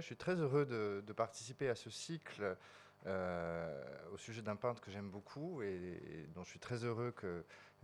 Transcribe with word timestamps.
je 0.00 0.06
suis 0.06 0.16
très 0.16 0.34
heureux 0.34 0.66
de, 0.66 1.12
participer 1.12 1.68
à 1.68 1.74
ce 1.74 1.90
cycle 1.90 2.56
euh, 3.06 3.82
au 4.12 4.16
sujet 4.16 4.42
d'un 4.42 4.56
peintre 4.56 4.80
que 4.80 4.90
j'aime 4.90 5.10
beaucoup 5.10 5.62
et, 5.62 6.28
dont 6.34 6.44
je 6.44 6.50
suis 6.50 6.58
très 6.58 6.84
heureux 6.84 7.14
qu'il 7.18 7.28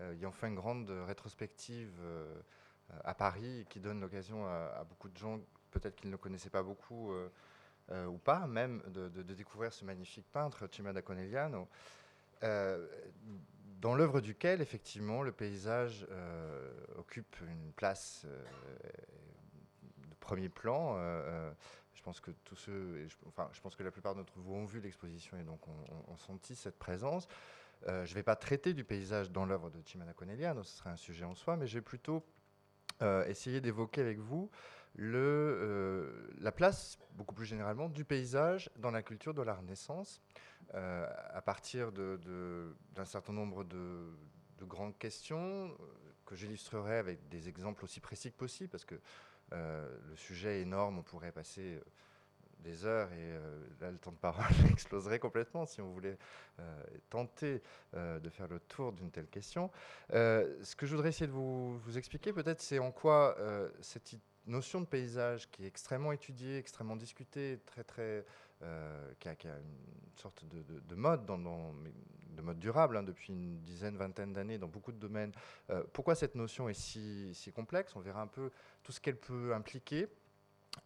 euh, 0.00 0.14
y 0.14 0.22
ait 0.22 0.26
enfin 0.26 0.48
une 0.48 0.54
grande 0.54 0.90
rétrospective 0.90 1.94
euh, 2.02 2.34
à 3.04 3.14
Paris 3.14 3.66
qui 3.68 3.80
donne 3.80 4.00
l'occasion 4.00 4.46
à, 4.46 4.84
beaucoup 4.88 5.08
de 5.08 5.16
gens, 5.16 5.40
peut-être 5.70 5.96
qu'ils 5.96 6.10
ne 6.10 6.16
connaissaient 6.16 6.50
pas 6.50 6.62
beaucoup 6.62 7.12
ou 7.90 8.18
pas, 8.18 8.46
même 8.46 8.80
de, 8.88 9.22
découvrir 9.22 9.72
ce 9.72 9.84
magnifique 9.84 10.26
peintre, 10.30 10.68
Cimada 10.70 11.02
Conegliano. 11.02 11.68
dans 12.40 13.94
l'œuvre 13.96 14.20
duquel, 14.20 14.60
effectivement, 14.60 15.22
le 15.22 15.32
paysage 15.32 16.06
occupe 16.96 17.36
une 17.40 17.72
place 17.72 18.24
de 19.82 20.14
premier 20.20 20.48
plan 20.48 20.96
pense 22.06 22.20
que 22.20 22.30
tous 22.44 22.54
ceux, 22.54 23.08
je, 23.08 23.16
enfin, 23.26 23.50
je 23.52 23.60
pense 23.60 23.74
que 23.74 23.82
la 23.82 23.90
plupart 23.90 24.14
d'entre 24.14 24.32
vous 24.36 24.54
ont 24.54 24.64
vu 24.64 24.80
l'exposition 24.80 25.36
et 25.38 25.42
donc 25.42 25.66
ont, 25.66 26.16
senti 26.16 26.54
cette 26.54 26.78
présence. 26.78 27.26
Euh, 27.88 28.06
je 28.06 28.12
ne 28.12 28.14
vais 28.14 28.22
pas 28.22 28.36
traiter 28.36 28.74
du 28.74 28.84
paysage 28.84 29.32
dans 29.32 29.44
l'œuvre 29.44 29.70
de 29.70 29.82
Cimana 29.84 30.12
Conegliano, 30.12 30.62
ce 30.62 30.76
serait 30.78 30.90
un 30.90 30.96
sujet 30.96 31.24
en 31.24 31.34
soi, 31.34 31.56
mais 31.56 31.66
j'ai 31.66 31.80
plutôt 31.80 32.24
euh, 33.02 33.26
essayé 33.26 33.60
d'évoquer 33.60 34.02
avec 34.02 34.18
vous 34.18 34.48
euh, 35.00 36.28
la 36.38 36.52
place, 36.52 36.96
beaucoup 37.14 37.34
plus 37.34 37.44
généralement, 37.44 37.88
du 37.88 38.04
paysage 38.04 38.70
dans 38.76 38.92
la 38.92 39.02
culture 39.02 39.34
de 39.34 39.42
la 39.42 39.54
Renaissance, 39.54 40.22
à 40.72 41.42
partir 41.44 41.90
d'un 41.92 43.04
certain 43.04 43.32
nombre 43.32 43.64
de, 43.64 44.16
de 44.58 44.64
grandes 44.64 44.96
questions 44.96 45.76
que 46.24 46.36
j'illustrerai 46.36 46.98
avec 46.98 47.28
des 47.28 47.48
exemples 47.48 47.84
aussi 47.84 48.00
précis 48.00 48.30
que 48.30 48.36
possible, 48.36 48.68
parce 48.68 48.84
que 48.84 48.94
euh, 48.94 48.98
le 49.52 50.16
sujet 50.16 50.58
est 50.58 50.62
énorme, 50.62 50.98
on 50.98 51.02
pourrait 51.02 51.32
passer 51.32 51.76
euh, 51.76 51.80
des 52.60 52.84
heures 52.84 53.12
et 53.12 53.16
euh, 53.18 53.60
là 53.80 53.90
le 53.90 53.98
temps 53.98 54.12
de 54.12 54.16
parole 54.16 54.46
exploserait 54.70 55.18
complètement 55.18 55.66
si 55.66 55.80
on 55.80 55.90
voulait 55.90 56.18
tenter 57.10 57.62
de 57.92 58.30
faire 58.30 58.48
le 58.48 58.58
tour 58.60 58.92
d'une 58.92 59.10
telle 59.10 59.28
question. 59.28 59.70
ce 60.10 60.74
que 60.74 60.86
je 60.86 60.94
voudrais 60.94 61.10
essayer 61.10 61.26
de 61.26 61.32
vous, 61.32 61.78
expliquer 61.96 62.32
peut-être 62.32 62.62
c'est 62.62 62.78
en 62.78 62.90
quoi 62.90 63.36
cette 63.82 64.16
notion 64.46 64.80
de 64.80 64.86
paysage 64.86 65.50
qui 65.50 65.64
est 65.64 65.66
extrêmement 65.66 66.12
étudiée, 66.12 66.56
extrêmement 66.58 66.96
discutée, 66.96 67.60
très 67.66 67.84
très, 67.84 68.24
qui, 69.20 69.28
a, 69.28 69.58
une 69.58 70.16
sorte 70.16 70.44
de, 70.46 70.94
mode, 70.94 71.26
de 71.26 72.42
mode 72.42 72.58
durable 72.58 72.96
hein, 72.96 73.02
depuis 73.02 73.32
une 73.32 73.60
dizaine, 73.62 73.96
vingtaine 73.96 74.32
d'années 74.32 74.58
dans 74.58 74.68
beaucoup 74.68 74.92
de 74.92 74.98
domaines. 74.98 75.32
pourquoi 75.92 76.14
cette 76.14 76.34
notion 76.34 76.68
est 76.68 76.74
si, 76.74 77.52
complexe? 77.54 77.94
On 77.96 78.00
verra 78.00 78.22
un 78.22 78.26
peu 78.26 78.50
tout 78.82 78.92
ce 78.92 79.00
qu'elle 79.00 79.18
peut 79.18 79.54
impliquer. 79.54 80.08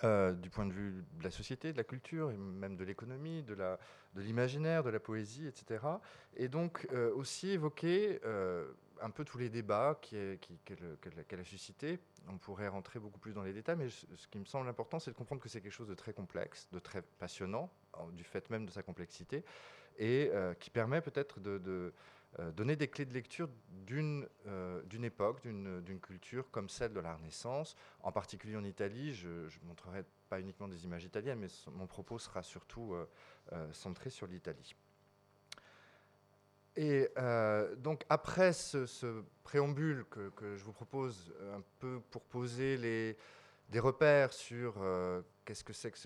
Euh, 0.05 0.33
du 0.33 0.49
point 0.49 0.67
de 0.67 0.73
vue 0.73 1.05
de 1.19 1.25
la 1.25 1.31
société, 1.31 1.73
de 1.73 1.77
la 1.77 1.85
culture, 1.85 2.29
même 2.31 2.77
de 2.77 2.85
l'économie, 2.85 3.43
de 3.43 3.55
l'imaginaire, 4.17 4.83
de, 4.83 4.89
la 4.89 5.01
poésie, 5.01 5.47
etc. 5.47 5.85
Et 6.37 6.49
donc 6.49 6.87
euh, 6.93 7.13
aussi 7.15 7.51
évoquer 7.51 8.21
euh, 8.25 8.71
un 9.01 9.11
peu 9.11 9.25
tous 9.25 9.39
les 9.39 9.49
débats 9.49 9.99
qu'elle 10.01 11.41
a 11.41 11.45
suscités. 11.45 11.99
On 12.29 12.39
pourrait 12.39 12.69
rentrer 12.69 12.99
beaucoup 12.99 13.19
plus 13.19 13.33
dans 13.33 13.43
les 13.43 13.53
détails, 13.53 13.77
mais 13.77 13.89
ce 13.89 14.29
qui 14.29 14.39
me 14.39 14.45
semble 14.45 14.69
important, 14.69 14.99
c'est 14.99 15.11
de 15.11 15.17
comprendre 15.17 15.41
que 15.41 15.49
c'est 15.49 15.61
quelque 15.61 15.73
chose 15.73 15.89
de 15.89 15.95
très 15.95 16.13
complexe, 16.13 16.69
de 16.73 16.79
très 16.79 17.03
passionnant, 17.03 17.71
du 18.13 18.25
fait 18.25 18.49
même 18.51 18.67
de 18.67 18.71
sa 18.71 18.83
complexité, 18.83 19.45
et 19.99 20.31
qui 20.59 20.71
permet 20.71 21.01
peut-être 21.01 21.41
de 21.41 21.93
euh, 22.39 22.53
donner 22.53 22.77
des 22.77 22.87
clés 22.87 23.07
de 23.07 23.13
lecture 23.13 23.49
d'une 23.69 24.29
euh, 24.47 24.83
époque, 25.03 25.43
d'une 25.43 26.01
culture 26.01 26.49
comme 26.53 26.69
celle 26.69 26.93
de 26.93 27.01
la 27.01 27.17
Renaissance, 27.17 27.75
en 28.03 28.13
particulier 28.13 28.57
en 28.57 28.63
Italie. 28.63 29.13
Je 29.15 29.29
ne 29.29 29.67
montrerai 29.67 30.05
pas 30.29 30.39
uniquement 30.39 30.69
des 30.69 30.85
images 30.85 31.05
italiennes, 31.05 31.41
mais 31.41 31.49
mon 31.73 31.89
propos 31.89 32.21
sera 32.21 32.43
surtout 32.45 32.95
euh, 32.95 33.73
centré 33.73 34.11
sur 34.11 34.29
l'Italie. 34.29 34.77
Et 36.77 37.09
donc 37.79 38.05
après 38.09 38.53
ce, 38.53 39.23
préambule 39.43 40.05
que, 40.11 40.57
je 40.57 40.65
vous 40.65 40.73
propose 40.73 41.35
un 41.55 41.63
peu 41.79 42.01
pour 42.11 42.23
poser 42.23 42.77
les, 42.77 43.17
des 43.71 43.79
repères 43.79 44.33
sur 44.33 44.75
euh, 44.83 45.23
qu'est-ce 45.45 45.65
que 45.65 45.73
c'est 45.73 45.91
que 45.91 45.99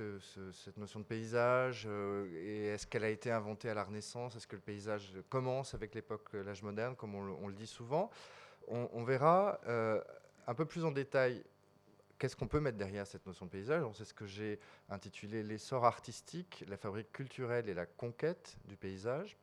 cette 0.52 0.76
notion 0.76 1.00
de 1.00 1.04
paysage 1.04 1.84
euh, 1.86 2.26
et 2.34 2.66
est-ce 2.66 2.86
qu'elle 2.86 3.04
a 3.04 3.08
été 3.08 3.30
inventée 3.30 3.70
à 3.70 3.74
la 3.74 3.84
Renaissance 3.84 4.36
Est-ce 4.36 4.46
que 4.46 4.56
le 4.56 4.62
paysage 4.62 5.14
commence 5.30 5.74
avec 5.74 5.94
l'époque 5.94 6.28
euh, 6.34 6.44
l'âge 6.44 6.62
moderne, 6.62 6.94
comme 6.94 7.14
on, 7.14 7.48
le 7.48 7.54
dit 7.54 7.66
souvent 7.66 8.10
on, 8.68 9.04
verra 9.04 9.60
un 10.46 10.54
peu 10.54 10.64
plus 10.64 10.86
en 10.86 10.90
détail 10.90 11.44
qu'est-ce 12.18 12.34
qu'on 12.34 12.48
peut 12.48 12.60
mettre 12.60 12.78
derrière 12.78 13.06
cette 13.06 13.26
notion 13.26 13.44
de 13.44 13.50
paysage. 13.50 13.84
C'est 13.92 14.06
ce 14.06 14.14
que 14.14 14.24
j'ai 14.24 14.58
intitulé 14.88 15.42
l'essor 15.42 15.84
artistique, 15.84 16.64
la 16.66 16.78
fabrique 16.78 17.12
culturelle 17.12 17.68
et 17.68 17.74
la 17.74 17.84
conquête 17.84 18.56
du 18.64 18.78
paysage. 18.78 19.36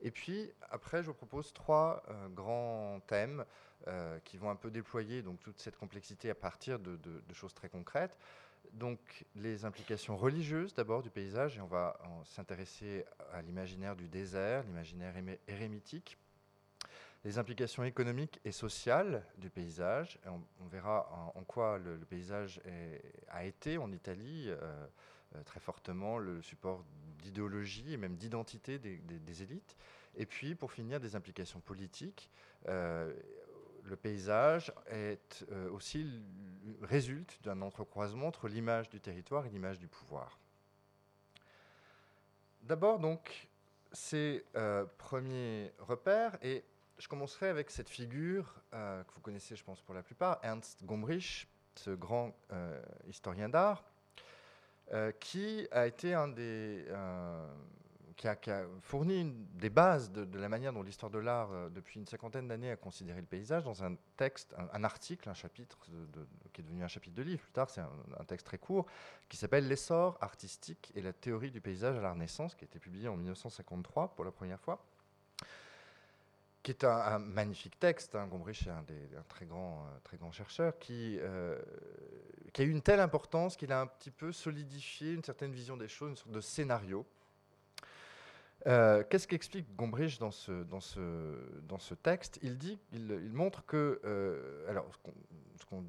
Et 0.00 0.10
puis 0.10 0.50
après, 0.70 1.02
je 1.02 1.08
vous 1.08 1.14
propose 1.14 1.52
trois 1.52 2.02
grands 2.34 3.00
thèmes 3.06 3.44
euh, 3.86 4.18
qui 4.24 4.36
vont 4.36 4.50
un 4.50 4.56
peu 4.56 4.72
déployer 4.72 5.22
donc, 5.22 5.40
toute 5.40 5.60
cette 5.60 5.76
complexité 5.76 6.28
à 6.30 6.34
partir 6.34 6.80
de, 6.80 6.98
choses 7.32 7.54
très 7.54 7.68
concrètes. 7.68 8.18
Donc 8.72 9.24
les 9.36 9.64
implications 9.64 10.16
religieuses 10.16 10.74
d'abord 10.74 11.00
du 11.00 11.10
paysage, 11.10 11.56
et 11.56 11.60
on 11.60 11.68
va 11.68 11.96
s'intéresser 12.24 13.06
à 13.32 13.40
l'imaginaire 13.40 13.94
du 13.94 14.08
désert, 14.08 14.64
l'imaginaire 14.64 15.14
érémitique, 15.46 16.18
les 17.24 17.38
implications 17.38 17.84
économiques 17.84 18.40
et 18.44 18.52
sociales 18.52 19.24
du 19.38 19.48
paysage. 19.48 20.18
on, 20.26 20.66
verra 20.66 21.32
en, 21.34 21.44
quoi 21.44 21.78
le, 21.78 21.96
paysage 21.98 22.60
a 23.28 23.44
été 23.44 23.78
en 23.78 23.92
Italie 23.92 24.46
euh, 24.48 24.86
euh, 25.36 25.42
très 25.44 25.60
fortement 25.60 26.18
le 26.18 26.42
support 26.42 26.84
d'idéologie 27.18 27.92
et 27.92 27.96
même 27.96 28.16
d'identité 28.16 28.78
des, 28.78 29.42
élites. 29.42 29.76
Et 30.16 30.26
puis, 30.26 30.54
pour 30.54 30.72
finir, 30.72 31.00
des 31.00 31.16
implications 31.16 31.60
politiques 31.60 32.30
le 33.88 33.96
paysage 33.96 34.72
est 34.86 35.44
euh, 35.50 35.70
aussi 35.70 36.22
résulte 36.82 37.38
d'un 37.42 37.62
entrecroisement 37.62 38.28
entre 38.28 38.48
l'image 38.48 38.88
du 38.88 39.00
territoire 39.00 39.46
et 39.46 39.50
l'image 39.50 39.78
du 39.78 39.88
pouvoir. 39.88 40.38
D'abord, 42.62 42.98
donc, 42.98 43.48
ces 43.92 44.44
euh, 44.56 44.84
premiers 44.98 45.72
repères, 45.78 46.36
et 46.42 46.64
je 46.98 47.08
commencerai 47.08 47.48
avec 47.48 47.70
cette 47.70 47.88
figure 47.88 48.54
euh, 48.74 49.02
que 49.04 49.12
vous 49.14 49.20
connaissez, 49.20 49.56
je 49.56 49.64
pense, 49.64 49.80
pour 49.80 49.94
la 49.94 50.02
plupart, 50.02 50.38
Ernst 50.42 50.84
Gombrich, 50.84 51.48
ce 51.74 51.90
grand 51.90 52.34
historien 53.06 53.48
d'art, 53.48 53.84
qui 55.20 55.68
a 55.70 55.86
été 55.86 56.14
un 56.14 56.28
des 56.28 56.86
qui 58.18 58.26
a, 58.50 58.66
fourni 58.80 59.32
des 59.54 59.70
bases 59.70 60.10
de, 60.10 60.38
la 60.38 60.48
manière 60.48 60.72
dont 60.72 60.82
l'histoire 60.82 61.10
de 61.10 61.18
l'art, 61.18 61.50
euh, 61.52 61.68
depuis 61.70 62.00
une 62.00 62.06
cinquantaine 62.06 62.48
d'années, 62.48 62.72
a 62.72 62.76
considéré 62.76 63.20
le 63.20 63.26
paysage 63.26 63.62
dans 63.62 63.84
un 63.84 63.94
texte, 64.16 64.54
un, 64.72 64.82
article, 64.82 65.28
un 65.28 65.34
chapitre, 65.34 65.78
qui 66.52 66.60
est 66.60 66.64
devenu 66.64 66.82
un 66.82 66.88
chapitre 66.88 67.14
de 67.14 67.22
livre. 67.22 67.40
Plus 67.40 67.52
tard, 67.52 67.70
c'est 67.70 67.80
un, 67.80 68.24
texte 68.26 68.46
très 68.46 68.58
court, 68.58 68.86
qui 69.28 69.36
s'appelle 69.36 69.68
L'essor 69.68 70.18
artistique 70.20 70.90
et 70.96 71.00
la 71.00 71.12
théorie 71.12 71.52
du 71.52 71.60
paysage 71.60 71.96
à 71.96 72.00
la 72.00 72.10
Renaissance, 72.10 72.56
qui 72.56 72.64
a 72.64 72.66
été 72.66 72.80
publié 72.80 73.08
en 73.08 73.16
1953 73.16 74.16
pour 74.16 74.24
la 74.24 74.32
première 74.32 74.60
fois 74.60 74.84
qui 76.68 76.72
est 76.72 76.84
un, 76.84 77.18
magnifique 77.18 77.78
texte. 77.78 78.14
Hein. 78.14 78.26
Gombrich 78.26 78.66
est 78.66 78.70
un, 78.70 78.82
des, 78.82 79.08
très, 79.26 79.46
grand, 79.46 79.86
euh, 79.86 79.98
très 80.04 80.18
grand 80.18 80.32
chercheur 80.32 80.78
qui, 80.78 81.16
euh, 81.18 81.58
qui 82.52 82.60
a 82.60 82.64
eu 82.66 82.70
une 82.70 82.82
telle 82.82 83.00
importance 83.00 83.56
qu'il 83.56 83.72
a 83.72 83.80
un 83.80 83.86
petit 83.86 84.10
peu 84.10 84.32
solidifié 84.32 85.14
une 85.14 85.24
certaine 85.24 85.50
vision 85.50 85.78
des 85.78 85.88
choses, 85.88 86.10
une 86.10 86.16
sorte 86.16 86.30
de 86.30 86.40
scénario 86.42 87.06
euh, 88.66 89.04
qu'est-ce 89.08 89.28
qu'explique 89.28 89.74
Gombrich 89.76 90.18
dans 90.18 90.32
ce, 90.32 90.64
dans 90.64 90.80
ce, 90.80 91.00
dans 91.62 91.78
ce 91.78 91.94
texte? 91.94 92.40
Il, 92.42 92.58
dit, 92.58 92.78
il, 92.92 93.32
montre 93.32 93.64
que, 93.64 94.00
alors, 94.68 94.90
ce 95.56 95.64
qu'on 95.64 95.84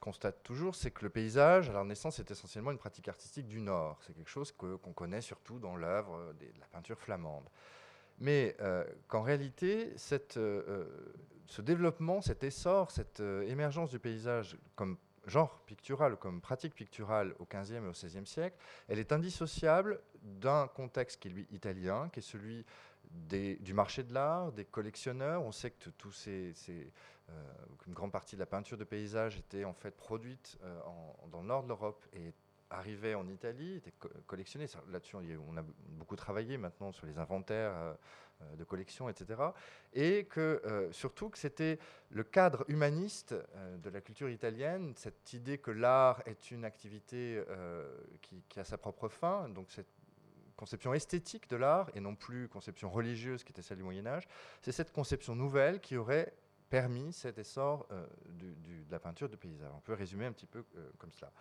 constate 0.00 0.42
toujours, 0.44 0.76
c'est 0.76 0.92
que 0.92 1.04
le 1.04 1.10
paysage, 1.10 1.68
à 1.68 1.72
la 1.72 1.80
Renaissance, 1.80 2.20
est 2.20 2.30
essentiellement 2.30 2.70
une 2.70 2.78
pratique 2.78 3.08
artistique 3.08 3.48
du 3.48 3.60
Nord. 3.60 3.98
C'est 4.06 4.14
quelque 4.14 4.30
chose 4.30 4.52
qu'on 4.52 4.92
connaît 4.92 5.22
surtout 5.22 5.58
dans 5.58 5.76
l'œuvre 5.76 6.32
de 6.38 6.46
la 6.60 6.66
peinture 6.68 6.98
flamande. 6.98 7.48
Mais 8.18 8.56
euh, 8.60 8.84
qu'en 9.08 9.22
réalité, 9.22 9.92
cette, 9.96 10.34
ce 10.34 11.62
développement, 11.62 12.20
cet 12.20 12.44
essor, 12.44 12.90
cette 12.90 13.20
émergence 13.20 13.90
du 13.90 13.98
paysage 13.98 14.56
comme 14.76 14.96
genre 15.26 15.60
pictural 15.66 16.16
comme 16.16 16.40
pratique 16.40 16.74
picturale 16.74 17.34
au 17.38 17.46
XVe 17.46 17.84
et 17.84 17.88
au 17.88 17.92
XVIe 17.92 18.26
siècle, 18.26 18.56
elle 18.88 18.98
est 18.98 19.12
indissociable 19.12 20.00
d'un 20.22 20.68
contexte 20.68 21.20
qui 21.20 21.28
est 21.28 21.30
lui 21.30 21.46
italien, 21.50 22.08
qui 22.12 22.20
est 22.20 22.22
celui 22.22 22.64
du 23.10 23.74
marché 23.74 24.02
de 24.02 24.12
l'art, 24.12 24.52
des 24.52 24.64
collectionneurs. 24.64 25.42
On 25.42 25.52
sait 25.52 25.70
que 25.70 25.90
tous 25.90 26.28
euh, 26.28 26.52
une 27.86 27.94
grande 27.94 28.12
partie 28.12 28.36
de 28.36 28.40
la 28.40 28.46
peinture 28.46 28.76
de 28.76 28.84
paysage 28.84 29.36
était 29.36 29.64
en 29.64 29.72
fait 29.72 29.92
produite 29.96 30.58
euh, 30.62 30.80
dans 31.30 31.40
le 31.40 31.46
nord 31.46 31.62
de 31.62 31.68
l'Europe 31.68 32.04
et 32.12 32.32
arrivait 32.74 33.14
en 33.14 33.28
Italie, 33.28 33.76
était 33.76 33.92
collectionné. 34.26 34.66
Là-dessus, 34.90 35.16
on 35.16 35.56
a 35.56 35.62
beaucoup 35.88 36.16
travaillé 36.16 36.56
maintenant 36.58 36.92
sur 36.92 37.06
les 37.06 37.18
inventaires 37.18 37.96
euh, 38.42 38.56
de 38.56 38.64
collection, 38.64 39.08
etc. 39.08 39.40
Et 39.92 40.24
que 40.24 40.60
euh, 40.64 40.90
surtout 40.92 41.28
que 41.28 41.38
c'était 41.38 41.78
le 42.10 42.24
cadre 42.24 42.64
humaniste 42.68 43.32
euh, 43.32 43.76
de 43.78 43.90
la 43.90 44.00
culture 44.00 44.28
italienne, 44.28 44.92
cette 44.96 45.32
idée 45.32 45.58
que 45.58 45.70
l'art 45.70 46.22
est 46.26 46.50
une 46.50 46.64
activité 46.64 47.42
qui, 48.22 48.60
a 48.60 48.64
sa 48.64 48.78
propre 48.78 49.08
fin, 49.08 49.48
donc 49.48 49.70
cette 49.70 49.88
conception 50.56 50.94
esthétique 50.94 51.48
de 51.48 51.56
l'art 51.56 51.90
et 51.94 52.00
non 52.00 52.14
plus 52.14 52.48
conception 52.48 52.90
religieuse 52.90 53.44
qui 53.44 53.52
était 53.52 53.62
celle 53.62 53.78
du 53.78 53.82
Moyen 53.82 54.06
Âge, 54.06 54.26
c'est 54.62 54.72
cette 54.72 54.92
conception 54.92 55.34
nouvelle 55.34 55.80
qui 55.80 55.96
aurait 55.96 56.32
permis 56.70 57.12
cet 57.12 57.38
essor 57.38 57.86
de 58.28 58.54
la 58.90 58.98
peinture 58.98 59.28
de 59.28 59.36
paysage. 59.36 59.70
On 59.74 59.80
peut 59.80 59.94
résumer 59.94 60.26
un 60.26 60.32
petit 60.32 60.46
peu 60.46 60.64
comme 60.98 61.12
cela. 61.12 61.32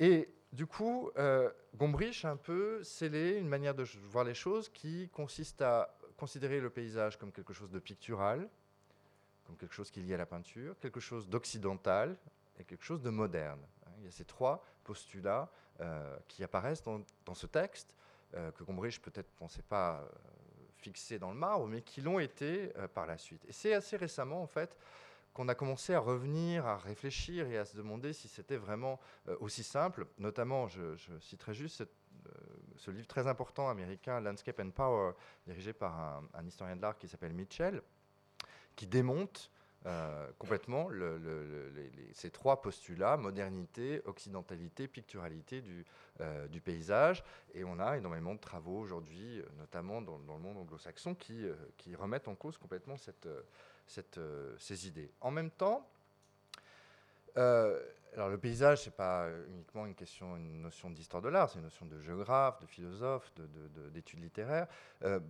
Et 0.00 0.32
du 0.52 0.66
coup, 0.66 1.10
euh, 1.18 1.50
Gombrich 1.76 2.24
a 2.24 2.30
un 2.30 2.36
peu 2.36 2.82
scellé 2.82 3.36
une 3.36 3.48
manière 3.48 3.74
de 3.74 3.84
voir 4.08 4.24
les 4.24 4.34
choses 4.34 4.70
qui 4.70 5.10
consiste 5.10 5.60
à 5.60 5.94
considérer 6.16 6.58
le 6.58 6.70
paysage 6.70 7.18
comme 7.18 7.30
quelque 7.30 7.52
chose 7.52 7.70
de 7.70 7.78
pictural, 7.78 8.48
comme 9.44 9.56
quelque 9.56 9.74
chose 9.74 9.90
qui 9.90 10.00
est 10.00 10.02
lié 10.02 10.14
à 10.14 10.18
la 10.18 10.26
peinture, 10.26 10.74
quelque 10.80 11.00
chose 11.00 11.28
d'occidental 11.28 12.16
et 12.58 12.64
quelque 12.64 12.82
chose 12.82 13.02
de 13.02 13.10
moderne. 13.10 13.60
Hein, 13.86 13.90
il 13.98 14.04
y 14.06 14.08
a 14.08 14.10
ces 14.10 14.24
trois 14.24 14.64
postulats 14.84 15.50
euh, 15.80 16.16
qui 16.28 16.42
apparaissent 16.42 16.82
dans, 16.82 17.34
ce 17.34 17.46
texte, 17.46 17.94
euh, 18.34 18.50
que 18.52 18.64
Gombrich 18.64 19.02
peut-être 19.02 19.30
ne 19.34 19.38
pensait 19.38 19.62
pas 19.62 20.02
fixer 20.78 21.18
dans 21.18 21.30
le 21.30 21.36
marbre, 21.36 21.66
mais 21.66 21.82
qui 21.82 22.00
l'ont 22.00 22.18
été 22.18 22.72
par 22.94 23.06
la 23.06 23.18
suite. 23.18 23.44
Et 23.46 23.52
c'est 23.52 23.74
assez 23.74 23.98
récemment, 23.98 24.42
en 24.42 24.46
fait, 24.46 24.74
qu'on 25.32 25.48
a 25.48 25.54
commencé 25.54 25.94
à 25.94 26.00
revenir, 26.00 26.66
à 26.66 26.76
réfléchir 26.76 27.48
et 27.48 27.58
à 27.58 27.64
se 27.64 27.76
demander 27.76 28.12
si 28.12 28.28
c'était 28.28 28.56
vraiment 28.56 28.98
euh, 29.28 29.36
aussi 29.40 29.62
simple. 29.62 30.06
Notamment, 30.18 30.66
je, 30.68 30.96
citerai 31.20 31.54
juste 31.54 31.82
euh, 31.82 32.30
ce 32.76 32.90
livre 32.90 33.06
très 33.06 33.26
important 33.26 33.68
américain, 33.68 34.20
Landscape 34.20 34.60
and 34.60 34.70
Power, 34.70 35.12
dirigé 35.46 35.72
par 35.72 36.22
un, 36.34 36.46
historien 36.46 36.76
de 36.76 36.82
l'art 36.82 36.98
qui 36.98 37.08
s'appelle 37.08 37.32
Mitchell, 37.32 37.82
qui 38.74 38.86
démonte 38.86 39.50
euh, 39.86 40.30
complètement 40.38 40.90
ces 42.12 42.30
trois 42.30 42.60
postulats, 42.60 43.16
modernité, 43.16 44.02
occidentalité, 44.04 44.88
picturalité 44.88 45.62
du, 45.62 45.86
paysage. 46.60 47.24
Et 47.54 47.64
on 47.64 47.78
a 47.78 47.96
énormément 47.96 48.34
de 48.34 48.40
travaux 48.40 48.78
aujourd'hui, 48.78 49.42
notamment 49.56 50.02
dans, 50.02 50.18
le 50.18 50.42
monde 50.42 50.58
anglo-saxon, 50.58 51.14
qui, 51.14 51.94
remettent 51.94 52.28
en 52.28 52.34
cause 52.34 52.58
complètement 52.58 52.98
cette, 52.98 53.26
euh, 54.18 54.54
ces 54.58 54.86
idées. 54.86 55.10
En 55.20 55.30
même 55.30 55.50
temps, 55.50 55.88
euh, 57.36 57.80
alors 58.14 58.28
le 58.28 58.38
paysage, 58.38 58.84
c'est 58.84 58.94
pas 58.94 59.28
uniquement 59.48 59.86
une 59.86 59.94
question, 59.94 60.36
une 60.36 60.62
notion 60.62 60.90
d'histoire 60.90 61.22
de 61.22 61.28
l'art, 61.28 61.48
c'est 61.50 61.58
une 61.58 61.64
notion 61.64 61.86
de 61.86 62.00
géographe, 62.00 62.60
de 62.60 62.66
philosophe, 62.66 63.32
d'études 63.92 64.18
de, 64.18 64.24
littéraires. 64.24 64.66
Euh, 65.04 65.20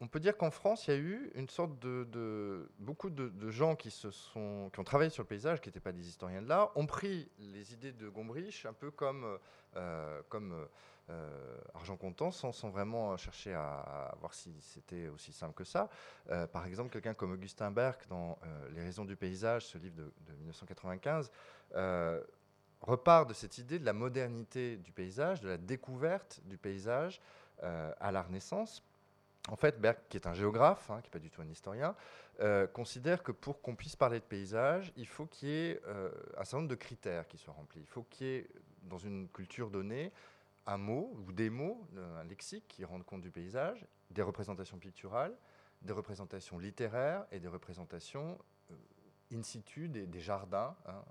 on 0.00 0.08
peut 0.08 0.20
dire 0.20 0.36
qu'en 0.36 0.50
France, 0.50 0.86
il 0.86 0.90
y 0.90 0.94
a 0.94 1.00
eu 1.00 1.30
une 1.34 1.48
sorte 1.48 1.78
de, 1.78 2.68
beaucoup 2.78 3.10
de, 3.10 3.50
gens 3.50 3.74
qui 3.74 3.90
se 3.90 4.10
sont, 4.10 4.70
qui 4.72 4.80
ont 4.80 4.84
travaillé 4.84 5.10
sur 5.10 5.22
le 5.22 5.28
paysage, 5.28 5.60
qui 5.60 5.68
n'étaient 5.68 5.80
pas 5.80 5.92
des 5.92 6.06
historiens 6.08 6.42
de 6.42 6.48
l'art, 6.48 6.76
ont 6.76 6.86
pris 6.86 7.30
les 7.38 7.72
idées 7.72 7.92
de 7.92 8.08
Gombrich 8.08 8.66
un 8.66 8.72
peu 8.72 8.90
comme, 8.90 9.38
comme 10.28 10.66
euh, 11.10 11.58
argent 11.74 11.98
comptant 11.98 12.30
sans, 12.30 12.50
vraiment 12.70 13.14
chercher 13.18 13.52
à, 13.52 14.14
voir 14.20 14.32
si 14.32 14.54
c'était 14.60 15.08
aussi 15.08 15.32
simple 15.32 15.52
que 15.52 15.64
ça. 15.64 15.90
Euh, 16.30 16.46
par 16.46 16.64
exemple, 16.64 16.90
quelqu'un 16.90 17.12
comme 17.12 17.32
Augustin 17.32 17.70
Berg, 17.70 17.98
dans 18.08 18.38
euh, 18.42 18.70
Les 18.70 18.82
raisons 18.82 19.04
du 19.04 19.14
paysage, 19.14 19.66
ce 19.66 19.76
livre 19.76 19.96
de, 19.96 20.32
1995, 20.38 21.30
repart 22.80 23.28
de 23.28 23.34
cette 23.34 23.58
idée 23.58 23.78
de 23.78 23.84
la 23.84 23.92
modernité 23.92 24.78
du 24.78 24.92
paysage, 24.92 25.42
de 25.42 25.48
la 25.48 25.58
découverte 25.58 26.40
du 26.44 26.56
paysage 26.56 27.20
à 27.62 28.12
la 28.12 28.22
Renaissance. 28.22 28.82
En 29.48 29.56
fait, 29.56 29.78
Berg, 29.80 29.98
qui 30.08 30.16
est 30.16 30.26
un 30.26 30.34
géographe, 30.34 30.90
hein, 30.90 31.00
qui 31.02 31.08
n'est 31.08 31.12
pas 31.12 31.18
du 31.18 31.30
tout 31.30 31.42
un 31.42 31.48
historien, 31.48 31.94
considère 32.72 33.22
que 33.22 33.32
pour 33.32 33.60
qu'on 33.60 33.74
puisse 33.74 33.96
parler 33.96 34.20
de 34.20 34.24
paysage, 34.24 34.92
il 34.96 35.06
faut 35.06 35.26
qu'il 35.26 35.48
y 35.48 35.52
ait 35.52 35.80
un 36.36 36.44
certain 36.44 36.58
nombre 36.58 36.68
de 36.68 36.74
critères 36.74 37.26
qui 37.26 37.38
soient 37.38 37.54
remplis. 37.54 37.80
Il 37.80 37.86
faut 37.86 38.02
qu'il 38.04 38.26
y 38.26 38.30
ait, 38.36 38.48
dans 38.82 38.98
une 38.98 39.28
culture 39.28 39.70
donnée, 39.70 40.12
un 40.66 40.78
mot 40.78 41.12
ou 41.14 41.32
des 41.32 41.50
mots, 41.50 41.86
un 41.96 42.24
lexique 42.24 42.66
qui 42.68 42.84
rende 42.84 43.04
compte 43.04 43.20
du 43.20 43.30
paysage, 43.30 43.86
des 44.10 44.22
représentations 44.22 44.78
picturales, 44.78 45.36
des 45.82 45.92
représentations 45.92 46.58
littéraires 46.58 47.26
et 47.30 47.38
des 47.38 47.48
représentations 47.48 48.38
euh, 48.70 48.74
in 49.32 49.42
situ 49.42 49.88
des, 49.88 50.20
jardins, 50.20 50.76
hein, 50.86 51.04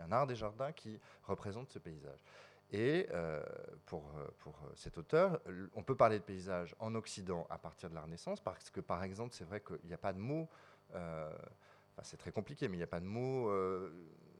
un 0.00 0.12
art 0.12 0.26
des 0.26 0.36
jardins 0.36 0.72
qui 0.72 1.00
représente 1.24 1.70
ce 1.70 1.78
paysage. 1.78 2.22
Et 2.70 3.08
euh, 3.12 3.42
pour, 3.86 4.04
euh, 4.16 4.28
pour 4.38 4.58
cet 4.74 4.98
auteur, 4.98 5.40
on 5.74 5.82
peut 5.82 5.96
parler 5.96 6.18
de 6.18 6.24
paysage 6.24 6.74
en 6.78 6.94
Occident 6.94 7.46
à 7.48 7.56
partir 7.56 7.88
de 7.88 7.94
la 7.94 8.02
Renaissance, 8.02 8.40
parce 8.40 8.70
que 8.70 8.80
par 8.80 9.02
exemple, 9.02 9.34
c'est 9.34 9.44
vrai 9.44 9.62
qu'il 9.62 9.86
n'y 9.86 9.94
a 9.94 9.98
pas 9.98 10.12
de 10.12 10.18
mots, 10.18 10.48
c'est 12.02 12.16
très 12.16 12.32
compliqué, 12.32 12.68
mais 12.68 12.74
il 12.74 12.78
n'y 12.78 12.84
a 12.84 12.88
pas 12.88 13.00
de 13.00 13.06
mots 13.06 13.50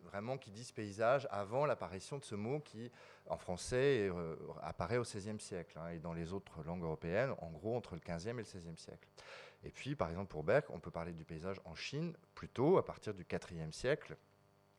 vraiment 0.08 0.38
qui 0.38 0.50
disent 0.50 0.72
paysage 0.72 1.28
avant 1.30 1.66
l'apparition 1.66 2.18
de 2.18 2.24
ce 2.24 2.34
mot 2.34 2.60
qui, 2.60 2.90
en 3.26 3.36
français, 3.36 4.08
euh, 4.08 4.36
apparaît 4.62 4.98
au 4.98 5.02
XVIe 5.02 5.40
siècle 5.40 5.78
hein, 5.78 5.88
et 5.88 5.98
dans 5.98 6.12
les 6.12 6.32
autres 6.32 6.62
langues 6.64 6.82
européennes, 6.82 7.34
en 7.38 7.50
gros 7.50 7.76
entre 7.76 7.94
le 7.94 8.00
XVe 8.00 8.28
et 8.28 8.32
le 8.32 8.42
XVIe 8.42 8.76
siècle. 8.76 9.08
Et 9.64 9.70
puis, 9.70 9.94
par 9.94 10.08
exemple, 10.10 10.28
pour 10.28 10.44
Beck, 10.44 10.70
on 10.70 10.78
peut 10.78 10.90
parler 10.90 11.12
du 11.12 11.24
paysage 11.24 11.60
en 11.64 11.74
Chine 11.74 12.16
plutôt 12.34 12.78
à 12.78 12.84
partir 12.84 13.14
du 13.14 13.26
IVe 13.30 13.72
siècle, 13.72 14.16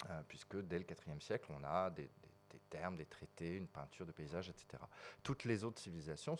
euh, 0.09 0.21
puisque 0.27 0.57
dès 0.57 0.79
le 0.79 0.85
IVe 0.85 1.21
siècle, 1.21 1.51
on 1.57 1.63
a 1.63 1.89
des, 1.89 2.09
termes, 2.69 2.95
des 2.95 3.05
traités, 3.05 3.55
une 3.55 3.67
peinture 3.67 4.05
de 4.05 4.11
paysage, 4.11 4.49
etc. 4.49 4.81
Toutes 5.23 5.43
les 5.43 5.63
autres 5.63 5.79
civilisations 5.79 6.37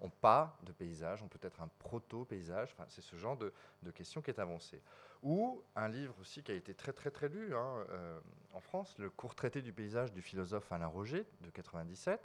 n'ont 0.00 0.10
pas 0.10 0.56
de 0.62 0.72
paysage, 0.72 1.22
ont 1.22 1.28
peut-être 1.28 1.60
un 1.60 1.68
proto-paysage. 1.78 2.74
C'est 2.88 3.02
ce 3.02 3.16
genre 3.16 3.36
de, 3.36 3.52
questions 3.90 4.22
qui 4.22 4.30
est 4.30 4.38
avancé 4.38 4.80
ou 5.24 5.64
un 5.74 5.88
livre 5.88 6.14
aussi 6.20 6.42
qui 6.42 6.52
a 6.52 6.54
été 6.54 6.74
très 6.74 6.92
très 6.92 7.10
très 7.10 7.28
lu 7.28 7.56
hein, 7.56 7.84
euh, 7.90 8.20
en 8.52 8.60
France, 8.60 8.94
le 8.98 9.10
court 9.10 9.34
traité 9.34 9.62
du 9.62 9.72
paysage 9.72 10.12
du 10.12 10.22
philosophe 10.22 10.70
Alain 10.70 10.86
Roger 10.86 11.26
de 11.40 11.50
97, 11.50 12.20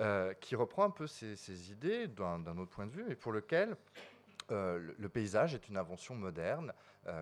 euh, 0.00 0.32
qui 0.34 0.56
reprend 0.56 0.84
un 0.84 0.90
peu 0.90 1.06
ces, 1.06 1.72
idées 1.72 2.06
d'un 2.06 2.56
autre 2.56 2.70
point 2.70 2.86
de 2.86 2.92
vue, 2.92 3.04
mais 3.06 3.16
pour 3.16 3.32
lequel 3.32 3.76
euh, 4.50 4.92
le, 4.96 5.08
paysage 5.10 5.54
est 5.54 5.68
une 5.68 5.76
invention 5.76 6.14
moderne 6.14 6.72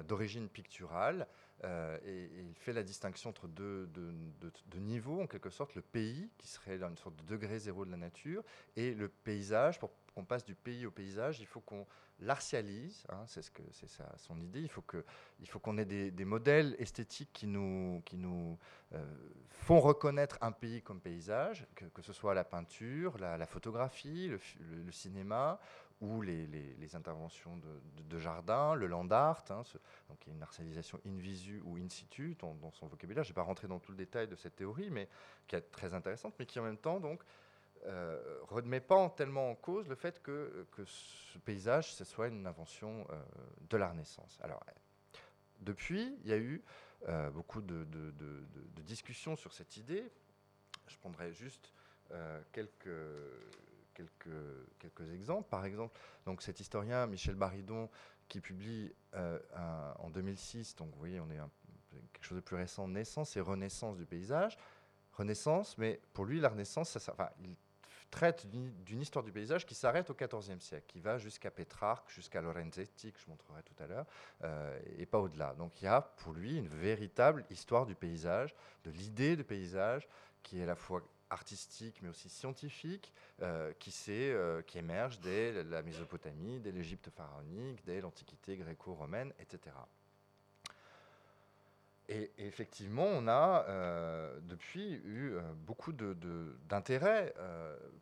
d'origine 0.07 0.49
picturale. 0.49 1.29
Et, 1.64 2.31
il 2.38 2.55
fait 2.55 2.73
la 2.73 2.82
distinction 2.82 3.31
entre 3.31 3.49
deux, 3.49 3.87
deux, 3.87 4.79
niveaux, 4.79 5.23
en 5.23 5.26
quelque 5.26 5.50
sorte, 5.50 5.75
le 5.75 5.82
pays, 5.82 6.31
qui 6.38 6.49
serait 6.49 6.82
une 6.82 6.97
sorte 6.97 7.17
de 7.17 7.23
degré 7.25 7.58
zéro 7.58 7.85
de 7.85 7.91
la 7.91 7.97
nature, 7.97 8.43
et 8.76 8.94
le 8.94 9.08
paysage, 9.08 9.79
pour 9.79 9.91
qu'on 10.14 10.25
passe 10.25 10.44
du 10.44 10.55
pays 10.55 10.87
au 10.87 10.91
paysage, 10.91 11.41
il 11.41 11.47
faut 11.47 11.61
qu'on 11.61 11.87
l'artialise, 12.20 13.05
hein, 13.11 13.25
c'est 13.26 13.43
ce 13.43 13.50
c'est 13.73 13.88
son 14.17 14.41
idée. 14.41 14.62
Il 14.62 14.69
faut 14.69 14.82
que, 14.82 15.05
il 15.41 15.50
qu'on 15.50 15.79
ait 15.79 15.85
des, 15.85 16.25
modèles 16.25 16.75
esthétiques 16.79 17.32
qui 17.32 17.47
nous, 17.47 18.03
qui 18.05 18.17
nous 18.17 18.58
euh, 18.94 19.05
font 19.49 19.81
reconnaître 19.81 20.38
un 20.41 20.53
pays 20.53 20.82
comme 20.82 21.00
paysage, 21.00 21.67
que, 21.75 21.85
que 21.87 22.03
ce 22.03 22.12
soit 22.12 22.35
la 22.35 22.44
peinture, 22.44 23.19
la, 23.19 23.47
photographie, 23.47 24.29
le, 24.29 24.93
cinéma 24.93 25.60
ou 26.00 26.20
les, 26.20 26.94
interventions 26.94 27.56
de, 27.56 28.03
de, 28.03 28.19
jardin, 28.19 28.74
le 28.74 28.86
land 28.86 29.10
art, 29.10 29.44
hein, 29.50 29.62
donc 30.08 30.26
y 30.26 30.31
a 30.31 30.32
une 30.32 30.43
artialisation 30.43 31.00
in 31.06 31.17
visu 31.17 31.62
ou 31.65 31.76
in 31.76 31.88
situ 31.88 32.36
dans, 32.38 32.70
son 32.72 32.86
vocabulaire. 32.86 33.24
Je 33.24 33.31
ne 33.31 33.32
vais 33.32 33.41
pas 33.41 33.43
rentrer 33.43 33.67
dans 33.67 33.79
tout 33.79 33.93
le 33.93 33.98
détail 33.98 34.29
de 34.29 34.36
cette 34.36 34.56
théorie, 34.56 34.91
mais 34.91 35.08
qui 35.46 35.56
est 35.56 35.70
très 35.72 35.94
intéressante, 35.94 36.34
mais 36.38 36.46
qui 36.46 36.58
en 36.60 36.65
même 36.65 36.79
temps 36.79 37.00
donc 37.00 37.22
euh, 37.86 38.41
remet 38.43 38.81
pas 38.81 39.08
tellement 39.10 39.50
en 39.50 39.55
cause 39.55 39.88
le 39.88 39.94
fait 39.94 40.22
que, 40.22 40.67
ce 40.84 41.38
paysage, 41.38 41.94
ce 41.94 42.05
soit 42.05 42.29
une 42.29 42.46
invention 42.46 43.06
euh, 43.10 43.22
de 43.70 43.76
la 43.76 43.88
Renaissance. 43.88 44.38
Alors, 44.43 44.62
depuis, 45.60 46.19
il 46.24 46.31
y 46.31 46.32
a 46.32 46.38
eu 46.38 46.62
euh, 47.08 47.31
beaucoup 47.31 47.60
de, 47.60 47.86
discussions 48.82 49.36
sur 49.36 49.53
cette 49.53 49.76
idée. 49.76 50.10
Je 50.86 50.96
prendrai 50.98 51.32
juste 51.32 51.72
euh, 52.12 52.41
quelques, 52.53 52.88
quelques, 53.96 55.12
exemples. 55.12 55.48
Par 55.48 55.65
exemple, 55.65 55.98
donc 56.24 56.43
cet 56.43 56.60
historien 56.60 57.06
Michel 57.06 57.34
Baridon 57.34 57.88
qui 58.29 58.41
publie 58.41 58.93
en 59.15 60.10
2006, 60.10 60.76
donc 60.76 60.91
vous 60.93 60.98
voyez, 60.98 61.20
on 61.20 61.31
est 61.31 61.38
quelque 62.12 62.24
chose 62.24 62.36
de 62.36 62.43
plus 62.43 62.56
récent, 62.56 62.88
Naissance 62.88 63.36
et 63.36 63.41
Renaissance 63.41 63.96
du 63.96 64.06
paysage. 64.06 64.58
Renaissance, 65.12 65.79
mais 65.79 66.00
pour 66.12 66.24
lui, 66.24 66.41
la 66.41 66.48
Renaissance, 66.48 66.98
il 67.41 67.56
traite 68.10 68.46
d'une 68.46 69.00
histoire 69.00 69.24
du 69.24 69.32
paysage 69.32 69.67
qui 69.67 69.74
s'arrête 69.74 70.10
au 70.10 70.15
XIVe 70.15 70.60
siècle, 70.60 70.84
qui 70.86 71.00
va 71.00 71.19
jusqu'à 71.19 71.50
Pétrarque, 71.50 72.10
jusqu'à 72.10 72.41
Lorenzetti, 72.41 73.12
que 73.12 73.19
je 73.19 73.29
montrerai 73.29 73.62
tout 73.62 73.82
à 73.82 73.86
l'heure, 73.86 74.06
euh, 74.44 74.79
et 74.96 75.06
pas 75.06 75.19
au-delà. 75.19 75.55
Donc 75.55 75.81
il 75.81 75.86
y 75.86 75.88
a 75.88 76.00
pour 76.00 76.32
lui 76.32 76.56
une 76.56 76.69
véritable 76.69 77.44
histoire 77.50 77.86
du 77.86 77.94
paysage, 77.94 78.55
de 78.84 78.91
l'idée 78.91 79.36
de 79.36 79.43
paysage, 79.43 80.08
qui 80.43 80.60
est 80.60 80.62
à 80.62 80.67
la 80.67 80.76
fois 80.76 81.03
artistique 81.31 82.01
mais 82.03 82.09
aussi 82.09 82.29
scientifique, 82.29 83.13
euh, 83.43 83.73
qui, 83.79 83.93
euh, 84.09 84.63
qui 84.63 84.79
émerge 84.79 85.21
dès 85.21 85.63
la 85.65 85.83
Mésopotamie, 85.83 86.61
dès 86.61 86.73
l'Égypte 86.73 87.11
pharaonique, 87.11 87.85
dès 87.85 88.01
l'Antiquité 88.01 88.56
gréco-romaine, 88.56 89.33
etc. 89.39 89.75
et, 92.09 92.31
effectivement, 92.39 93.05
on 93.05 93.27
a 93.27 93.65
euh, 93.69 94.39
depuis 94.43 94.95
eu 95.05 95.33
euh, 95.33 95.43
beaucoup 95.67 95.93
d'intérêt 95.93 97.35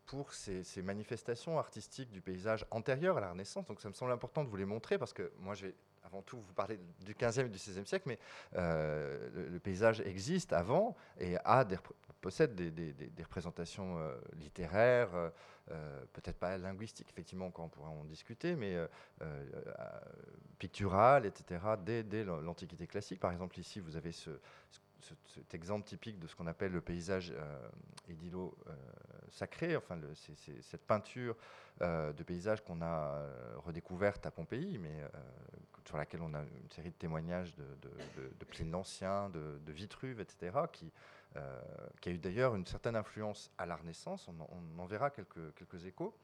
pour 0.05 0.31
ces, 0.33 0.63
manifestations 0.83 1.57
artistiques 1.57 2.11
du 2.11 2.21
paysage 2.21 2.65
antérieur 2.69 3.17
à 3.17 3.21
la 3.21 3.31
Renaissance. 3.31 3.65
Donc 3.65 3.81
ça 3.81 3.89
me 3.89 3.93
semble 3.93 4.11
important 4.11 4.43
de 4.43 4.49
vous 4.49 4.57
les 4.57 4.65
montrer 4.65 4.97
parce 4.97 5.13
que 5.13 5.31
moi, 5.39 5.55
je 5.55 5.67
vais 5.67 5.75
avant 6.03 6.21
tout 6.21 6.39
vous 6.39 6.53
parler 6.53 6.79
du 7.03 7.15
15e 7.15 7.47
et 7.47 7.49
du 7.49 7.57
16e 7.57 7.85
siècle, 7.85 8.07
mais 8.07 8.19
le, 8.53 9.57
paysage 9.57 10.01
existe 10.01 10.53
avant 10.53 10.95
et 11.19 11.37
a 11.43 11.65
possède 12.25 12.55
des, 12.55 13.23
représentations 13.23 13.99
littéraires, 14.39 15.11
peut-être 15.67 16.39
pas 16.39 16.57
linguistiques, 16.57 17.07
effectivement, 17.11 17.51
quand 17.51 17.65
on 17.65 17.69
pourra 17.69 17.89
en 17.89 18.03
discuter, 18.03 18.55
mais 18.55 18.75
picturales, 20.57 21.27
etc., 21.27 21.59
dès, 21.85 22.23
l'Antiquité 22.23 22.87
classique. 22.87 23.19
Par 23.19 23.31
exemple, 23.31 23.59
ici, 23.59 23.79
vous 23.79 23.95
avez 23.95 24.11
ce, 24.11 24.31
cet 25.27 25.53
exemple 25.53 25.85
typique 25.85 26.19
de 26.19 26.27
ce 26.27 26.35
qu'on 26.35 26.47
appelle 26.47 26.71
le 26.71 26.81
paysage 26.81 27.33
euh, 27.35 27.69
édilo 28.09 28.57
euh, 28.67 28.73
sacré, 29.29 29.75
enfin 29.75 29.99
cette 30.61 30.85
peinture 30.85 31.35
euh, 31.81 32.13
de 32.13 32.23
paysage 32.23 32.63
qu'on 32.63 32.81
a 32.81 33.21
redécouverte 33.57 34.25
à 34.25 34.31
Pompéi, 34.31 34.77
mais 34.77 35.03
sur 35.85 35.97
laquelle 35.97 36.21
on 36.21 36.33
a 36.33 36.41
une 36.41 36.71
série 36.71 36.89
de 36.89 36.95
témoignages 36.95 37.53
de, 37.55 37.65
de, 37.81 38.33
de, 38.39 38.45
Pline 38.45 38.71
l'Ancien, 38.71 39.29
de, 39.29 39.71
Vitruve, 39.71 40.19
etc., 40.19 40.57
qui, 40.71 40.91
qui 42.01 42.09
a 42.09 42.11
eu 42.11 42.17
d'ailleurs 42.17 42.55
une 42.55 42.65
certaine 42.65 42.95
influence 42.95 43.51
à 43.57 43.65
la 43.65 43.75
Renaissance, 43.75 44.29
on, 44.29 44.79
en 44.79 44.85
verra 44.85 45.09
quelques, 45.09 45.53
quelques 45.55 45.85
échos. 45.85 46.15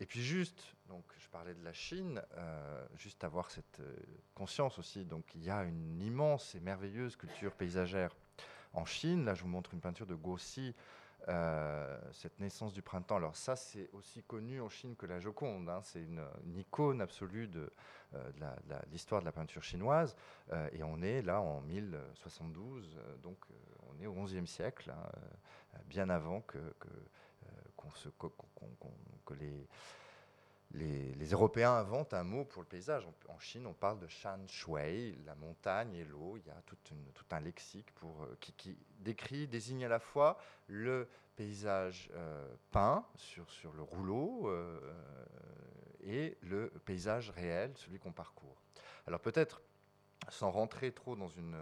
Et 0.00 0.06
puis 0.06 0.22
juste, 0.22 0.74
donc 0.88 1.04
je 1.18 1.28
parlais 1.28 1.54
de 1.54 1.62
la 1.62 1.74
Chine, 1.74 2.22
euh, 2.36 2.86
juste 2.96 3.22
avoir 3.22 3.50
cette 3.50 3.80
euh, 3.80 3.96
conscience 4.34 4.78
aussi. 4.78 5.04
Donc 5.04 5.24
il 5.34 5.44
y 5.44 5.50
a 5.50 5.62
une 5.62 6.00
immense 6.00 6.54
et 6.54 6.60
merveilleuse 6.60 7.16
culture 7.16 7.52
paysagère 7.52 8.16
en 8.72 8.86
Chine. 8.86 9.26
Là, 9.26 9.34
je 9.34 9.42
vous 9.42 9.48
montre 9.48 9.74
une 9.74 9.80
peinture 9.80 10.06
de 10.06 10.14
Guoxi, 10.14 10.74
euh, 11.28 11.98
cette 12.12 12.40
naissance 12.40 12.72
du 12.72 12.80
printemps. 12.80 13.16
Alors 13.16 13.36
ça, 13.36 13.56
c'est 13.56 13.90
aussi 13.92 14.22
connu 14.22 14.62
en 14.62 14.70
Chine 14.70 14.96
que 14.96 15.04
la 15.04 15.20
Joconde. 15.20 15.68
Hein. 15.68 15.80
C'est 15.84 16.00
une, 16.00 16.24
icône 16.56 17.02
absolue 17.02 17.46
de, 17.46 17.70
l'histoire 18.90 19.20
de, 19.20 19.26
la 19.26 19.32
peinture 19.32 19.62
chinoise. 19.62 20.16
et 20.72 20.82
on 20.82 21.02
est 21.02 21.20
là 21.20 21.42
en 21.42 21.60
1072, 21.60 22.98
donc 23.22 23.36
au 24.06 24.14
XIe 24.24 24.46
siècle, 24.46 24.90
hein, 24.90 25.78
bien 25.86 26.08
avant 26.08 26.40
que 26.40 26.58
les, 30.74 31.30
Européens 31.32 31.72
inventent 31.72 32.14
un 32.14 32.24
mot 32.24 32.44
pour 32.44 32.62
le 32.62 32.68
paysage. 32.68 33.06
En, 33.28 33.38
Chine, 33.38 33.66
on 33.66 33.72
parle 33.72 33.98
de 33.98 34.06
shan 34.06 34.46
shui, 34.46 35.18
la 35.24 35.34
montagne 35.34 35.94
et 35.94 36.04
l'eau. 36.04 36.36
Il 36.36 36.46
y 36.46 36.50
a 36.50 36.62
tout, 36.66 36.76
un 37.30 37.40
lexique 37.40 37.88
euh, 38.04 38.34
qui, 38.40 38.76
décrit, 38.98 39.46
désigne 39.46 39.84
à 39.84 39.88
la 39.88 40.00
fois 40.00 40.38
le 40.68 41.08
paysage 41.36 42.10
euh, 42.14 42.54
peint 42.70 43.04
sur, 43.16 43.72
le 43.72 43.82
rouleau 43.82 44.48
euh, 44.48 44.78
et 46.02 46.36
le 46.42 46.70
paysage 46.84 47.30
réel, 47.30 47.72
celui 47.76 47.98
qu'on 47.98 48.12
parcourt. 48.12 48.60
Alors 49.06 49.20
peut-être, 49.20 49.62
sans 50.28 50.50
rentrer 50.50 50.92
trop 50.92 51.16
dans 51.16 51.28
une 51.28 51.56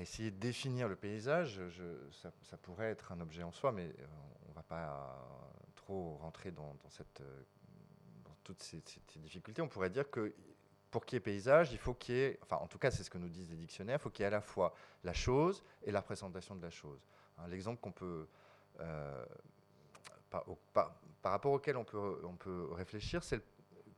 essayer 0.00 0.30
de 0.30 0.38
définir 0.38 0.88
le 0.88 0.96
paysage, 0.96 1.60
ça, 2.10 2.56
pourrait 2.58 2.90
être 2.90 3.12
un 3.12 3.20
objet 3.20 3.42
en 3.42 3.52
soi, 3.52 3.72
mais 3.72 3.86
euh, 3.86 4.06
on 4.46 4.50
ne 4.50 4.54
va 4.54 4.62
pas 4.62 5.26
trop 5.74 6.16
rentrer 6.16 6.50
dans, 6.50 6.76
euh, 7.20 7.24
toutes 8.44 8.62
ces, 8.62 8.82
difficultés. 9.16 9.62
On 9.62 9.68
pourrait 9.68 9.90
dire 9.90 10.10
que 10.10 10.34
pour 10.90 11.04
qu'il 11.04 11.16
y 11.16 11.18
ait 11.18 11.20
paysage, 11.20 11.72
il 11.72 11.78
faut 11.78 11.94
qu'il 11.94 12.14
y 12.14 12.18
ait, 12.20 12.38
enfin 12.42 12.56
en 12.56 12.66
tout 12.66 12.78
cas 12.78 12.90
c'est 12.90 13.02
ce 13.02 13.10
que 13.10 13.18
nous 13.18 13.28
disent 13.28 13.50
les 13.50 13.56
dictionnaires, 13.56 13.98
il 13.98 14.02
faut 14.02 14.10
qu'il 14.10 14.22
y 14.22 14.24
ait 14.24 14.28
à 14.28 14.30
la 14.30 14.40
fois 14.40 14.74
la 15.04 15.12
chose 15.12 15.62
et 15.82 15.90
la 15.90 16.00
représentation 16.00 16.54
de 16.54 16.62
la 16.62 16.70
chose. 16.70 17.06
Hein, 17.38 17.48
l'exemple 17.48 17.80
euh, 18.80 19.26
par, 20.30 20.44
rapport 21.24 21.52
auquel 21.52 21.76
on 21.76 21.84
peut, 21.84 22.20
on 22.24 22.36
peut 22.36 22.68
réfléchir, 22.72 23.22
c'est 23.24 23.42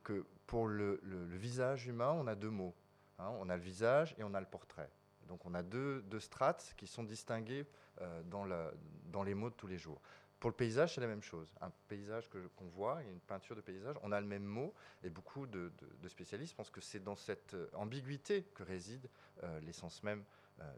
que 0.03 0.25
pour 0.45 0.67
le, 0.67 0.99
visage 1.31 1.87
humain, 1.87 2.11
on 2.11 2.27
a 2.27 2.35
deux 2.35 2.49
mots. 2.49 2.73
Hein. 3.19 3.29
on 3.39 3.49
a 3.49 3.55
le 3.55 3.61
visage 3.61 4.15
et 4.17 4.23
on 4.23 4.33
a 4.33 4.39
le 4.39 4.45
portrait. 4.45 4.89
Donc 5.29 5.45
on 5.45 5.53
a 5.53 5.63
deux, 5.63 6.03
strates 6.19 6.73
qui 6.75 6.87
sont 6.87 7.03
distinguées 7.03 7.65
euh, 8.01 8.21
dans, 8.23 9.23
les 9.23 9.33
mots 9.33 9.49
de 9.49 9.55
tous 9.55 9.67
les 9.67 9.77
jours. 9.77 10.01
Pour 10.39 10.49
le 10.49 10.55
paysage, 10.55 10.95
c'est 10.95 11.01
la 11.01 11.07
même 11.07 11.21
chose. 11.21 11.53
Un 11.61 11.71
paysage 11.87 12.29
qu'on 12.29 12.67
voit, 12.67 13.01
une 13.03 13.19
peinture 13.19 13.55
de 13.55 13.61
paysage, 13.61 13.95
on 14.03 14.11
a 14.11 14.19
le 14.19 14.27
même 14.27 14.43
mot, 14.43 14.73
et 15.03 15.09
beaucoup 15.09 15.45
de, 15.45 15.71
spécialistes 16.07 16.55
pensent 16.55 16.69
que 16.71 16.81
c'est 16.81 17.03
dans 17.03 17.15
cette 17.15 17.53
euh, 17.53 17.69
ambiguïté 17.73 18.43
que 18.55 18.63
réside 18.63 19.07
euh, 19.43 19.59
l'essence 19.61 20.03
même 20.03 20.23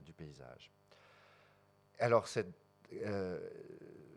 du 0.03 0.13
paysage. 0.13 0.69
Alors, 1.97 2.27
cette 2.27 2.53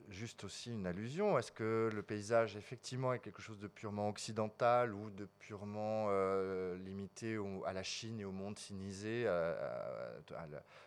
juste 0.09 0.45
aussi 0.45 0.73
une 0.73 0.87
allusion. 0.87 1.39
Est-ce 1.39 1.53
que 1.53 1.91
le 1.93 2.03
paysage, 2.03 2.57
effectivement, 2.57 3.13
est 3.13 3.19
quelque 3.19 3.43
chose 3.43 3.59
de 3.59 3.67
purement 3.67 4.09
occidental 4.09 4.95
ou 4.95 5.11
de 5.11 5.27
purement 5.39 6.07
euh, 6.09 6.77
limité 6.79 7.39
à 7.67 7.73
la 7.73 7.83
Chine 7.83 8.21
et 8.21 8.25
au 8.25 8.33
monde 8.33 8.59
sinisé, 8.59 9.29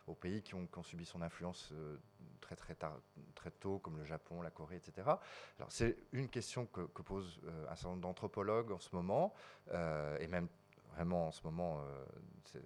aux 0.08 0.16
pays 0.16 0.42
qui 0.42 0.56
ont, 0.56 0.68
subi 0.84 1.06
son 1.06 1.22
influence 1.22 1.72
euh, 1.74 1.98
très, 2.42 2.56
très, 2.56 2.76
tôt, 3.60 3.80
comme 3.80 3.98
le 3.98 4.06
Japon, 4.06 4.42
la 4.42 4.52
Corée, 4.52 4.76
etc. 4.78 5.08
Alors, 5.58 5.72
c'est 5.72 5.98
une 6.12 6.30
question 6.30 6.66
que, 6.66 6.82
que 6.82 7.02
posent 7.02 7.40
euh, 7.46 7.66
un 7.70 7.76
certain 7.76 7.90
nombre 7.90 8.02
d'anthropologues 8.02 8.72
en 8.72 8.80
ce 8.80 8.96
moment, 8.96 9.34
et 10.20 10.28
même 10.28 10.48
vraiment 10.98 11.28
en 11.28 11.32
ce 11.32 11.44
moment, 11.44 11.80
euh, 11.80 12.60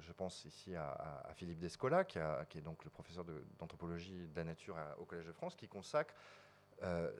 je, 0.00 0.12
pense 0.12 0.44
ici 0.44 0.76
à, 0.76 1.28
Philippe 1.34 1.58
Descola, 1.58 2.04
qui, 2.04 2.18
est 2.18 2.60
donc 2.62 2.84
le 2.84 2.90
professeur 2.90 3.24
d'anthropologie 3.58 4.28
de, 4.28 4.36
la 4.36 4.44
nature 4.44 4.76
au 4.98 5.04
Collège 5.04 5.26
de 5.26 5.32
France, 5.32 5.56
qui 5.56 5.66
consacre 5.66 6.14
euh, 6.82 7.10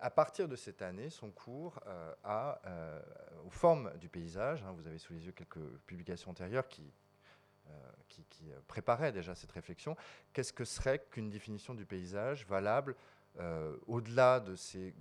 à 0.00 0.10
partir 0.10 0.48
de 0.48 0.56
cette 0.56 0.80
année 0.80 1.10
son 1.10 1.30
cours 1.30 1.78
euh, 1.86 3.00
aux 3.44 3.50
formes 3.50 3.92
du 3.98 4.08
paysage. 4.08 4.62
Hein. 4.62 4.72
vous 4.72 4.86
avez 4.86 4.98
sous 4.98 5.12
les 5.12 5.26
yeux 5.26 5.32
quelques 5.32 5.62
publications 5.86 6.30
antérieures 6.30 6.68
qui, 6.68 6.90
préparaient 8.66 9.12
déjà 9.12 9.34
cette 9.34 9.52
réflexion. 9.52 9.96
Qu'est-ce 10.32 10.52
que 10.52 10.64
serait 10.64 10.98
qu'une 11.10 11.30
définition 11.30 11.74
du 11.74 11.86
paysage 11.86 12.46
valable 12.46 12.96
au-delà 13.86 14.40
de 14.40 14.56
ces 14.56 14.94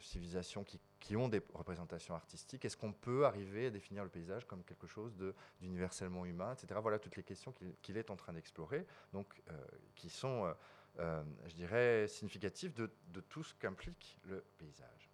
civilisations 0.00 0.62
qui, 0.62 0.78
ont 1.12 1.28
des 1.28 1.42
représentations 1.52 2.14
artistiques, 2.14 2.64
est-ce 2.64 2.76
qu'on 2.76 2.92
peut 2.92 3.26
arriver 3.26 3.66
à 3.66 3.70
définir 3.70 4.04
le 4.04 4.10
paysage 4.10 4.46
comme 4.46 4.64
quelque 4.64 4.86
chose 4.86 5.14
d'universellement 5.60 6.24
humain, 6.24 6.54
etc. 6.54 6.80
Voilà 6.80 6.98
toutes 6.98 7.16
les 7.16 7.22
questions 7.22 7.54
qu'il 7.82 7.96
est 7.96 8.10
en 8.10 8.16
train 8.16 8.32
d'explorer, 8.32 8.86
donc 9.12 9.42
euh, 9.50 9.66
qui 9.94 10.08
sont, 10.08 10.54
je 10.98 11.54
dirais, 11.54 12.08
significatives 12.08 12.72
de, 12.72 13.20
tout 13.28 13.42
ce 13.42 13.54
qu'implique 13.54 14.18
le 14.24 14.42
paysage. 14.58 15.10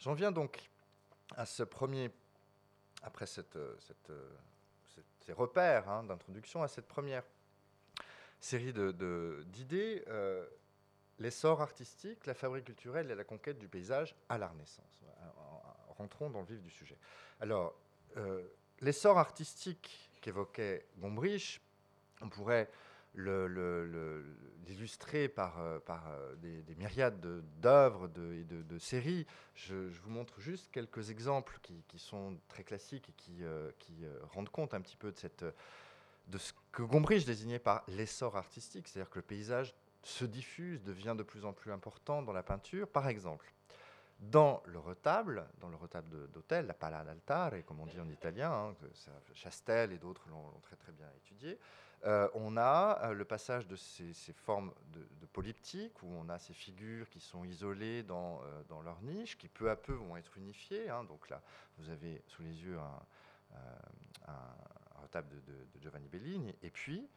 J'en 0.00 0.14
viens 0.14 0.32
donc 0.32 0.70
à 1.36 1.44
ce 1.44 1.62
premier, 1.62 2.10
après 3.02 3.26
ces 3.26 3.42
repères 5.32 5.88
hein, 5.88 6.04
d'introduction 6.04 6.62
à 6.62 6.68
cette 6.68 6.86
première 6.86 7.24
série 8.40 8.72
d'idées, 8.72 10.04
euh, 10.08 10.46
l'essor 11.18 11.60
artistique, 11.60 12.26
la 12.26 12.34
fabrique 12.34 12.64
culturelle 12.64 13.10
et 13.10 13.14
la 13.14 13.24
conquête 13.24 13.58
du 13.58 13.68
paysage 13.68 14.14
à 14.28 14.38
la 14.38 14.48
Renaissance. 14.48 15.04
Rentrons 15.96 16.30
dans 16.30 16.40
le 16.40 16.46
vif 16.46 16.62
du 16.62 16.70
sujet. 16.70 16.96
Alors, 17.40 17.74
euh, 18.16 18.42
l'essor 18.80 19.18
artistique 19.18 20.10
qu'évoquait 20.20 20.86
Gombrich, 20.98 21.60
on 22.20 22.28
pourrait 22.28 22.70
l'illustrer 24.66 25.28
par, 25.28 25.60
euh, 25.60 25.78
euh, 25.88 26.34
des, 26.36 26.74
myriades 26.76 27.20
d'œuvres 27.60 28.08
et 28.32 28.44
de, 28.44 28.78
séries. 28.78 29.26
Je, 29.54 29.74
vous 29.74 30.10
montre 30.10 30.40
juste 30.40 30.70
quelques 30.70 31.10
exemples 31.10 31.58
qui, 31.62 31.98
sont 31.98 32.38
très 32.48 32.62
classiques 32.64 33.08
et 33.08 33.12
qui, 33.12 33.42
euh, 33.42 33.70
rendent 34.32 34.50
compte 34.50 34.74
un 34.74 34.80
petit 34.80 34.96
peu 34.96 35.12
de, 35.12 35.52
de 36.28 36.38
ce 36.38 36.52
que 36.72 36.82
Gombrich 36.82 37.24
désignait 37.24 37.58
par 37.58 37.82
l'essor 37.88 38.36
artistique, 38.36 38.86
c'est-à-dire 38.88 39.10
que 39.10 39.18
le 39.18 39.24
paysage 39.24 39.74
se 40.02 40.24
diffuse, 40.24 40.82
devient 40.82 41.14
de 41.16 41.22
plus 41.22 41.44
en 41.44 41.52
plus 41.52 41.72
important 41.72 42.22
dans 42.22 42.32
la 42.32 42.42
peinture. 42.42 42.88
Par 42.88 43.08
exemple, 43.08 43.52
dans 44.20 44.62
le 44.66 44.78
retable, 44.78 45.46
dans 45.60 45.68
le 45.68 45.76
retable 45.76 46.30
d'hôtel, 46.30 46.66
la 46.66 46.74
pala 46.74 47.04
d'altare, 47.04 47.52
comme 47.66 47.80
on 47.80 47.86
dit 47.86 48.00
en 48.00 48.08
italien, 48.08 48.50
hein, 48.50 48.74
Chastel 49.34 49.92
et 49.92 49.98
d'autres 49.98 50.28
l'ont 50.28 50.52
très 50.62 50.76
très 50.76 50.92
bien 50.92 51.08
étudié, 51.16 51.58
euh, 52.04 52.28
on 52.34 52.56
a 52.56 53.00
euh, 53.02 53.12
le 53.12 53.24
passage 53.24 53.66
de 53.66 53.74
ces, 53.74 54.12
formes 54.32 54.72
de, 54.92 55.26
polyptyque, 55.26 56.02
où 56.02 56.06
on 56.06 56.28
a 56.28 56.38
ces 56.38 56.54
figures 56.54 57.08
qui 57.10 57.20
sont 57.20 57.44
isolées 57.44 58.02
dans, 58.02 58.40
euh, 58.42 58.62
dans 58.68 58.82
leur 58.82 59.00
niche, 59.02 59.36
qui 59.36 59.48
peu 59.48 59.70
à 59.70 59.76
peu 59.76 59.92
vont 59.92 60.16
être 60.16 60.36
unifiées. 60.36 60.88
Hein. 60.88 61.04
Donc 61.04 61.28
là, 61.28 61.42
vous 61.76 61.90
avez 61.90 62.22
sous 62.26 62.42
les 62.42 62.62
yeux 62.62 62.78
un, 62.78 63.00
retable 65.02 65.42
de, 65.44 65.80
Giovanni 65.80 66.08
Bellini. 66.08 66.54
Et 66.62 66.70
puis, 66.70 67.08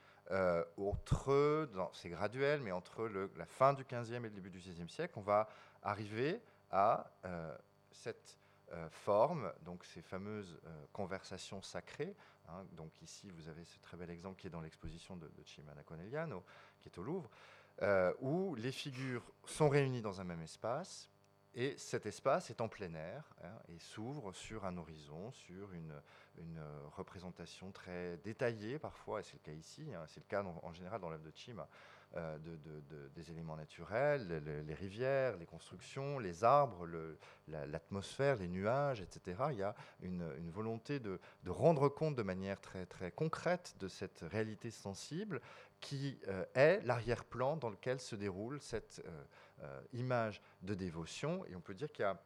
entre, 0.77 1.69
c'est 1.93 2.09
graduel, 2.09 2.61
mais 2.61 2.71
entre 2.71 3.09
la 3.35 3.45
fin 3.45 3.73
du 3.73 3.83
XVe 3.83 4.13
et 4.13 4.19
le 4.19 4.29
début 4.29 4.49
du 4.49 4.59
XVIe 4.59 4.89
siècle, 4.89 5.13
on 5.17 5.21
va 5.21 5.49
arriver 5.83 6.41
à 6.69 7.11
cette 7.91 8.37
formes, 8.89 9.51
donc 9.63 9.83
ces 9.83 10.01
fameuses 10.01 10.59
conversations 10.93 11.61
sacrées. 11.61 12.15
Hein. 12.47 12.65
donc 12.71 13.01
ici, 13.01 13.29
vous 13.29 13.49
avez 13.49 13.65
ce 13.65 13.77
très 13.79 13.97
bel 13.97 14.09
exemple 14.09 14.39
qui 14.39 14.47
est 14.47 14.51
dans 14.51 14.61
l'exposition 14.61 15.17
de, 15.17 15.27
de 15.27 15.43
Cimana 15.43 15.83
Conegliano, 15.83 16.43
qui 16.79 16.87
est 16.87 16.97
au 16.97 17.03
Louvre, 17.03 17.29
où 18.21 18.55
les 18.55 18.71
figures 18.71 19.23
sont 19.45 19.67
réunies 19.67 20.01
dans 20.01 20.21
un 20.21 20.23
même 20.23 20.41
espace, 20.41 21.10
et 21.53 21.77
cet 21.77 22.05
espace 22.05 22.49
est 22.49 22.61
en 22.61 22.69
plein 22.69 22.93
air 22.93 23.29
hein, 23.43 23.57
et 23.67 23.77
s'ouvre 23.77 24.31
sur 24.33 24.65
un 24.65 24.77
horizon, 24.77 25.31
sur 25.31 25.73
une, 25.73 25.93
représentation 26.95 27.71
très 27.71 28.17
détaillée 28.23 28.79
parfois, 28.79 29.19
et 29.19 29.23
c'est 29.23 29.33
le 29.33 29.39
cas 29.39 29.51
ici, 29.51 29.93
hein, 29.93 30.03
c'est 30.07 30.21
le 30.21 30.25
cas 30.27 30.43
en, 30.43 30.73
général 30.73 31.01
dans 31.01 31.09
l'œuvre 31.09 31.23
de 31.23 31.31
Chima, 31.35 31.67
euh, 32.15 32.37
de, 32.39 33.09
des 33.15 33.31
éléments 33.31 33.55
naturels, 33.55 34.43
les 34.65 34.73
rivières, 34.73 35.37
les 35.37 35.45
constructions, 35.45 36.19
les 36.19 36.43
arbres, 36.43 36.87
l'atmosphère, 37.47 38.37
les 38.37 38.47
nuages, 38.47 39.01
etc. 39.01 39.43
Il 39.51 39.59
y 39.59 39.63
a 39.63 39.75
une, 40.01 40.49
volonté 40.51 40.99
de, 40.99 41.19
rendre 41.47 41.89
compte 41.89 42.15
de 42.15 42.23
manière 42.23 42.59
très, 42.59 42.85
très 42.85 43.11
concrète 43.11 43.75
de 43.79 43.87
cette 43.87 44.25
réalité 44.29 44.71
sensible 44.71 45.41
qui 45.79 46.19
euh, 46.27 46.45
est 46.53 46.81
l'arrière-plan 46.85 47.57
dans 47.57 47.69
lequel 47.69 47.99
se 47.99 48.15
déroule 48.15 48.61
cette... 48.61 49.01
Euh, 49.05 49.23
euh, 49.63 49.81
image 49.93 50.41
de 50.61 50.73
dévotion. 50.73 51.45
Et 51.45 51.55
on 51.55 51.61
peut 51.61 51.73
dire 51.73 51.91
qu'il 51.91 52.03
y 52.03 52.07
a, 52.07 52.19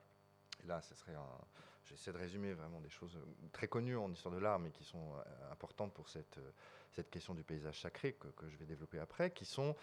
là, 0.66 0.82
ce 0.82 0.96
serait 0.96 1.16
un, 1.16 1.46
j'essaie 1.84 2.12
de 2.12 2.18
résumer 2.18 2.54
vraiment 2.54 2.80
des 2.80 2.90
choses 2.90 3.20
très 3.52 3.68
connues 3.68 3.98
en 3.98 4.12
histoire 4.12 4.34
de 4.34 4.40
l'art, 4.40 4.60
mais 4.60 4.72
qui 4.72 4.84
sont 4.84 5.14
euh, 5.14 5.52
importantes 5.52 5.94
pour 5.94 6.10
cette, 6.10 6.38
euh, 6.38 6.52
cette 6.92 7.10
question 7.10 7.34
du 7.34 7.44
paysage 7.44 7.82
sacré 7.82 8.14
que, 8.14 8.48
je 8.48 8.58
vais 8.58 8.66
développer 8.66 9.00
après, 9.00 9.32
qui 9.32 9.46
sont 9.46 9.76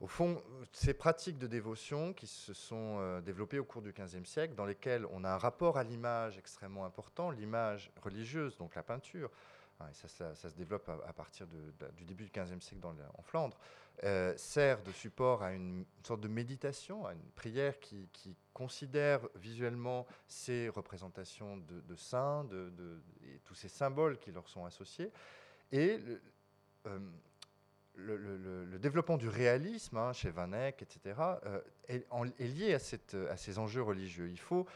au 0.00 0.08
fond, 0.08 0.42
ces 0.72 0.94
pratiques 0.94 1.38
de 1.38 1.46
dévotion 1.46 2.12
qui 2.12 2.26
se 2.26 2.52
sont 2.54 3.20
développées 3.20 3.60
au 3.60 3.64
cours 3.64 3.82
du 3.82 3.92
XVe 3.92 4.24
siècle, 4.24 4.56
dans 4.56 4.64
lesquelles 4.64 5.06
on 5.12 5.22
a 5.22 5.30
un 5.30 5.38
rapport 5.38 5.78
à 5.78 5.84
l'image 5.84 6.38
extrêmement 6.38 6.84
important, 6.84 7.30
l'image 7.30 7.92
religieuse, 8.02 8.56
donc 8.56 8.74
la 8.74 8.82
peinture, 8.82 9.30
et 9.90 9.94
ça, 9.94 10.34
se 10.34 10.56
développe 10.56 10.88
à, 10.88 11.12
partir 11.12 11.46
du 11.46 12.04
début 12.04 12.24
du 12.24 12.30
XVe 12.30 12.60
siècle 12.60 12.80
dans 12.80 12.94
en 13.14 13.22
Flandre, 13.22 13.58
euh, 14.04 14.34
sert 14.36 14.82
de 14.82 14.90
support 14.90 15.42
à 15.42 15.52
une 15.52 15.84
sorte 16.02 16.20
de 16.20 16.28
méditation, 16.28 17.06
à 17.06 17.12
une 17.12 17.30
prière 17.34 17.78
qui, 17.78 18.08
considère 18.52 19.20
visuellement 19.36 20.06
ces 20.28 20.68
représentations 20.68 21.56
de, 21.56 21.96
saints, 21.96 22.46
et 23.24 23.38
tous 23.44 23.54
ces 23.54 23.68
symboles 23.68 24.18
qui 24.18 24.30
leur 24.30 24.46
sont 24.46 24.66
associés. 24.66 25.10
Et 25.72 25.98
le, 25.98 26.20
euh, 27.96 28.78
développement 28.78 29.16
du 29.16 29.28
réalisme 29.28 29.96
hein, 29.96 30.12
chez 30.12 30.30
Van 30.30 30.52
Eyck, 30.52 30.82
etc., 30.82 31.18
est, 31.88 32.04
lié 32.40 32.74
à, 32.74 33.30
à, 33.30 33.36
ces 33.36 33.58
enjeux 33.58 33.82
religieux. 33.82 34.28
Il 34.28 34.38
faut 34.38 34.66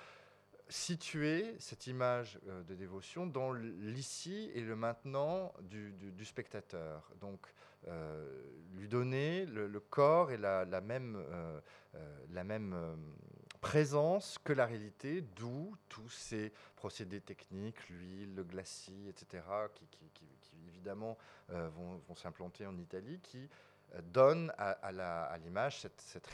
situer 0.68 1.54
cette 1.58 1.86
image 1.86 2.38
de 2.68 2.74
dévotion 2.74 3.26
dans 3.26 3.52
l'ici 3.52 4.50
et 4.54 4.60
le 4.60 4.76
maintenant 4.76 5.52
du, 5.60 6.24
spectateur. 6.24 7.12
Donc, 7.20 7.46
euh, 7.88 8.42
lui 8.74 8.88
donner 8.88 9.46
le, 9.46 9.80
corps 9.80 10.32
et 10.32 10.36
la, 10.36 10.64
même, 10.80 11.16
euh, 11.30 11.60
euh, 11.94 12.96
présence 13.60 14.38
que 14.42 14.52
la 14.52 14.66
réalité, 14.66 15.20
d'où 15.20 15.74
tous 15.88 16.08
ces 16.08 16.52
procédés 16.74 17.20
techniques, 17.20 17.88
l'huile, 17.88 18.34
le 18.34 18.44
glacis, 18.44 19.08
etc., 19.08 19.42
qui, 19.74 19.86
évidemment 20.68 21.16
vont, 21.48 22.14
s'implanter 22.16 22.66
en 22.66 22.76
Italie, 22.76 23.20
qui 23.22 23.48
donnent 24.02 24.52
à, 24.58 25.38
l'image 25.38 25.80
cette 25.80 26.28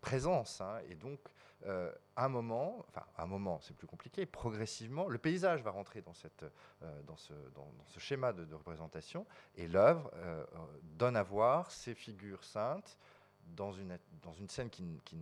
présence. 0.00 0.60
Hein. 0.60 0.80
et 0.88 0.94
donc, 0.94 1.20
euh, 1.66 1.92
un 2.16 2.28
moment, 2.28 2.84
enfin 2.88 3.06
un 3.16 3.26
moment, 3.26 3.60
c'est 3.62 3.76
plus 3.76 3.86
compliqué, 3.86 4.26
progressivement, 4.26 5.08
le 5.08 5.18
paysage 5.18 5.62
va 5.62 5.70
rentrer 5.70 6.02
dans, 6.02 6.14
cette, 6.14 6.44
euh, 6.82 7.02
dans, 7.02 7.16
ce, 7.16 7.32
dans, 7.54 7.70
ce, 7.86 8.00
schéma 8.00 8.32
de, 8.32 8.54
représentation 8.54 9.26
et 9.54 9.68
l'œuvre 9.68 10.10
euh, 10.16 10.44
donne 10.82 11.16
à 11.16 11.22
voir 11.22 11.70
ces 11.70 11.94
figures 11.94 12.44
saintes 12.44 12.98
dans 13.46 13.72
une, 13.72 13.98
dans 14.22 14.32
une 14.32 14.48
scène 14.48 14.70
qui, 14.70 15.00
qui, 15.04 15.16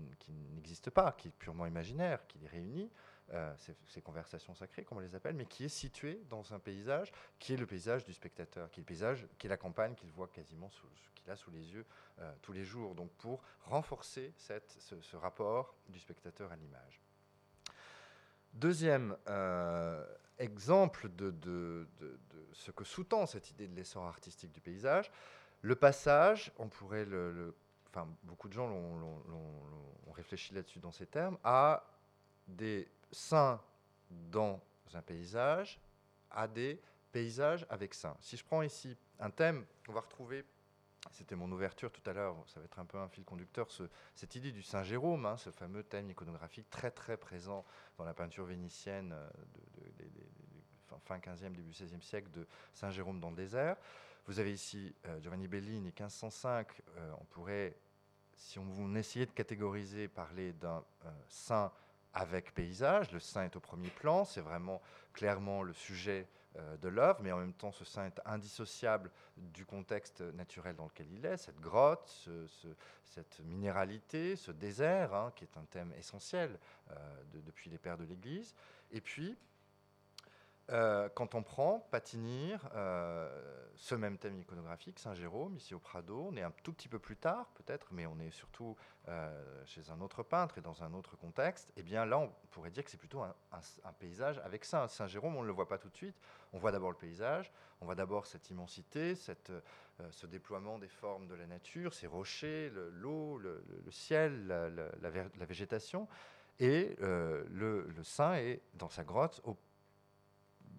n'existe 0.54 0.90
pas, 0.90 1.12
qui 1.12 1.28
est 1.28 1.32
purement 1.32 1.66
imaginaire, 1.66 2.26
qui 2.26 2.38
les 2.38 2.48
réunit, 2.48 2.90
ces, 3.86 4.02
conversations 4.02 4.54
sacrées, 4.54 4.84
comme 4.84 4.98
on 4.98 5.00
les 5.00 5.14
appelle, 5.14 5.34
mais 5.34 5.46
qui 5.46 5.64
est 5.64 5.68
située 5.68 6.20
dans 6.28 6.52
un 6.52 6.58
paysage 6.58 7.12
qui 7.38 7.54
est 7.54 7.56
le 7.56 7.66
paysage 7.66 8.04
du 8.04 8.12
spectateur, 8.12 8.70
qui 8.70 8.80
est 8.80 8.82
le 8.82 8.86
paysage, 8.86 9.26
qui 9.38 9.46
est 9.46 9.50
la 9.50 9.56
campagne 9.56 9.94
qu'il 9.94 10.10
voit 10.10 10.28
quasiment 10.28 10.70
qu'il 11.14 11.30
a 11.30 11.36
sous 11.36 11.50
les 11.50 11.72
yeux 11.72 11.84
euh, 12.20 12.32
tous 12.42 12.52
les 12.52 12.64
jours, 12.64 12.94
donc 12.94 13.10
pour 13.12 13.42
renforcer 13.64 14.32
cette, 14.36 14.76
ce, 14.80 15.16
rapport 15.16 15.74
du 15.88 16.00
spectateur 16.00 16.50
à 16.50 16.56
l'image. 16.56 17.00
Deuxième 18.52 19.16
euh, 19.28 20.04
exemple 20.38 21.08
de, 21.14 21.30
de, 21.30 21.86
ce 22.52 22.72
que 22.72 22.84
sous-tend 22.84 23.26
cette 23.26 23.50
idée 23.50 23.68
de 23.68 23.76
l'essor 23.76 24.04
artistique 24.04 24.50
du 24.50 24.60
paysage, 24.60 25.10
le 25.62 25.76
passage, 25.76 26.50
on 26.58 26.68
pourrait 26.68 27.04
le, 27.04 27.54
enfin 27.88 28.08
beaucoup 28.24 28.48
de 28.48 28.54
gens 28.54 28.66
ont 28.68 30.12
réfléchi 30.12 30.54
là-dessus 30.54 30.80
dans 30.80 30.90
ces 30.90 31.06
termes, 31.06 31.38
à 31.44 31.84
des 32.48 32.88
saints 33.12 33.60
dans 34.10 34.60
un 34.94 35.02
paysage, 35.02 35.80
à 36.30 36.48
des 36.48 36.80
paysages 37.12 37.66
avec 37.68 37.94
saints. 37.94 38.16
Si 38.20 38.36
je 38.36 38.44
prends 38.44 38.62
ici 38.62 38.96
un 39.18 39.30
thème 39.30 39.64
qu'on 39.86 39.92
va 39.92 40.00
retrouver 40.00 40.44
c'était 41.10 41.34
mon 41.34 41.50
ouverture 41.50 41.90
tout 41.90 42.02
à 42.08 42.12
l'heure, 42.12 42.36
ça 42.46 42.60
va 42.60 42.66
être 42.66 42.78
un 42.78 42.84
peu 42.84 42.98
un 42.98 43.08
fil 43.08 43.24
conducteur, 43.24 43.68
cette 44.14 44.34
idée 44.34 44.52
du 44.52 44.62
Saint 44.62 44.82
Jérôme, 44.82 45.24
hein, 45.24 45.36
ce 45.36 45.50
fameux 45.50 45.82
thème 45.82 46.10
iconographique 46.10 46.68
très 46.68 46.90
très 46.90 47.16
présent 47.16 47.64
dans 47.96 48.04
la 48.04 48.12
peinture 48.12 48.44
vénitienne 48.44 49.12
euh, 49.12 49.30
fin 51.04 51.18
15e, 51.18 51.52
début 51.52 51.72
16e 51.72 52.02
siècle 52.02 52.30
de 52.30 52.46
Saint 52.74 52.90
Jérôme 52.90 53.18
dans 53.18 53.30
le 53.30 53.36
désert. 53.36 53.76
Vous 54.26 54.38
avez 54.38 54.52
ici 54.52 54.94
euh, 55.06 55.18
Giovanni 55.20 55.48
Bellini, 55.48 55.80
1505, 55.80 56.68
euh, 56.96 57.12
on 57.18 57.24
pourrait, 57.24 57.74
si 58.36 58.58
on, 58.58 58.94
essayait 58.94 59.26
de 59.26 59.32
catégoriser, 59.32 60.06
parler 60.08 60.52
d'un 60.52 60.84
saint 61.28 61.72
avec 62.14 62.54
paysage, 62.54 63.10
le 63.12 63.20
saint 63.20 63.44
est 63.44 63.56
au 63.56 63.60
premier 63.60 63.90
plan, 63.90 64.24
c'est 64.24 64.40
vraiment 64.40 64.80
clairement 65.12 65.62
le 65.62 65.72
sujet 65.72 66.28
euh, 66.56 66.76
de 66.78 66.88
l'œuvre, 66.88 67.20
mais 67.22 67.30
en 67.30 67.38
même 67.38 67.52
temps 67.52 67.70
ce 67.70 67.84
saint 67.84 68.06
est 68.06 68.20
indissociable 68.24 69.10
du 69.36 69.64
contexte 69.64 70.20
naturel 70.20 70.74
dans 70.74 70.86
lequel 70.86 71.06
il 71.12 71.24
est, 71.24 71.36
cette 71.36 71.60
grotte, 71.60 72.28
cette 73.04 73.40
minéralité, 73.40 74.34
ce 74.34 74.50
désert, 74.50 75.14
hein, 75.14 75.32
qui 75.36 75.44
est 75.44 75.56
un 75.56 75.64
thème 75.64 75.92
essentiel 75.96 76.58
euh, 76.90 76.94
depuis 77.34 77.70
les 77.70 77.78
pères 77.78 77.98
de 77.98 78.04
l'Église. 78.04 78.54
Et 78.90 79.00
puis, 79.00 79.36
euh, 80.70 81.08
quand 81.14 81.34
on 81.34 81.42
prend 81.42 81.80
Patinir, 81.90 82.68
euh, 82.74 83.28
ce 83.74 83.96
même 83.96 84.18
thème 84.18 84.38
iconographique, 84.38 85.00
Saint-Jérôme, 85.00 85.56
ici 85.56 85.74
au 85.74 85.80
Prado, 85.80 86.28
on 86.30 86.36
est 86.36 86.42
un 86.42 86.52
tout 86.62 86.72
petit 86.72 86.88
peu 86.88 87.00
plus 87.00 87.16
tard 87.16 87.48
peut-être, 87.54 87.88
mais 87.90 88.06
on 88.06 88.20
est 88.20 88.30
surtout 88.30 88.76
euh, 89.08 89.64
chez 89.66 89.90
un 89.90 90.00
autre 90.00 90.22
peintre 90.22 90.58
et 90.58 90.60
dans 90.60 90.84
un 90.84 90.94
autre 90.94 91.16
contexte, 91.16 91.70
et 91.70 91.80
eh 91.80 91.82
bien 91.82 92.04
là 92.04 92.18
on 92.18 92.30
pourrait 92.50 92.70
dire 92.70 92.84
que 92.84 92.90
c'est 92.90 92.98
plutôt 92.98 93.22
un, 93.22 93.34
paysage 93.98 94.38
avec 94.44 94.64
Saint. 94.64 94.86
Saint-Jérôme, 94.86 95.36
on 95.36 95.42
ne 95.42 95.46
le 95.48 95.52
voit 95.52 95.66
pas 95.66 95.78
tout 95.78 95.88
de 95.88 95.96
suite, 95.96 96.16
on 96.52 96.58
voit 96.58 96.70
d'abord 96.70 96.90
le 96.90 96.96
paysage, 96.96 97.50
on 97.80 97.84
voit 97.84 97.96
d'abord 97.96 98.26
cette 98.26 98.48
immensité, 98.50 99.16
cette, 99.16 99.52
ce 100.10 100.26
déploiement 100.26 100.78
des 100.78 100.88
formes 100.88 101.26
de 101.26 101.34
la 101.34 101.46
nature, 101.46 101.94
ces 101.94 102.06
rochers, 102.06 102.70
l'eau, 102.92 103.38
le, 103.38 103.64
ciel, 103.90 104.46
la, 104.46 105.46
végétation, 105.46 106.06
et 106.60 106.94
le, 107.00 107.88
le 107.88 108.04
saint 108.04 108.34
est 108.34 108.62
dans 108.74 108.88
sa 108.88 109.02
grotte 109.02 109.40
au 109.44 109.56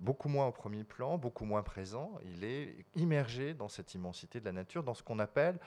beaucoup 0.02 0.28
moins 0.28 0.48
au 0.48 0.52
premier 0.52 0.84
plan, 0.84 1.18
beaucoup 1.18 1.46
moins 1.46 1.64
présent. 1.64 2.20
Il 2.26 2.44
est 2.44 2.76
immergé 2.96 3.54
dans 3.54 3.70
cette 3.70 3.94
immensité 3.94 4.40
de 4.40 4.46
la 4.46 4.52
nature, 4.52 4.84
dans 4.84 4.94
ce 4.94 5.04
qu'on 5.04 5.20
appelle 5.20 5.60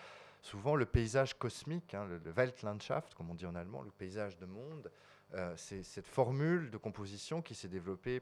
souvent 0.42 0.76
le 0.76 0.84
paysage 0.84 1.38
cosmique, 1.38 1.94
hein, 1.94 2.04
le, 2.04 2.30
Weltlandschaft, 2.30 3.14
comme 3.14 3.30
on 3.30 3.34
dit 3.34 3.46
en 3.46 3.54
allemand, 3.54 3.80
le 3.80 3.90
paysage 3.90 4.36
de 4.36 4.44
monde. 4.44 4.90
Euh, 5.32 5.54
c'est 5.56 5.82
cette 5.82 6.06
formule 6.06 6.70
de 6.70 6.76
composition 6.76 7.40
qui 7.40 7.54
s'est 7.54 7.68
développée 7.68 8.20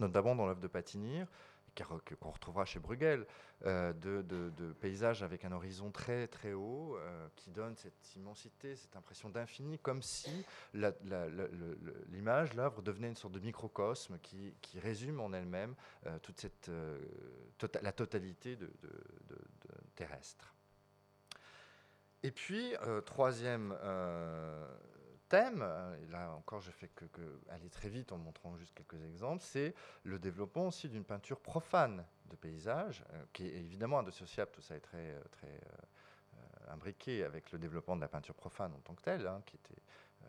notamment 0.00 0.34
dans 0.34 0.46
l'œuvre 0.46 0.60
de 0.60 0.68
Patinir, 0.68 1.26
qu'on 1.74 2.30
retrouvera 2.30 2.64
chez 2.64 2.78
Bruegel, 2.78 3.26
euh, 3.64 3.92
de, 3.92 4.72
paysages 4.80 5.22
avec 5.22 5.44
un 5.44 5.52
horizon 5.52 5.90
très 5.92 6.26
très 6.26 6.52
haut, 6.52 6.96
euh, 6.96 7.28
qui 7.36 7.50
donne 7.50 7.76
cette 7.76 8.16
immensité, 8.16 8.74
cette 8.74 8.96
impression 8.96 9.28
d'infini, 9.28 9.78
comme 9.78 10.02
si 10.02 10.44
l'image, 12.08 12.54
l'œuvre 12.54 12.82
devenait 12.82 13.08
une 13.08 13.16
sorte 13.16 13.34
de 13.34 13.40
microcosme 13.40 14.18
qui, 14.20 14.54
résume 14.80 15.20
en 15.20 15.32
elle-même 15.32 15.74
euh, 16.06 16.18
toute 16.18 16.46
tota-, 17.58 17.82
la 17.82 17.92
totalité 17.92 18.58
terrestre. 19.94 20.54
Et 22.24 22.30
puis, 22.30 22.74
troisième 23.04 23.76
thème, 25.32 25.66
et 26.02 26.12
là 26.12 26.30
encore 26.32 26.60
je 26.60 26.70
fais 26.70 26.88
que, 26.88 27.06
aller 27.48 27.70
très 27.70 27.88
vite 27.88 28.12
en 28.12 28.18
montrant 28.18 28.54
juste 28.58 28.74
quelques 28.74 29.02
exemples, 29.02 29.42
c'est 29.42 29.74
le 30.02 30.18
développement 30.18 30.66
aussi 30.66 30.90
d'une 30.90 31.04
peinture 31.04 31.40
profane 31.40 32.04
de 32.26 32.36
paysage, 32.36 33.02
euh, 33.14 33.24
qui 33.32 33.46
est 33.46 33.54
évidemment 33.54 34.00
indissociable, 34.00 34.50
tout 34.52 34.60
ça 34.60 34.76
est 34.76 34.80
très, 34.80 34.98
euh, 34.98 35.22
très 35.30 35.48
euh, 35.48 36.72
imbriqué 36.72 37.24
avec 37.24 37.50
le 37.50 37.58
développement 37.58 37.96
de 37.96 38.02
la 38.02 38.08
peinture 38.08 38.34
profane 38.34 38.74
en 38.74 38.80
tant 38.80 38.94
que 38.94 39.00
telle, 39.00 39.26
hein, 39.26 39.42
qui 39.46 39.56
était 39.56 39.80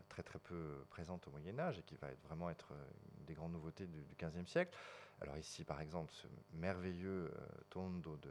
très 0.07 0.23
très 0.23 0.39
peu 0.39 0.85
présente 0.89 1.27
au 1.27 1.31
Moyen 1.31 1.59
Âge 1.59 1.79
et 1.79 1.83
qui 1.83 1.95
va 1.97 2.07
vraiment 2.23 2.49
être 2.49 2.71
une 3.19 3.25
des 3.25 3.33
grandes 3.33 3.51
nouveautés 3.51 3.87
du, 3.87 4.05
XVe 4.17 4.47
siècle. 4.47 4.73
Alors 5.19 5.37
ici, 5.37 5.65
par 5.65 5.81
exemple, 5.81 6.13
ce 6.13 6.27
merveilleux 6.53 7.29
tondo 7.69 8.17
de, 8.17 8.29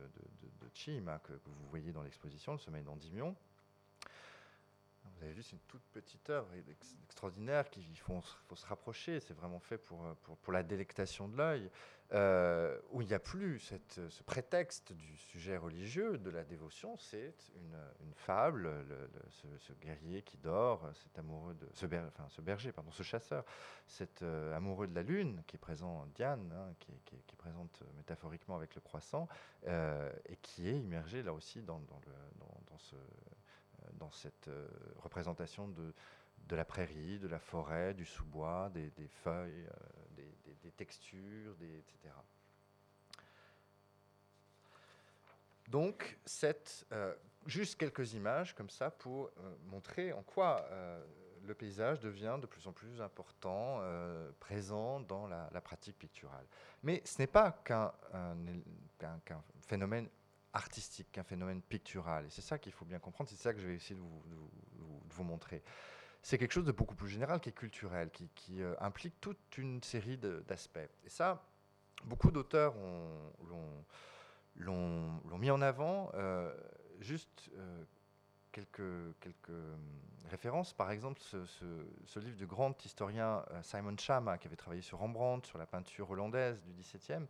Chima 0.72 1.18
que, 1.18 1.35
que, 1.35 1.50
vous 1.50 1.66
voyez 1.68 1.92
dans 1.92 2.02
l'exposition, 2.02 2.52
le 2.52 2.58
sommeil 2.58 2.82
d'Endymion, 2.82 3.37
vous 5.22 5.26
avez 5.26 5.37
vu, 5.37 5.42
c'est 5.44 5.52
une 5.52 5.62
toute 5.68 5.85
petite 5.92 6.30
œuvre 6.30 6.48
extraordinaire 7.06 7.70
qu'il 7.70 7.85
faut, 7.96 8.20
se 8.56 8.66
rapprocher. 8.66 9.20
C'est 9.20 9.35
vraiment 9.35 9.61
fait 9.61 9.78
pour, 9.78 10.02
pour, 10.42 10.52
la 10.52 10.64
délectation 10.64 11.28
de 11.28 11.37
l'œil, 11.37 11.70
euh, 12.12 12.76
où 12.90 13.02
il 13.02 13.06
n'y 13.06 13.14
a 13.14 13.20
plus 13.20 13.72
ce 13.88 14.22
prétexte 14.24 14.92
du 14.92 15.16
sujet 15.16 15.56
religieux, 15.56 16.18
de 16.18 16.28
la 16.28 16.42
dévotion. 16.42 16.96
C'est 16.96 17.37
une, 17.54 18.12
fable, 18.16 18.68
ce, 19.61 19.72
guerrier 19.74 20.22
qui 20.22 20.38
dort, 20.38 20.90
cet 20.94 21.16
amoureux 21.16 21.54
de, 21.54 21.68
ce, 21.72 21.87
berger, 22.40 22.72
pardon, 22.72 22.90
ce 22.90 23.04
chasseur, 23.04 23.44
cet 23.87 24.22
euh, 24.22 24.56
amoureux 24.56 24.88
de 24.88 24.94
la 24.94 25.04
lune 25.04 25.44
qui 25.46 25.54
est 25.54 25.61
présent, 25.61 26.04
Diane, 26.16 26.52
hein, 26.52 26.74
qui, 26.80 27.14
est 27.14 27.37
présente 27.37 27.80
métaphoriquement 27.96 28.56
avec 28.56 28.74
le 28.74 28.80
croissant, 28.80 29.28
euh, 29.68 30.12
et 30.28 30.37
qui 30.37 30.68
est 30.68 30.78
immergé 30.78 31.22
là 31.22 31.32
aussi 31.32 31.62
dans, 31.62 31.78
dans 31.78 32.78
ce 32.78 32.96
dans 33.95 34.11
cette 34.11 34.49
euh, 34.49 34.68
représentation 34.97 35.68
de, 35.68 35.92
de 36.47 36.57
la 36.57 36.64
prairie, 36.64 37.18
de 37.18 37.29
la 37.29 37.38
forêt, 37.38 37.95
du 37.95 38.05
sous-bois, 38.05 38.71
des, 38.71 38.90
feuilles, 39.23 39.66
euh, 39.66 40.25
des, 40.62 40.71
textures, 40.73 41.55
des, 41.57 41.79
etc. 41.79 42.14
Donc, 45.68 46.18
cette, 46.25 46.87
euh, 46.92 47.14
juste 47.47 47.79
quelques 47.79 48.14
images 48.14 48.55
comme 48.55 48.71
ça 48.71 48.90
pour 48.90 49.31
montrer 49.66 50.12
en 50.12 50.23
quoi 50.23 50.66
le 51.45 51.55
paysage 51.55 52.01
devient 52.01 52.38
de 52.40 52.47
plus 52.47 52.66
en 52.66 52.73
plus 52.73 53.01
important, 53.01 53.81
présent 54.38 55.01
dans 55.01 55.27
la, 55.27 55.61
pratique 55.61 55.99
picturale. 55.99 56.47
Mais 56.83 57.03
ce 57.05 57.21
n'est 57.21 57.27
pas 57.27 57.53
qu'un 57.64 57.92
phénomène 59.66 60.09
artistique 60.52 61.10
qu'un 61.12 61.22
phénomène 61.22 61.62
pictural. 61.62 62.26
Et 62.26 62.30
c'est 62.30 62.42
ça 62.42 62.58
qu'il 62.58 62.72
faut 62.72 62.84
bien 62.84 62.98
comprendre, 62.98 63.30
c'est 63.30 63.36
ça 63.36 63.52
que 63.52 63.60
je 63.60 63.66
vais 63.66 63.74
essayer 63.74 63.94
de 63.94 64.00
vous, 65.10 65.24
montrer. 65.24 65.62
C'est 66.22 66.38
quelque 66.38 66.52
chose 66.52 66.64
de 66.64 66.72
beaucoup 66.72 66.94
plus 66.94 67.08
général 67.08 67.40
qui 67.40 67.48
est 67.48 67.52
culturel, 67.52 68.10
qui, 68.10 68.62
euh, 68.62 68.74
implique 68.80 69.20
toute 69.20 69.58
une 69.58 69.82
série 69.82 70.18
d'aspects. 70.18 70.78
Et 71.04 71.08
ça, 71.08 71.42
beaucoup 72.04 72.30
d'auteurs 72.30 72.74
l'ont 74.56 75.38
mis 75.38 75.50
en 75.50 75.60
avant. 75.62 76.10
Euh, 76.14 76.54
juste 77.00 77.50
euh, 77.56 77.84
quelques, 78.52 79.18
quelques 79.20 79.58
références. 80.30 80.72
Par 80.72 80.90
exemple, 80.90 81.20
ce, 81.20 82.18
livre 82.18 82.36
du 82.36 82.46
grand 82.46 82.84
historien 82.84 83.44
Simon 83.62 83.96
Chama, 83.98 84.38
qui 84.38 84.46
avait 84.46 84.56
travaillé 84.56 84.82
sur 84.82 84.98
Rembrandt, 84.98 85.46
sur 85.48 85.58
la 85.58 85.66
peinture 85.66 86.10
hollandaise 86.10 86.62
du 86.62 86.72
XVIIe, 86.72 87.26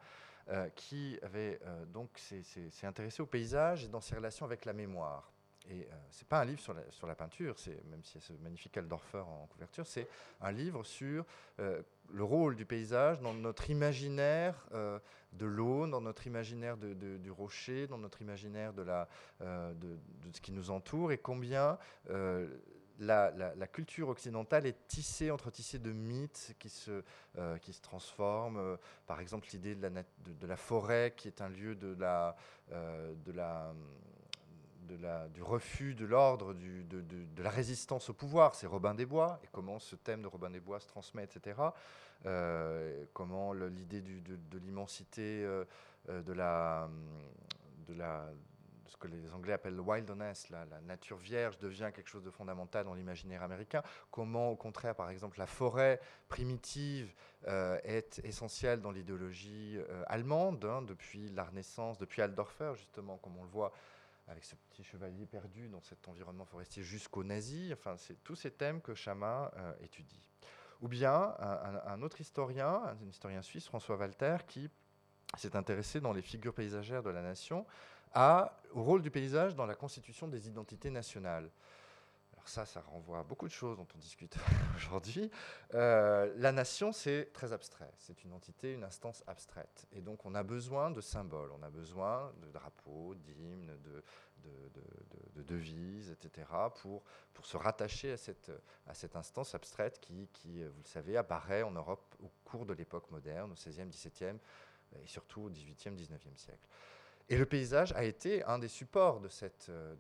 euh, 0.49 0.69
qui 0.75 1.19
avait 1.23 1.61
euh, 1.65 1.85
donc 1.87 2.11
s'est 2.19 2.87
intéressé 2.87 3.23
au 3.23 3.27
paysage 3.27 3.85
et 3.85 3.89
dans 3.89 4.01
ses 4.01 4.17
relations 4.17 4.45
avec 4.45 4.65
la 4.65 4.73
mémoire. 4.73 5.31
Et 5.71 5.83
euh, 5.83 5.95
c'est 6.11 6.27
pas 6.27 6.41
un 6.41 6.45
livre 6.45 6.61
sur 6.61 6.75
la, 7.07 7.15
peinture, 7.15 7.55
même 7.89 8.03
si 8.03 8.19
c'est 8.19 8.33
ce 8.33 8.33
magnifique 8.43 8.77
Aldorfer 8.77 9.19
en, 9.19 9.47
couverture, 9.47 9.87
c'est 9.87 10.09
un 10.41 10.51
livre 10.51 10.83
sur 10.83 11.25
le 11.59 12.25
rôle 12.25 12.57
du 12.57 12.67
paysage 12.67 13.21
dans 13.21 13.35
notre 13.35 13.71
imaginaire 13.71 14.67
de 14.73 15.47
l'eau, 15.47 15.87
dans 15.87 16.01
notre 16.01 16.27
imaginaire 16.27 16.77
du 16.77 17.31
rocher, 17.31 17.87
dans 17.87 17.99
notre 17.99 18.21
imaginaire 18.21 18.73
de, 18.73 18.85
de, 19.45 19.99
ce 20.33 20.41
qui 20.41 20.51
nous 20.51 20.73
entoure, 20.73 21.13
et 21.13 21.19
combien 21.19 21.79
la, 22.99 23.67
culture 23.67 24.09
occidentale 24.09 24.67
est 24.67 24.87
tissée, 24.89 25.31
entretissée 25.31 25.79
de 25.79 25.93
mythes 25.93 26.55
qui 26.59 26.69
se, 26.69 27.03
euh, 27.39 27.59
qui 27.59 27.73
se 27.73 27.81
transforment. 27.81 28.59
Euh, 28.59 28.77
par 29.07 29.21
exemple, 29.21 29.49
l'idée 29.53 29.75
de 29.75 30.47
la, 30.47 30.57
forêt 30.57 31.15
qui 31.17 31.29
est 31.29 31.41
un 31.41 31.49
lieu 31.49 31.75
de 31.75 31.95
la, 31.99 32.37
euh, 32.73 33.15
de 33.25 33.33
la, 33.33 33.73
du 35.29 35.43
refus 35.43 35.95
de 35.95 36.05
l'ordre, 36.05 36.53
de, 36.53 37.01
de, 37.01 37.43
la 37.43 37.51
résistance 37.51 38.11
au 38.11 38.15
pouvoir. 38.15 38.55
C'est 38.55 38.67
Robin 38.67 38.95
des 38.95 39.07
Bois, 39.07 39.41
et 39.43 39.49
comment 39.51 39.79
ce 39.79 39.97
thème 39.97 40.23
de 40.23 40.27
Robin 40.27 40.51
des 40.51 40.61
Bois 40.61 40.81
se 40.81 40.87
transmet, 40.87 41.25
etc. 41.25 41.59
comment 43.15 43.53
l'idée 43.53 44.03
de, 44.03 44.59
l'immensité 44.59 45.45
de 46.09 46.33
la... 46.33 46.89
De 47.89 47.95
la 47.95 48.29
ce 48.93 48.99
que 48.99 49.09
les 49.09 49.33
Anglais 49.33 49.55
appellent 49.55 49.75
le 49.75 49.83
wilderness, 49.83 50.51
la, 50.51 50.67
nature 50.83 51.17
vierge 51.17 51.59
devient 51.59 51.91
quelque 51.95 52.09
chose 52.09 52.23
de 52.23 52.31
fondamental 52.31 52.85
dans 52.85 52.93
l'imaginaire 52.93 53.43
américain. 53.43 53.83
Comment, 54.11 54.51
au 54.51 54.57
contraire, 54.57 54.95
par 54.95 55.09
exemple, 55.09 55.39
la 55.39 55.47
forêt 55.47 55.99
primitive 56.29 57.15
euh, 57.49 57.79
est 57.85 58.21
essentielle 58.23 58.83
dans 58.83 58.91
l'idéologie 58.91 59.79
euh, 59.79 60.05
allemande, 60.09 60.65
hein, 60.67 60.83
depuis 60.83 61.31
la 61.31 61.45
Renaissance, 61.45 61.97
depuis 61.97 62.21
Aldorfer, 62.21 62.73
justement, 62.77 63.17
comme 63.17 63.39
on 63.39 63.45
le 63.45 63.49
voit 63.49 63.73
avec 64.29 64.45
ce 64.45 64.55
petit 64.57 64.85
chevalier 64.85 65.25
perdu 65.25 65.69
dans 65.69 65.81
cet 65.81 66.07
environnement 66.07 66.45
forestier 66.45 66.83
jusqu'aux 66.83 67.25
nazis. 67.25 67.73
Enfin, 67.73 67.97
c'est 67.97 68.23
tous 68.23 68.37
ces 68.37 68.51
thèmes 68.51 68.83
que 68.83 68.95
Chama 68.95 69.51
euh, 69.57 69.73
étudie. 69.81 70.23
Ou 70.83 70.89
bien 70.89 71.35
un, 71.39 71.81
un, 71.87 72.03
autre 72.03 72.21
historien, 72.21 72.83
un 72.85 73.07
historien 73.07 73.41
suisse, 73.41 73.67
François 73.69 73.97
Walter, 73.97 74.37
qui 74.47 74.69
s'est 75.39 75.57
intéressé 75.57 76.01
dans 76.01 76.13
les 76.13 76.23
figures 76.23 76.55
paysagères 76.55 77.03
de 77.03 77.11
la 77.11 77.23
nation 77.23 77.67
au 78.15 78.83
rôle 78.83 79.03
du 79.03 79.11
paysage 79.11 79.55
dans 79.55 79.67
la 79.67 79.75
constitution 79.75 80.29
des 80.29 80.49
identités 80.49 80.91
nationales. 80.91 81.51
Alors 82.33 82.49
ça, 82.49 82.67
ça 82.67 82.81
renvoie 82.81 83.21
à 83.21 83.23
beaucoup 83.23 83.47
de 83.47 83.53
choses 83.53 83.77
dont 83.77 83.87
on 83.95 83.99
discute 83.99 84.37
aujourd'hui. 84.77 85.31
Euh, 85.75 86.33
la 86.37 86.53
nation, 86.53 86.93
c'est 86.93 87.31
très 87.33 87.53
abstrait. 87.53 87.91
C'est 87.99 88.25
une 88.25 88.33
entité, 88.33 88.73
une 88.73 88.85
instance 88.85 89.23
abstraite. 89.27 89.87
Et 89.93 90.01
donc, 90.01 90.25
on 90.27 90.35
a 90.35 90.43
besoin 90.43 90.91
de 90.91 91.01
symboles, 91.01 91.53
on 91.53 91.63
a 91.63 91.71
besoin 91.71 92.33
de 92.43 92.51
drapeaux, 92.51 93.15
d'hymnes, 93.15 93.73
de, 93.85 94.03
de, 95.35 95.43
devises, 95.43 96.11
etc., 96.11 96.49
pour, 96.81 97.03
se 97.45 97.57
rattacher 97.57 98.13
à 98.13 98.17
cette, 98.17 99.17
instance 99.17 99.55
abstraite 99.55 99.99
qui, 100.01 100.29
qui, 100.33 100.63
vous 100.63 100.83
le 100.83 100.89
savez, 100.89 101.17
apparaît 101.17 101.63
en 101.63 101.73
Europe 101.73 102.15
au 102.23 102.31
cours 102.45 102.67
de 102.67 102.73
l'époque 102.73 103.11
moderne, 103.11 103.51
au 103.51 103.55
XVIe, 103.55 103.87
XVIIe, 103.87 104.39
et 105.03 105.07
surtout 105.07 105.43
au 105.43 105.51
XVIIIe, 105.51 105.95
XIXe 105.95 106.37
siècle. 106.37 106.67
Et 107.29 107.37
le 107.37 107.47
paysage 107.47 107.93
a 107.93 108.05
été 108.05 108.45
un 108.45 108.59
des 108.59 108.69
supports 108.69 109.21
de 109.21 109.29
cette, 109.29 109.69
euh, 109.71 109.95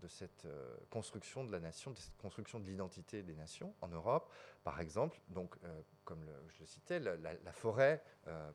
euh, 0.45 0.77
construction 0.91 1.45
de 1.45 1.53
la 1.53 1.61
nation, 1.61 1.93
de 1.93 1.99
cette 1.99 2.17
construction 2.19 2.61
de 2.61 2.67
l'identité 2.67 3.23
des 3.23 3.35
nations 3.35 3.75
en 3.81 3.89
Europe. 3.89 4.31
Par 4.65 4.81
exemple, 4.81 5.19
donc, 5.29 5.55
euh, 5.65 5.81
comme 6.05 6.29
je 6.49 6.61
le 6.61 6.67
citais, 6.67 6.99
la, 6.99 7.53
forêt 7.53 8.03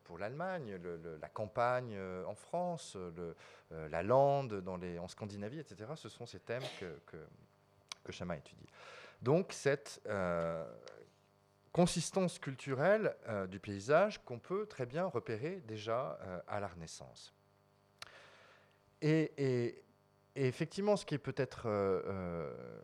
pour 0.04 0.17
l'Allemagne, 0.17 0.80
la 1.21 1.30
campagne 1.30 1.97
en 2.28 2.36
France, 2.36 2.97
la 3.71 4.04
lande 4.04 4.63
en 4.67 5.08
Scandinavie, 5.08 5.60
etc. 5.60 5.91
Ce 5.95 6.10
sont 6.10 6.26
ces 6.26 6.39
thèmes 6.39 6.63
que, 6.80 7.00
que 8.04 8.12
Chama 8.12 8.38
étudie. 8.38 8.67
Donc 9.21 9.54
cette 9.54 10.02
consistance 11.78 12.40
culturelle 12.40 13.16
du 13.52 13.60
paysage 13.60 14.18
qu'on 14.26 14.40
peut 14.40 14.66
très 14.66 14.88
bien 14.88 15.06
repérer 15.06 15.62
déjà 15.68 16.18
à 16.48 16.60
la 16.60 16.68
Renaissance. 16.68 17.36
Et, 19.02 19.84
effectivement, 20.36 20.96
ce 20.98 21.06
qui 21.06 21.16
est 21.16 21.20
peut-être 21.20 21.68
euh, 21.68 22.02
euh, 22.06 22.82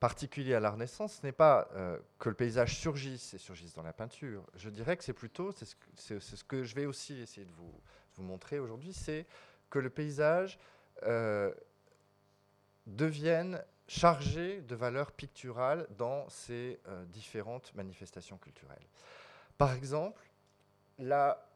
particulier 0.00 0.54
à 0.54 0.60
la 0.60 0.70
Renaissance, 0.70 1.14
ce 1.20 1.26
n'est 1.26 1.32
pas 1.32 1.68
euh, 1.74 1.98
que 2.18 2.28
le 2.28 2.34
paysage 2.34 2.76
surgisse 2.76 3.34
et 3.34 3.38
surgisse 3.38 3.74
dans 3.74 3.82
la 3.82 3.92
peinture. 3.92 4.44
Je 4.56 4.70
dirais 4.70 4.96
que 4.96 5.04
c'est 5.04 5.12
plutôt, 5.12 5.52
c'est 5.52 6.20
ce, 6.20 6.44
que 6.44 6.64
je 6.64 6.74
vais 6.74 6.86
aussi 6.86 7.20
essayer 7.20 7.46
de 7.46 7.52
vous 7.52 8.22
montrer 8.22 8.58
aujourd'hui, 8.58 8.92
c'est 8.92 9.26
que 9.70 9.78
le 9.78 9.90
paysage 9.90 10.58
devienne 12.86 13.62
chargé 13.88 14.60
de 14.62 14.74
valeurs 14.74 15.12
picturales 15.12 15.86
dans 15.96 16.28
ces 16.28 16.80
différentes 17.08 17.74
manifestations 17.74 18.36
culturelles. 18.36 18.86
Par 19.58 19.72
exemple, 19.74 20.28
la 20.98 21.46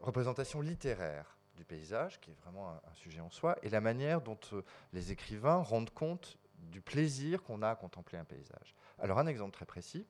représentation 0.00 0.60
littéraire 0.60 1.38
du 1.58 1.64
paysage, 1.64 2.20
qui 2.20 2.30
est 2.30 2.40
vraiment 2.42 2.70
un, 2.70 2.94
sujet 2.94 3.20
en 3.20 3.30
soi, 3.30 3.58
et 3.62 3.68
la 3.68 3.80
manière 3.80 4.22
dont 4.22 4.38
euh, 4.52 4.62
les 4.92 5.12
écrivains 5.12 5.56
rendent 5.56 5.90
compte 5.90 6.38
du 6.54 6.80
plaisir 6.80 7.42
qu'on 7.42 7.62
a 7.62 7.70
à 7.70 7.76
contempler 7.76 8.16
un 8.16 8.24
paysage. 8.24 8.74
Alors 8.98 9.18
un 9.18 9.26
exemple 9.26 9.52
très 9.52 9.66
précis, 9.66 10.06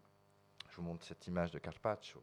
je 0.68 0.76
vous 0.76 0.82
montre 0.82 1.04
cette 1.04 1.26
image 1.26 1.50
de 1.50 1.58
Carpaccio. 1.58 2.22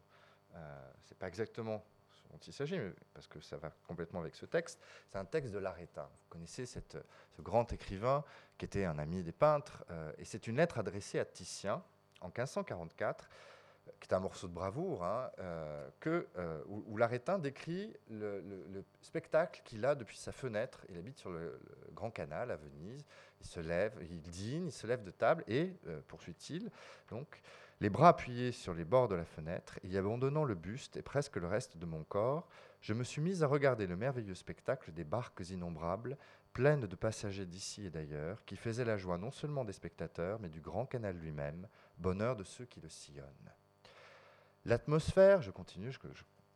Euh, 0.53 0.91
c'est 1.03 1.17
pas 1.17 1.27
exactement 1.27 1.83
dont 2.31 2.37
il 2.37 2.53
s'agit, 2.53 2.79
parce 3.13 3.27
que 3.27 3.39
ça 3.39 3.57
va 3.57 3.71
complètement 3.87 4.19
avec 4.19 4.35
ce 4.35 4.45
texte. 4.45 4.79
C'est 5.11 5.17
un 5.17 5.25
texte 5.25 5.53
de 5.53 5.59
l'Arétin. 5.59 6.03
Vous 6.03 6.29
connaissez 6.29 6.65
ce 6.65 6.81
grand 7.41 7.71
écrivain 7.73 8.23
qui 8.57 8.65
était 8.65 8.85
un 8.85 8.97
ami 8.99 9.23
des 9.23 9.31
peintres, 9.31 9.83
euh, 9.91 10.11
et 10.17 10.25
c'est 10.25 10.47
une 10.47 10.57
lettre 10.57 10.79
adressée 10.79 11.19
à 11.19 11.25
Titien 11.25 11.83
en 12.21 12.27
1544 12.27 13.29
qui 13.99 14.09
est 14.09 14.13
un 14.13 14.19
morceau 14.19 14.47
de 14.47 14.53
bravoure, 14.53 15.03
hein, 15.03 15.29
euh, 15.39 15.89
euh, 16.07 16.63
où, 16.67 16.97
l'Arétin 16.97 17.37
décrit 17.37 17.95
le, 18.09 18.83
spectacle 19.01 19.61
qu'il 19.63 19.85
a 19.85 19.93
depuis 19.93 20.17
sa 20.17 20.31
fenêtre. 20.31 20.85
Il 20.89 20.97
habite 20.97 21.19
sur 21.19 21.29
le, 21.29 21.59
Grand 21.93 22.09
Canal 22.09 22.51
à 22.51 22.55
Venise. 22.55 23.05
Il 23.41 23.45
se 23.45 23.59
lève, 23.59 23.93
il 24.01 24.21
dîne, 24.21 24.67
il 24.67 24.71
se 24.71 24.87
lève 24.87 25.03
de 25.03 25.11
table 25.11 25.43
et, 25.47 25.71
poursuit-il, 26.07 26.71
donc, 27.09 27.41
les 27.81 27.89
bras 27.89 28.09
appuyés 28.09 28.51
sur 28.51 28.73
les 28.73 28.85
bords 28.85 29.07
de 29.07 29.15
la 29.15 29.25
fenêtre, 29.25 29.79
et 29.83 29.89
y 29.89 29.97
abandonnant 29.97 30.45
le 30.45 30.55
buste 30.55 30.97
et 30.97 31.01
presque 31.01 31.35
le 31.35 31.47
reste 31.47 31.77
de 31.77 31.85
mon 31.85 32.03
corps, 32.03 32.47
je 32.81 32.93
me 32.93 33.03
suis 33.03 33.21
mis 33.21 33.43
à 33.43 33.47
regarder 33.47 33.87
le 33.87 33.97
merveilleux 33.97 34.35
spectacle 34.35 34.91
des 34.91 35.03
barques 35.03 35.49
innombrables, 35.49 36.17
pleines 36.53 36.87
de 36.87 36.95
passagers 36.95 37.45
d'ici 37.45 37.85
et 37.85 37.89
d'ailleurs, 37.89 38.45
qui 38.45 38.55
faisaient 38.55 38.85
la 38.85 38.95
joie 38.95 39.17
non 39.17 39.31
seulement 39.31 39.65
des 39.65 39.73
spectateurs, 39.73 40.39
mais 40.39 40.47
du 40.47 40.61
Grand 40.61 40.85
Canal 40.85 41.17
lui-même, 41.17 41.67
bonheur 41.97 42.37
de 42.37 42.43
ceux 42.43 42.65
qui 42.65 42.79
le 42.79 42.87
sillonnent. 42.87 43.51
L'atmosphère, 44.63 45.41
je 45.41 45.51
continue, 45.51 45.91
je, 45.91 45.99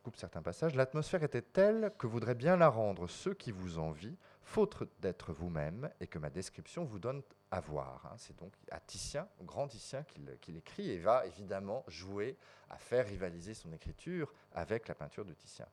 coupe 0.02 0.16
certains 0.16 0.40
passages, 0.40 0.74
l'atmosphère 0.74 1.22
était 1.22 1.42
telle 1.42 1.92
que 1.98 2.06
voudraient 2.06 2.34
bien 2.34 2.56
la 2.56 2.68
rendre 2.68 3.06
ceux 3.08 3.34
qui 3.34 3.52
vous 3.52 3.78
envient, 3.78 4.16
faute 4.50 4.82
d'être 4.98 5.32
vous-même, 5.32 5.88
et 6.00 6.08
que 6.08 6.18
ma 6.18 6.28
description 6.28 6.84
vous 6.84 6.98
donne 6.98 7.22
à 7.52 7.60
voir. 7.60 8.04
Hein. 8.06 8.16
C'est 8.18 8.36
donc 8.36 8.52
à 8.72 8.80
Titien, 8.80 9.28
grand 9.42 9.68
Titien, 9.68 10.04
qu'il 10.40 10.56
écrit 10.56 10.90
et 10.90 10.98
va 10.98 11.24
évidemment 11.24 11.84
jouer 11.86 12.36
à 12.68 12.76
faire 12.76 13.06
rivaliser 13.06 13.54
son 13.54 13.72
écriture 13.72 14.32
avec 14.52 14.88
la 14.88 14.96
peinture 14.96 15.24
de 15.24 15.34
Titien. 15.34 15.66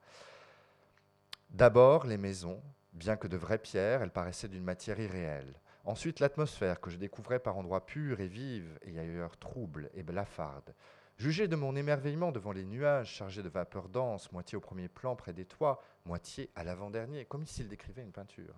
D'abord, 1.49 2.05
les 2.05 2.17
maisons, 2.17 2.61
bien 2.93 3.17
que 3.17 3.27
de 3.27 3.35
vraies 3.35 3.57
pierres, 3.57 4.03
elles 4.03 4.11
paraissaient 4.11 4.47
d'une 4.47 4.63
matière 4.63 4.99
irréelle. 4.99 5.59
Ensuite, 5.83 6.19
l'atmosphère 6.19 6.79
que 6.79 6.91
je 6.91 6.97
découvrais 6.97 7.39
par 7.39 7.57
endroits 7.57 7.85
purs 7.85 8.19
et 8.19 8.27
vive 8.27 8.77
et 8.83 8.99
ailleurs 8.99 9.37
trouble 9.37 9.89
et 9.95 10.03
blafarde. 10.03 10.75
Jugez 11.17 11.47
de 11.47 11.55
mon 11.55 11.75
émerveillement 11.75 12.31
devant 12.31 12.51
les 12.51 12.63
nuages 12.63 13.11
chargés 13.11 13.41
de 13.41 13.49
vapeurs 13.49 13.89
denses, 13.89 14.31
moitié 14.31 14.55
au 14.55 14.61
premier 14.61 14.87
plan 14.87 15.15
près 15.15 15.33
des 15.33 15.45
toits, 15.45 15.81
moitié 16.05 16.51
à 16.53 16.63
l'avant-dernier, 16.63 17.25
comme 17.25 17.47
s'il 17.47 17.67
décrivait 17.67 18.03
une 18.03 18.11
peinture. 18.11 18.53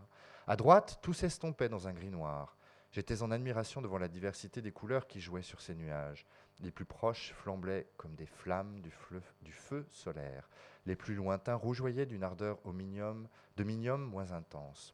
À 0.46 0.58
droite, 0.58 1.00
tout 1.02 1.14
s'estompait 1.14 1.70
dans 1.70 1.88
un 1.88 1.94
gris 1.94 2.10
noir. 2.10 2.58
J'étais 2.92 3.22
en 3.22 3.32
admiration 3.32 3.82
devant 3.82 3.98
la 3.98 4.10
diversité 4.10 4.62
des 4.62 4.74
couleurs 4.74 5.08
qui 5.08 5.22
jouaient 5.22 5.42
sur 5.42 5.62
ces 5.62 5.74
nuages. 5.74 6.26
Les 6.60 6.72
plus 6.72 6.84
proches 6.84 7.32
flambaient 7.32 7.88
comme 7.96 8.16
des 8.16 8.26
flammes 8.26 8.82
du, 8.82 8.92
du 9.42 9.54
feu 9.54 9.86
solaire. 9.90 10.50
Les 10.86 10.98
plus 10.98 11.16
lointains 11.16 11.56
rougeoyaient 11.56 12.08
d'une 12.08 12.24
ardeur 12.24 12.60
au 12.66 12.74
de 12.74 13.64
minium 13.64 14.04
moins 14.04 14.34
intense. 14.34 14.94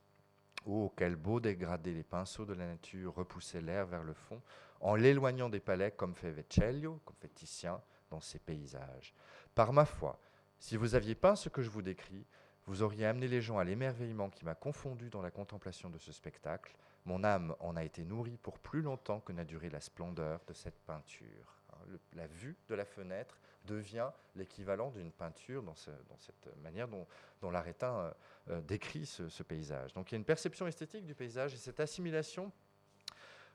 Oh, 0.67 0.93
quel 0.95 1.15
beau 1.15 1.39
dégradé 1.39 1.93
les 1.93 2.04
pinceaux 2.04 2.45
de 2.45 2.54
la 2.54 2.65
nature 2.67 3.15
repoussaient 3.15 3.62
l'air 3.62 3.86
vers 3.86 4.04
le 4.04 4.13
fond, 4.13 4.41
en 4.86 4.93
l'éloignant 4.93 5.50
des 5.50 5.60
palais 5.60 5.89
comme 5.89 6.13
fait 6.13 6.30
Vecellio, 6.30 7.02
comme 7.06 7.15
fait 7.15 7.34
Titien 7.34 7.82
dans 8.12 8.19
ses 8.19 8.38
paysages. 8.38 9.15
Par 9.56 9.74
ma 9.74 9.84
foi, 9.84 10.19
si 10.60 10.78
vous 10.78 10.93
aviez 10.93 11.15
peint 11.15 11.36
ce 11.36 11.50
que 11.50 11.63
je 11.63 11.71
vous 11.71 11.82
décris, 11.82 12.28
vous 12.67 12.84
auriez 12.84 13.08
amené 13.08 13.28
les 13.28 13.41
gens 13.41 13.58
à 13.58 13.63
l'émerveillement 13.63 14.30
qui 14.30 14.45
m'a 14.45 14.54
confondu 14.54 15.10
dans 15.10 15.24
la 15.24 15.32
contemplation 15.32 15.89
de 15.89 15.98
ce 15.98 16.12
spectacle. 16.12 16.76
Mon 17.06 17.24
âme 17.24 17.56
en 17.62 17.76
a 17.76 17.84
été 17.84 18.06
nourrie 18.06 18.38
pour 18.38 18.60
plus 18.60 18.84
longtemps 18.84 19.21
que 19.21 19.34
n'a 19.34 19.43
duré 19.43 19.71
la 19.71 19.82
splendeur 19.82 20.41
de 20.48 20.54
cette 20.54 20.80
peinture. 20.86 21.58
Hein, 21.74 21.98
la 22.13 22.28
vue 22.28 22.56
de 22.69 22.76
la 22.76 22.86
fenêtre 22.86 23.39
devient 23.65 24.12
l'équivalent 24.36 24.91
d'une 24.91 25.12
peinture 25.12 25.63
dans, 25.63 25.74
cette 25.76 26.56
manière 26.62 26.88
dont, 26.88 27.08
l'arétin 27.50 27.98
euh, 27.98 28.12
euh, 28.50 28.62
décrit 28.62 29.08
ce, 29.08 29.41
paysage. 29.41 29.93
Donc 29.95 30.12
il 30.12 30.13
y 30.13 30.17
a 30.17 30.19
une 30.19 30.26
perception 30.26 30.67
esthétique 30.67 31.08
du 31.08 31.15
paysage 31.15 31.56
et 31.56 31.58
cette 31.58 31.80
assimilation 31.80 32.52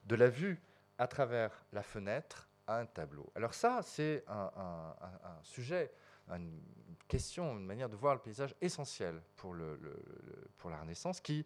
de 0.06 0.16
la 0.16 0.28
vue 0.28 0.60
à 1.00 1.06
travers 1.06 1.64
la 1.72 1.82
fenêtre 1.82 2.46
à 2.66 2.76
un 2.76 2.86
tableau. 2.86 3.32
Alors 3.34 3.54
ça, 3.54 3.80
c'est 3.82 4.22
un, 4.28 4.94
sujet, 5.42 5.90
une 6.28 6.60
question, 7.08 7.56
une 7.56 7.64
manière 7.64 7.88
de 7.88 7.96
voir 7.96 8.14
le 8.14 8.20
paysage 8.20 8.54
essentielle 8.60 9.20
pour, 9.34 9.54
la 9.54 10.78
Renaissance 10.78 11.20
qui, 11.20 11.44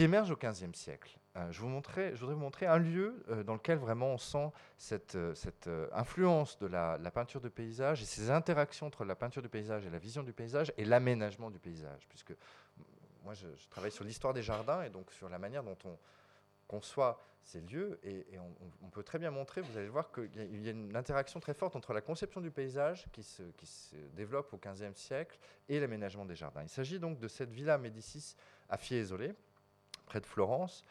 émerge 0.00 0.32
au 0.32 0.36
XVe 0.36 0.74
siècle. 0.74 1.16
Euh, 1.36 1.52
je, 1.52 1.60
voudrais 1.60 2.10
vous 2.12 2.34
montrer 2.34 2.66
un 2.66 2.78
lieu 2.78 3.22
euh, 3.28 3.44
dans 3.44 3.54
lequel 3.54 3.78
vraiment 3.78 4.08
on 4.08 4.18
sent 4.18 4.50
cette, 4.76 5.14
euh, 5.14 5.88
influence 5.92 6.58
de 6.58 6.66
la, 6.66 6.98
peinture 7.12 7.40
de 7.40 7.48
paysage 7.48 8.02
et 8.02 8.06
ces 8.06 8.30
interactions 8.30 8.88
entre 8.88 9.04
la 9.04 9.14
peinture 9.14 9.40
du 9.40 9.48
paysage 9.48 9.86
et 9.86 9.90
la 9.90 9.98
vision 9.98 10.24
du 10.24 10.32
paysage 10.32 10.72
et 10.76 10.84
l'aménagement 10.84 11.50
du 11.50 11.60
paysage. 11.60 12.08
Puisque 12.08 12.34
moi, 13.22 13.34
je 13.34 13.46
travaille 13.68 13.92
sur 13.92 14.02
l'histoire 14.02 14.34
des 14.34 14.42
jardins 14.42 14.82
et 14.82 14.90
donc 14.90 15.12
sur 15.12 15.28
la 15.28 15.38
manière 15.38 15.62
dont 15.62 15.78
on 15.84 15.96
conçoit 16.70 17.20
ces 17.42 17.60
lieux. 17.60 17.98
Et, 18.04 18.38
on, 18.82 18.88
peut 18.90 19.02
très 19.02 19.18
bien 19.18 19.30
montrer, 19.30 19.60
vous 19.60 19.76
allez 19.76 19.88
voir 19.88 20.12
qu'il 20.12 20.30
y, 20.36 20.68
a 20.68 20.70
une 20.70 20.96
interaction 20.96 21.40
très 21.40 21.54
forte 21.54 21.74
entre 21.74 21.92
la 21.92 22.00
conception 22.00 22.40
du 22.40 22.50
paysage 22.50 23.06
qui 23.12 23.22
se, 23.22 23.42
développe 24.14 24.52
au 24.52 24.58
XVe 24.58 24.94
siècle 24.94 25.38
et 25.68 25.80
l'aménagement 25.80 26.24
des 26.24 26.36
jardins. 26.36 26.62
Il 26.62 26.68
s'agit 26.68 27.00
donc 27.00 27.18
de 27.18 27.28
cette 27.28 27.50
villa 27.50 27.76
Médicis 27.76 28.36
à 28.68 28.76
Fiesole, 28.76 29.34
près 30.06 30.20
de 30.20 30.26
Florence, 30.26 30.84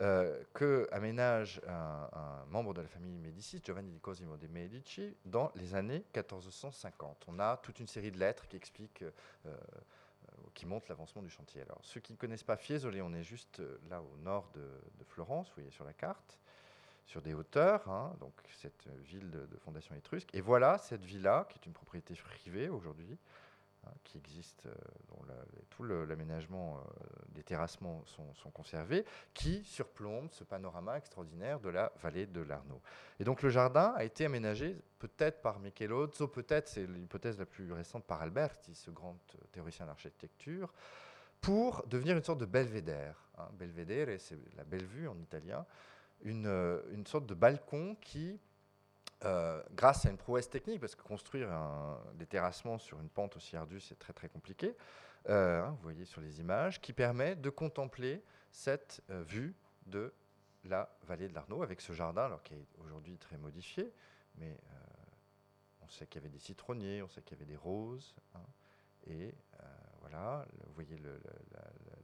euh, 0.00 0.42
que 0.52 0.86
aménage 0.92 1.60
un, 1.66 2.44
membre 2.50 2.74
de 2.74 2.82
la 2.82 2.88
famille 2.88 3.16
Médicis, 3.16 3.60
Giovanni 3.64 3.90
di 3.90 4.00
Cosimo 4.00 4.36
de' 4.36 4.46
Medici, 4.48 5.16
dans 5.24 5.50
les 5.54 5.74
années 5.74 6.04
1450. 6.14 7.24
On 7.28 7.38
a 7.38 7.56
toute 7.56 7.80
une 7.80 7.86
série 7.88 8.12
de 8.12 8.18
lettres 8.18 8.46
qui 8.46 8.56
expliquent 8.56 9.04
euh, 9.46 9.56
qui 10.56 10.66
montre 10.66 10.86
l'avancement 10.88 11.22
du 11.22 11.30
chantier. 11.30 11.60
Alors, 11.62 11.78
ceux 11.82 12.00
qui 12.00 12.12
ne 12.12 12.18
connaissent 12.18 12.42
pas 12.42 12.56
Fiesole, 12.56 13.00
on 13.02 13.12
est 13.12 13.22
juste 13.22 13.60
euh, 13.60 13.78
là 13.90 14.02
au 14.02 14.16
nord 14.24 14.50
de, 14.54 14.66
Florence, 15.04 15.48
vous 15.48 15.54
voyez 15.56 15.70
sur 15.70 15.84
la 15.84 15.92
carte, 15.92 16.38
sur 17.06 17.22
des 17.22 17.32
hauteurs, 17.32 17.88
hein, 17.88 18.16
donc 18.20 18.32
cette 18.52 18.88
ville 19.04 19.30
de, 19.30 19.56
fondation 19.58 19.94
étrusque. 19.94 20.34
Et 20.34 20.40
voilà 20.40 20.78
cette 20.78 21.04
villa, 21.04 21.46
qui 21.48 21.58
est 21.58 21.66
une 21.66 21.72
propriété 21.72 22.14
privée 22.14 22.68
aujourd'hui, 22.68 23.16
qui 24.04 24.18
existe, 24.18 24.66
euh, 24.66 24.74
dont 25.08 25.16
tout 25.70 25.82
l'aménagement 25.82 26.78
euh, 26.78 26.80
des 27.28 27.42
terrassements 27.42 28.02
sont, 28.06 28.50
conservés, 28.50 29.04
qui 29.34 29.62
surplombe 29.64 30.28
ce 30.32 30.44
panorama 30.44 30.96
extraordinaire 30.96 31.60
de 31.60 31.68
la 31.68 31.92
vallée 32.02 32.26
de 32.26 32.40
l'Arno. 32.40 32.80
Et 33.20 33.24
donc 33.24 33.42
le 33.42 33.50
jardin 33.50 33.92
a 33.96 34.04
été 34.04 34.24
aménagé 34.24 34.76
peut-être 34.98 35.42
par 35.42 35.58
Michelozzo, 35.58 36.28
peut-être, 36.28 36.68
c'est 36.68 36.86
l'hypothèse 36.86 37.38
la 37.38 37.46
plus 37.46 37.72
récente, 37.72 38.04
par 38.04 38.22
Alberti, 38.22 38.74
ce 38.74 38.90
grand 38.90 39.18
euh, 39.34 39.38
théoricien 39.52 39.86
d'architecture, 39.86 40.72
pour 41.40 41.86
devenir 41.86 42.16
une 42.16 42.24
sorte 42.24 42.40
de 42.40 42.46
belvédère. 42.46 43.28
Hein. 43.38 43.48
Belvedere, 43.52 44.18
c'est 44.18 44.38
la 44.56 44.64
belle 44.64 44.86
vue 44.86 45.08
en 45.08 45.18
italien, 45.18 45.66
une, 46.22 46.46
une 46.92 47.06
sorte 47.06 47.26
de 47.26 47.34
balcon 47.34 47.96
qui, 48.00 48.40
euh, 49.24 49.62
grâce 49.72 50.06
à 50.06 50.10
une 50.10 50.18
prouesse 50.18 50.50
technique, 50.50 50.80
parce 50.80 50.94
que 50.94 51.02
construire 51.02 51.48
des 52.14 52.26
terrassements 52.26 52.78
sur 52.78 53.00
une 53.00 53.08
pente 53.08 53.36
aussi 53.36 53.56
ardue, 53.56 53.80
c'est 53.80 53.98
très 53.98 54.12
très 54.12 54.28
compliqué, 54.28 54.76
hein, 55.28 55.70
vous 55.70 55.82
voyez 55.82 56.04
sur 56.04 56.20
les 56.20 56.40
images, 56.40 56.80
qui 56.80 56.92
permet 56.92 57.34
de 57.34 57.50
contempler 57.50 58.22
cette 58.50 59.02
vue 59.08 59.54
de 59.86 60.12
la 60.64 60.88
vallée 61.02 61.28
de 61.28 61.34
l'Arnaud, 61.34 61.62
avec 61.62 61.80
ce 61.80 61.92
jardin, 61.92 62.24
alors 62.24 62.42
qui 62.42 62.54
est 62.54 62.66
aujourd'hui 62.78 63.16
très 63.18 63.36
modifié, 63.36 63.92
mais 64.36 64.50
euh, 64.50 64.76
on 65.82 65.88
sait 65.88 66.06
qu'il 66.06 66.20
y 66.20 66.24
avait 66.24 66.32
des 66.32 66.40
citronniers, 66.40 67.02
on 67.02 67.08
sait 67.08 67.22
qu'il 67.22 67.38
y 67.38 67.40
avait 67.40 67.50
des 67.50 67.56
roses. 67.56 68.14
Hein. 68.34 68.40
et 69.06 69.34
euh, 69.60 69.64
voilà, 70.00 70.46
vous 70.66 70.74
voyez 70.74 70.98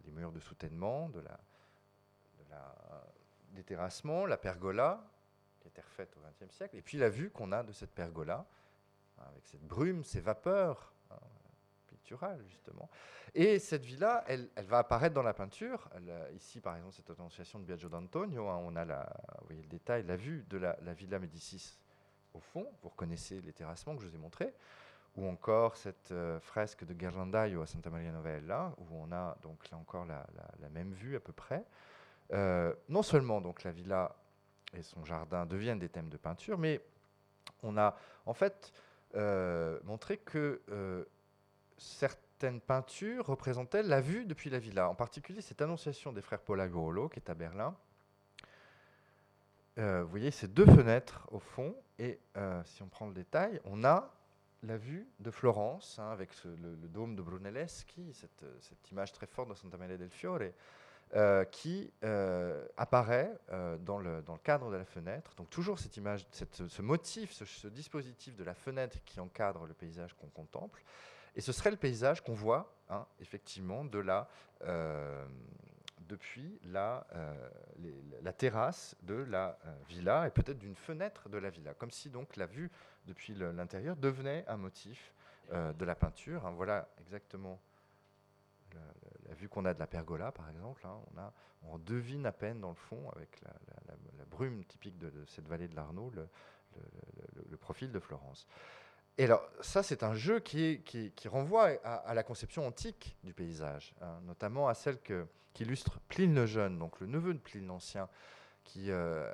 les 0.04 0.10
murs 0.10 0.32
de 0.32 0.40
soutènement, 0.40 1.08
de 1.08 1.20
la, 1.20 1.38
des 3.50 3.64
terrassements, 3.64 4.26
la 4.26 4.36
pergola, 4.36 5.04
qui 5.62 5.68
été 5.68 5.80
refaite 5.80 6.14
au 6.16 6.20
XXe 6.20 6.54
siècle, 6.54 6.76
et 6.76 6.82
puis 6.82 6.98
la 6.98 7.08
vue 7.08 7.30
qu'on 7.30 7.52
a 7.52 7.62
de 7.62 7.72
cette 7.72 7.92
pergola, 7.92 8.44
hein, 9.18 9.24
avec 9.30 9.46
cette 9.46 9.62
brume, 9.62 10.04
ces 10.04 10.20
vapeurs, 10.20 10.92
hein, 11.10 11.16
picturales 11.86 12.42
justement. 12.48 12.90
Et 13.34 13.58
cette 13.58 13.84
villa, 13.84 14.24
elle, 14.26 14.50
va 14.66 14.78
apparaître 14.78 15.14
dans 15.14 15.22
la 15.22 15.32
peinture. 15.32 15.88
ici, 16.34 16.60
par 16.60 16.76
exemple, 16.76 16.94
cette 16.94 17.10
annonciation 17.10 17.58
de 17.58 17.64
Biagio 17.64 17.88
d'Antonio, 17.88 18.46
on 18.46 18.76
a 18.76 18.84
vous 18.84 19.46
voyez 19.46 19.62
le 19.62 19.68
détail, 19.68 20.02
la 20.02 20.16
vue 20.16 20.44
de 20.50 20.58
la, 20.58 20.76
la 20.82 20.92
Villa 20.92 21.18
Médicis 21.18 21.78
au 22.34 22.40
fond, 22.40 22.66
vous 22.82 22.88
reconnaissez 22.88 23.40
les 23.40 23.52
terrassements 23.52 23.94
que 23.94 24.02
je 24.02 24.08
vous 24.08 24.14
ai 24.14 24.18
montrés, 24.18 24.54
ou 25.16 25.26
encore 25.26 25.76
cette 25.76 26.12
euh, 26.12 26.40
fresque 26.40 26.84
de 26.84 26.94
Ghirlandaio 26.94 27.62
à 27.62 27.66
Santa 27.66 27.90
Maria 27.90 28.10
Novella, 28.12 28.72
où 28.78 28.86
on 28.92 29.12
a 29.12 29.36
donc 29.42 29.70
là 29.70 29.76
encore 29.76 30.06
la, 30.06 30.24
même 30.70 30.92
vue 30.92 31.16
à 31.16 31.20
peu 31.20 31.32
près. 31.32 31.64
Euh, 32.32 32.74
non 32.88 33.02
seulement 33.02 33.40
donc 33.40 33.62
la 33.62 33.72
villa 33.72 34.16
et 34.74 34.82
son 34.82 35.04
jardin 35.04 35.46
deviennent 35.46 35.78
des 35.78 35.88
thèmes 35.88 36.08
de 36.08 36.16
peinture, 36.16 36.58
mais 36.58 36.80
on 37.62 37.76
a 37.76 37.96
en 38.26 38.34
fait 38.34 38.72
euh, 39.14 39.78
montré 39.84 40.18
que 40.18 40.60
certaines 41.76 42.60
peintures 42.60 43.26
représentaient 43.26 43.82
la 43.82 44.00
vue 44.00 44.24
depuis 44.24 44.50
la 44.50 44.58
villa. 44.58 44.88
En 44.88 44.94
particulier 44.94 45.40
cette 45.40 45.62
annonciation 45.62 46.12
des 46.12 46.22
frères 46.22 46.40
Polagolo, 46.40 47.08
qui 47.08 47.18
est 47.18 47.30
à 47.30 47.34
Berlin, 47.34 47.76
vous 49.76 50.08
voyez 50.08 50.30
ces 50.30 50.48
deux 50.48 50.66
fenêtres 50.66 51.26
au 51.30 51.38
fond, 51.38 51.74
et 52.02 52.18
euh, 52.36 52.60
si 52.64 52.82
on 52.82 52.88
prend 52.88 53.06
le 53.06 53.14
détail, 53.14 53.60
on 53.64 53.84
a 53.84 54.12
la 54.64 54.76
vue 54.76 55.06
de 55.20 55.30
Florence, 55.30 56.00
hein, 56.00 56.10
avec 56.10 56.30
le, 56.44 56.88
dôme 56.88 57.14
de 57.14 57.22
Brunelleschi, 57.22 58.12
cette, 58.12 58.44
cette, 58.60 58.90
image 58.90 59.12
très 59.12 59.26
forte 59.26 59.50
de 59.50 59.54
Santa 59.54 59.76
Maria 59.76 59.96
del 59.96 60.10
Fiore, 60.10 60.50
qui 61.50 61.92
apparaît 62.76 63.38
dans, 63.80 63.98
le, 63.98 64.22
dans, 64.22 64.32
le, 64.32 64.38
cadre 64.38 64.70
de 64.70 64.76
la 64.76 64.84
fenêtre. 64.84 65.34
Donc 65.36 65.50
toujours 65.50 65.78
cette 65.78 65.96
image, 65.96 66.26
cette, 66.30 66.66
ce 66.68 66.82
motif, 66.82 67.32
ce, 67.32 67.68
dispositif 67.68 68.34
de 68.36 68.44
la 68.44 68.54
fenêtre 68.54 68.98
qui 69.04 69.20
encadre 69.20 69.66
le 69.66 69.74
paysage 69.74 70.14
qu'on 70.14 70.28
contemple. 70.28 70.82
Et 71.34 71.40
ce 71.40 71.52
serait 71.52 71.70
le 71.70 71.76
paysage 71.76 72.22
qu'on 72.22 72.32
voit, 72.34 72.74
hein, 72.88 73.06
effectivement, 73.20 73.84
de 73.84 73.98
la, 73.98 74.28
depuis 76.00 76.58
la, 76.64 77.06
la, 78.22 78.32
terrasse 78.32 78.96
de 79.02 79.14
la 79.14 79.58
villa 79.88 80.26
et 80.26 80.30
peut-être 80.30 80.58
d'une 80.58 80.76
fenêtre 80.76 81.28
de 81.28 81.38
la 81.38 81.50
villa, 81.50 81.74
comme 81.74 81.90
si 81.90 82.10
donc 82.10 82.36
la 82.36 82.46
vue 82.46 82.70
depuis 83.06 83.34
l'intérieur 83.34 83.96
devenait 83.96 84.44
un 84.48 84.56
motif 84.56 85.12
de 85.50 85.84
la 85.84 85.94
peinture. 85.94 86.46
Hein. 86.46 86.52
voilà 86.52 86.88
exactement 87.00 87.60
la, 88.74 89.34
vue 89.34 89.48
qu'on 89.48 89.64
a 89.64 89.74
de 89.74 89.78
la 89.78 89.86
pergola, 89.86 90.32
par 90.32 90.48
exemple, 90.50 90.86
hein, 90.86 91.00
on, 91.62 91.76
a, 91.76 91.78
devine 91.78 92.26
à 92.26 92.32
peine 92.32 92.60
dans 92.60 92.70
le 92.70 92.74
fond, 92.74 93.10
avec 93.10 93.40
la, 93.42 93.52
brume 94.30 94.64
typique 94.64 94.98
de, 94.98 95.12
cette 95.26 95.46
vallée 95.46 95.68
de 95.68 95.76
l'Arnaud, 95.76 96.10
le, 96.14 97.56
profil 97.56 97.92
de 97.92 98.00
Florence. 98.00 98.46
Et 99.18 99.24
alors, 99.24 99.46
ça, 99.60 99.82
c'est 99.82 100.02
un 100.02 100.14
jeu 100.14 100.40
qui, 100.40 100.82
renvoie 101.26 101.70
à, 101.84 102.14
la 102.14 102.22
conception 102.22 102.66
antique 102.66 103.16
du 103.22 103.34
paysage, 103.34 103.94
hein, 104.00 104.20
notamment 104.24 104.68
à 104.68 104.74
celle 104.74 104.98
qu'illustre 105.52 106.00
Pline 106.08 106.34
le 106.34 106.46
Jeune, 106.46 106.78
donc 106.78 106.98
le 107.00 107.06
neveu 107.06 107.34
de 107.34 107.38
Pline 107.38 107.66
l'Ancien, 107.66 108.08
qui 108.64 108.90
euh, 108.90 109.26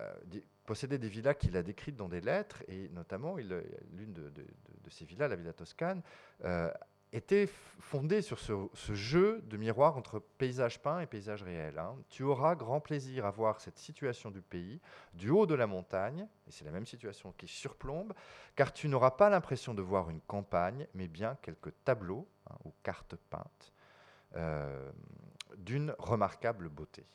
possédait 0.64 0.98
des 0.98 1.08
villas 1.08 1.34
qu'il 1.34 1.56
a 1.56 1.62
décrites 1.62 1.96
dans 1.96 2.08
des 2.08 2.20
lettres, 2.20 2.62
et 2.68 2.88
notamment 2.90 3.36
l'une 3.36 4.12
de, 4.12 4.30
de, 4.30 4.44
ces 4.90 5.04
villas, 5.04 5.28
la 5.28 5.36
villa 5.36 5.52
toscane, 5.52 6.02
euh, 6.44 6.70
était 7.12 7.48
fondé 7.80 8.20
sur 8.20 8.38
ce, 8.38 8.94
jeu 8.94 9.40
de 9.46 9.56
miroir 9.56 9.96
entre 9.96 10.18
paysage 10.18 10.82
peint 10.82 11.00
et 11.00 11.06
paysage 11.06 11.42
réel. 11.42 11.78
Hein. 11.78 11.96
Tu 12.08 12.22
auras 12.22 12.54
grand 12.54 12.80
plaisir 12.80 13.24
à 13.24 13.30
voir 13.30 13.60
cette 13.60 13.78
situation 13.78 14.30
du 14.30 14.42
pays 14.42 14.80
du 15.14 15.30
haut 15.30 15.46
de 15.46 15.54
la 15.54 15.66
montagne, 15.66 16.26
et 16.46 16.50
c'est 16.50 16.64
la 16.64 16.70
même 16.70 16.86
situation 16.86 17.32
qui 17.32 17.48
surplombe, 17.48 18.12
car 18.56 18.72
tu 18.72 18.88
n'auras 18.88 19.12
pas 19.12 19.30
l'impression 19.30 19.74
de 19.74 19.82
voir 19.82 20.10
une 20.10 20.20
campagne, 20.20 20.86
mais 20.94 21.08
bien 21.08 21.36
quelques 21.40 21.72
tableaux 21.84 22.28
hein, 22.50 22.56
ou 22.64 22.74
cartes 22.82 23.16
peintes 23.30 23.72
euh, 24.36 24.90
d'une 25.56 25.94
remarquable 25.98 26.68
beauté. 26.68 27.06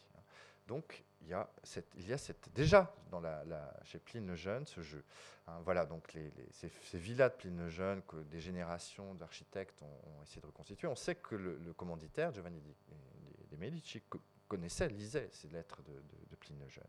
Donc, 0.68 1.04
il 1.24 1.30
y 1.30 2.14
a, 2.14 2.18
déjà 2.54 2.94
dans 3.10 3.20
la, 3.20 3.44
chez 3.84 4.00
Pline 4.00 4.28
le 4.28 4.36
Jeune 4.36 4.66
ce 4.66 4.82
jeu. 4.82 5.04
Hein, 5.48 5.60
voilà, 5.64 5.86
donc 5.86 6.16
ces, 6.52 6.98
villas 6.98 7.30
de 7.30 7.36
Pline 7.36 7.58
le 7.58 7.70
Jeune 7.70 8.02
que 8.04 8.18
des 8.24 8.40
générations 8.40 9.14
d'architectes 9.16 9.82
ont, 9.82 10.24
essayé 10.24 10.42
de 10.42 10.48
reconstituer. 10.48 10.88
On 10.88 10.96
sait 10.96 11.16
que 11.16 11.36
le, 11.36 11.74
commanditaire, 11.74 12.32
Giovanni 12.32 12.62
de, 13.52 13.58
Medici, 13.58 14.02
connaissait, 14.48 14.90
lisait 14.90 15.30
ces 15.32 15.48
lettres 15.50 15.82
de, 15.84 16.36
Pline 16.36 16.60
le 16.60 16.68
Jeune. 16.68 16.84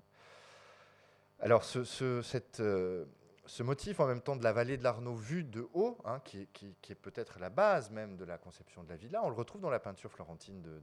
Alors, 1.40 1.64
euh, 1.76 3.04
ce 3.46 3.62
motif 3.62 4.00
en 4.00 4.06
même 4.06 4.22
temps 4.22 4.36
de 4.36 4.42
la 4.42 4.52
vallée 4.52 4.76
de 4.76 4.82
l'Arnaud 4.82 5.14
vue 5.14 5.44
de 5.44 5.68
haut, 5.74 5.98
hein, 6.04 6.20
qui, 6.24 6.48
qui, 6.48 6.74
est 6.90 6.96
peut-être 6.96 7.38
la 7.38 7.50
base 7.50 7.90
même 7.90 8.16
de 8.16 8.24
la 8.24 8.38
conception 8.38 8.82
de 8.82 8.88
la 8.88 8.96
villa, 8.96 9.22
on 9.22 9.28
le 9.28 9.34
retrouve 9.34 9.60
dans 9.60 9.70
la 9.70 9.80
peinture 9.80 10.10
florentine 10.10 10.62
de, 10.62 10.82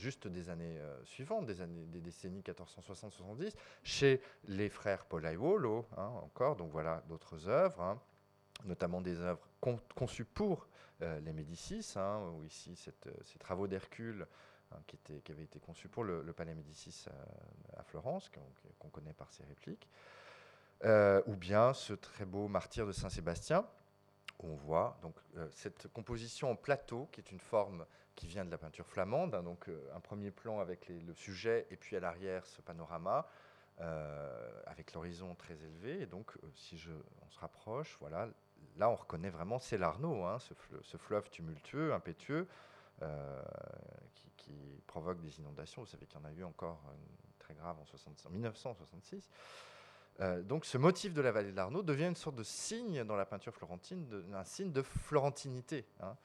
juste 0.00 0.26
des 0.26 0.48
années 0.48 0.78
euh, 0.78 1.04
suivantes, 1.04 1.46
des, 1.46 1.60
années, 1.60 1.84
des 1.86 2.00
décennies 2.00 2.40
1460-70, 2.40 3.52
chez 3.84 4.20
les 4.48 4.68
frères 4.68 5.04
Polaiuolo, 5.04 5.86
hein, 5.96 6.10
encore, 6.24 6.56
donc 6.56 6.72
voilà 6.72 7.04
d'autres 7.08 7.48
œuvres, 7.48 7.80
hein, 7.80 8.00
notamment 8.64 9.00
des 9.00 9.20
œuvres 9.20 9.46
conçues 9.94 10.24
pour 10.24 10.66
euh, 11.02 11.20
les 11.20 11.32
Médicis, 11.32 11.86
hein, 11.96 12.32
ici 12.46 12.74
euh, 13.06 13.10
ces 13.22 13.38
travaux 13.38 13.68
d'Hercule 13.68 14.26
qui, 14.86 14.96
qui, 15.22 15.32
avaient 15.32 15.44
été 15.44 15.58
conçus 15.58 15.88
pour 15.88 16.04
le, 16.04 16.32
Palais 16.32 16.54
Médicis 16.54 17.06
à, 17.76 17.82
Florence, 17.82 18.30
qu'on 18.78 18.88
connaît 18.88 19.12
par 19.12 19.32
ses 19.32 19.42
répliques, 19.42 19.88
ou 21.26 21.34
bien 21.34 21.74
ce 21.74 21.92
très 21.92 22.24
beau 22.24 22.46
martyr 22.46 22.86
de 22.86 22.92
Saint-Sébastien, 22.92 23.66
où 24.38 24.46
on 24.46 24.54
voit 24.54 24.96
donc 25.02 25.16
cette 25.50 25.88
composition 25.88 26.52
en 26.52 26.54
plateau, 26.54 27.08
qui 27.10 27.20
est 27.20 27.32
une 27.32 27.40
forme 27.40 27.84
qui 28.20 28.26
vient 28.26 28.44
de 28.44 28.50
la 28.50 28.58
peinture 28.58 28.86
flamande. 28.86 29.34
Hein, 29.34 29.42
donc 29.42 29.68
euh, 29.68 29.80
un 29.96 30.00
premier 30.00 30.30
plan 30.30 30.60
avec 30.60 30.88
le 30.88 31.14
sujet 31.14 31.66
et 31.70 31.76
puis 31.76 31.96
à 31.96 32.00
l'arrière 32.00 32.44
ce 32.44 32.60
panorama 32.60 33.26
euh, 33.80 34.62
avec 34.66 34.92
l'horizon 34.92 35.34
très 35.34 35.54
élevé. 35.54 36.02
Et 36.02 36.06
donc 36.06 36.30
euh, 36.36 36.48
si 36.54 36.76
je, 36.76 36.92
on 37.26 37.30
se 37.30 37.38
rapproche, 37.40 37.96
voilà, 37.98 38.28
là 38.76 38.90
on 38.90 38.94
reconnaît 38.94 39.30
vraiment 39.30 39.58
c'est 39.58 39.78
l'Arnaud, 39.78 40.24
hein, 40.24 40.38
ce, 40.38 40.96
fleuve 40.98 41.30
tumultueux, 41.30 41.94
impétueux, 41.94 42.46
qui, 44.36 44.82
provoque 44.86 45.20
des 45.20 45.38
inondations. 45.38 45.82
Vous 45.82 45.88
savez 45.88 46.04
qu'il 46.04 46.18
y 46.18 46.22
en 46.22 46.26
a 46.26 46.32
eu 46.32 46.42
encore 46.42 46.82
une 46.92 47.38
très 47.38 47.54
grave 47.54 47.76
en, 47.78 48.30
1966. 48.30 49.30
donc 50.42 50.64
ce 50.64 50.76
motif 50.76 51.14
de 51.14 51.20
la 51.22 51.30
vallée 51.30 51.52
de 51.52 51.56
l'Arnaud 51.56 51.82
devient 51.82 52.08
une 52.08 52.16
sorte 52.16 52.34
de 52.34 52.42
signe 52.42 53.04
dans 53.04 53.14
la 53.14 53.24
peinture 53.24 53.54
florentine, 53.54 54.04
un 54.34 54.44
signe 54.44 54.72
de 54.72 54.82
florentinité, 54.82 55.86
hein, 56.00 56.16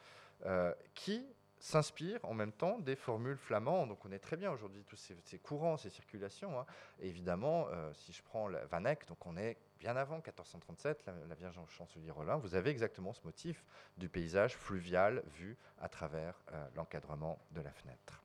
qui 0.95 1.23
s'inspire 1.65 2.19
en 2.23 2.35
même 2.35 2.51
temps 2.51 2.77
des 2.77 2.95
formules 2.95 3.37
flamandes. 3.37 3.89
On 3.91 3.95
connaît 3.95 4.19
très 4.19 4.37
bien 4.37 4.51
aujourd'hui 4.51 4.83
tous 4.83 4.97
ces, 4.97 5.39
courants, 5.39 5.77
ces 5.77 5.89
circulations. 5.89 6.59
Hein. 6.59 6.65
évidemment, 6.99 7.67
euh, 7.71 7.91
si 7.93 8.13
je 8.13 8.21
prends 8.21 8.47
la 8.47 8.63
Van 8.67 8.85
Eyck, 8.85 9.07
donc 9.07 9.25
on 9.25 9.35
est 9.35 9.57
bien 9.79 9.95
avant 9.95 10.17
1437, 10.17 11.05
la, 11.27 11.35
Vierge 11.35 11.57
en 11.57 11.65
chancelier 11.65 12.11
Rollin, 12.11 12.37
vous 12.37 12.53
avez 12.53 12.69
exactement 12.69 13.13
ce 13.13 13.21
motif 13.23 13.65
du 13.97 14.09
paysage 14.09 14.55
fluvial 14.55 15.23
vu 15.33 15.57
à 15.79 15.89
travers 15.89 16.39
euh, 16.53 16.67
l'encadrement 16.75 17.39
de 17.49 17.61
la 17.61 17.71
fenêtre. 17.71 18.21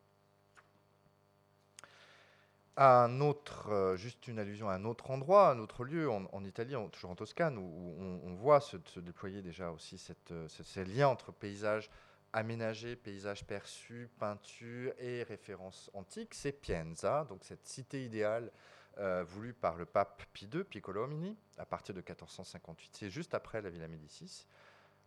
Un 2.76 3.22
autre, 3.22 3.70
euh, 3.70 3.96
juste 3.96 4.28
une 4.28 4.38
allusion 4.38 4.68
à 4.68 4.74
un 4.74 4.84
autre 4.84 5.10
endroit, 5.10 5.50
un 5.50 5.58
autre 5.60 5.84
lieu 5.84 6.10
en, 6.10 6.44
Italie, 6.44 6.74
toujours 6.92 7.10
en 7.10 7.16
Toscane, 7.16 7.56
où, 7.56 8.20
on, 8.22 8.34
voit 8.34 8.60
se, 8.60 8.76
déployer 9.00 9.40
déjà 9.40 9.70
aussi 9.70 9.98
ces 9.98 10.84
liens 10.84 11.08
entre 11.08 11.32
paysage 11.32 11.90
aménagé, 12.32 12.96
paysage 12.96 13.44
perçu, 13.46 14.08
peinture 14.18 14.92
et 14.98 15.22
références 15.22 15.90
antiques, 15.94 16.34
c'est 16.34 16.52
Pienza, 16.52 17.24
donc 17.28 17.44
cette 17.44 17.66
cité 17.66 18.04
idéale 18.04 18.50
euh, 18.98 19.24
voulue 19.26 19.54
par 19.54 19.76
le 19.76 19.86
pape 19.86 20.22
Pie 20.32 20.48
II, 20.52 20.64
Piccolomini, 20.64 21.36
à 21.58 21.64
partir 21.64 21.94
de 21.94 22.00
1458. 22.00 22.90
C'est 22.92 23.10
juste 23.10 23.34
après 23.34 23.62
la 23.62 23.70
Villa 23.70 23.88
Médicis, 23.88 24.46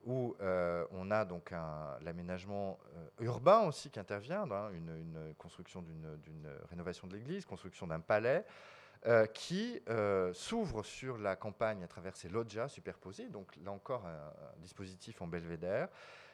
où 0.05 0.35
euh, 0.41 0.85
on 0.91 1.11
a 1.11 1.25
donc 1.25 1.51
l'aménagement 2.01 2.79
euh, 2.95 3.25
urbain 3.25 3.61
aussi 3.61 3.89
qui 3.89 3.99
intervient, 3.99 4.49
hein, 4.49 4.71
une, 4.71 5.33
construction 5.37 5.81
d'une 5.81 6.49
rénovation 6.69 7.07
de 7.07 7.13
l'église, 7.15 7.45
construction 7.45 7.87
d'un 7.87 7.99
palais. 7.99 8.45
qui 9.33 9.81
s'ouvre 10.33 10.81
sur 10.81 11.17
la 11.17 11.35
campagne 11.35 11.83
à 11.83 11.87
travers 11.87 12.15
ces 12.15 12.29
loggias 12.29 12.69
superposées, 12.69 13.27
donc 13.27 13.53
là 13.57 13.71
encore 13.71 14.05
un 14.05 14.59
dispositif 14.59 15.21
en 15.21 15.27
belvédère, 15.27 15.89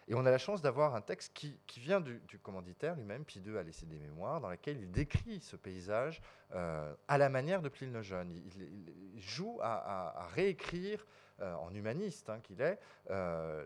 et 0.09 0.15
on 0.15 0.25
a 0.25 0.31
la 0.31 0.39
chance 0.39 0.63
d'avoir 0.63 0.95
un 0.95 1.01
texte 1.01 1.33
qui, 1.33 1.79
vient 1.79 2.01
du, 2.01 2.19
commanditaire 2.41 2.95
lui-même, 2.95 3.23
Pie 3.23 3.39
II 3.45 3.57
a 3.57 3.63
laissé 3.63 3.85
des 3.85 3.99
mémoires, 3.99 4.41
dans 4.41 4.49
lequel 4.49 4.79
il 4.79 4.91
décrit 4.91 5.39
ce 5.39 5.55
paysage 5.55 6.19
euh, 6.55 6.91
à 7.07 7.19
la 7.19 7.29
manière 7.29 7.61
de 7.61 7.69
Pline 7.69 7.93
le 7.93 8.01
Jeune. 8.01 8.31
Il, 8.33 9.21
joue 9.21 9.59
à, 9.61 10.27
réécrire, 10.33 11.05
euh, 11.41 11.53
en 11.53 11.73
humaniste 11.75 12.27
hein, 12.29 12.39
qu'il 12.41 12.59
est, 12.59 12.79
euh, 13.11 13.63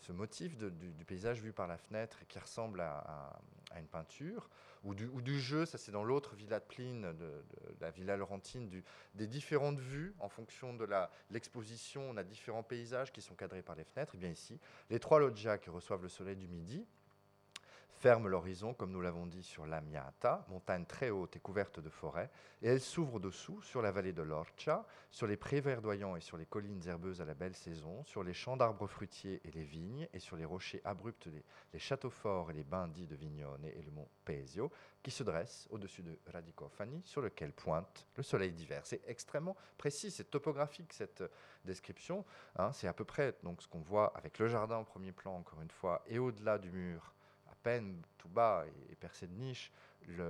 ce 0.00 0.10
motif 0.10 0.56
du, 0.56 1.04
paysage 1.04 1.40
vu 1.40 1.52
par 1.52 1.68
la 1.68 1.78
fenêtre 1.78 2.18
qui 2.26 2.40
ressemble 2.40 2.80
à 2.80 3.38
une 3.78 3.86
peinture 3.86 4.50
ou 4.86 4.94
du, 4.94 5.40
jeu, 5.40 5.66
ça 5.66 5.78
c'est 5.78 5.90
dans 5.90 6.04
l'autre 6.04 6.36
villa 6.36 6.60
de 6.60 6.64
Pline, 6.64 7.12
de, 7.12 7.44
la 7.80 7.90
villa 7.90 8.16
laurentine, 8.16 8.70
des 9.14 9.26
différentes 9.26 9.80
vues 9.80 10.14
en 10.20 10.28
fonction 10.28 10.72
de 10.74 10.86
l'exposition. 11.30 12.08
on 12.08 12.16
a 12.16 12.22
différents 12.22 12.62
paysages 12.62 13.12
qui 13.12 13.20
sont 13.20 13.34
cadrés 13.34 13.62
par 13.62 13.74
les 13.74 13.84
fenêtres. 13.84 14.14
Et 14.14 14.18
bien 14.18 14.30
ici, 14.30 14.60
les 14.88 15.00
trois 15.00 15.18
loggias 15.18 15.58
qui 15.58 15.70
reçoivent 15.70 16.02
le 16.02 16.08
soleil 16.08 16.36
du 16.36 16.46
midi, 16.46 16.86
ferme 18.06 18.28
l'horizon, 18.28 18.72
comme 18.72 18.92
nous 18.92 19.00
l'avons 19.00 19.26
dit, 19.26 19.42
sur 19.42 19.66
la 19.66 19.80
Miata, 19.80 20.46
montagne 20.48 20.86
très 20.86 21.10
haute 21.10 21.34
et 21.34 21.40
couverte 21.40 21.80
de 21.80 21.90
forêts, 21.90 22.30
et 22.62 22.68
elle 22.68 22.80
s'ouvre 22.80 23.18
dessous 23.18 23.60
sur 23.62 23.82
la 23.82 23.90
vallée 23.90 24.12
de 24.12 24.22
l'Orcia, 24.22 24.86
sur 25.10 25.26
les 25.26 25.36
prés 25.36 25.60
verdoyants 25.60 26.14
et 26.14 26.20
sur 26.20 26.36
les 26.36 26.46
collines 26.46 26.86
herbeuses 26.86 27.20
à 27.20 27.24
la 27.24 27.34
belle 27.34 27.56
saison, 27.56 28.04
sur 28.04 28.22
les 28.22 28.32
champs 28.32 28.56
d'arbres 28.56 28.86
fruitiers 28.86 29.40
et 29.44 29.50
les 29.50 29.64
vignes, 29.64 30.06
et 30.12 30.20
sur 30.20 30.36
les 30.36 30.44
rochers 30.44 30.80
abrupts, 30.84 31.26
les, 31.72 31.78
châteaux 31.80 32.10
forts 32.10 32.52
et 32.52 32.54
les 32.54 32.62
bains 32.62 32.86
dits 32.86 33.08
de 33.08 33.16
Vignone 33.16 33.64
et 33.64 33.82
le 33.82 33.90
mont 33.90 34.08
Pesio, 34.24 34.70
qui 35.02 35.10
se 35.10 35.24
dressent 35.24 35.66
au-dessus 35.70 36.04
de 36.04 36.16
Radicofani, 36.28 37.02
sur 37.04 37.22
lequel 37.22 37.52
pointe 37.52 38.06
le 38.14 38.22
soleil 38.22 38.52
d'hiver. 38.52 38.82
C'est 38.86 39.02
extrêmement 39.08 39.56
précis, 39.78 40.12
c'est 40.12 40.30
topographique 40.30 40.92
cette 40.92 41.24
description. 41.64 42.24
Hein. 42.54 42.72
c'est 42.72 42.86
à 42.86 42.92
peu 42.92 43.04
près 43.04 43.34
donc, 43.42 43.62
ce 43.62 43.66
qu'on 43.66 43.80
voit 43.80 44.16
avec 44.16 44.38
le 44.38 44.46
jardin 44.46 44.78
au 44.78 44.84
premier 44.84 45.10
plan, 45.10 45.36
encore 45.36 45.60
une 45.60 45.72
fois, 45.72 46.04
et 46.06 46.20
au-delà 46.20 46.58
du 46.58 46.70
mur 46.70 47.15
tout 48.18 48.28
bas 48.28 48.64
et, 48.90 48.94
percé 48.96 49.26
de 49.26 49.34
niche, 49.34 49.72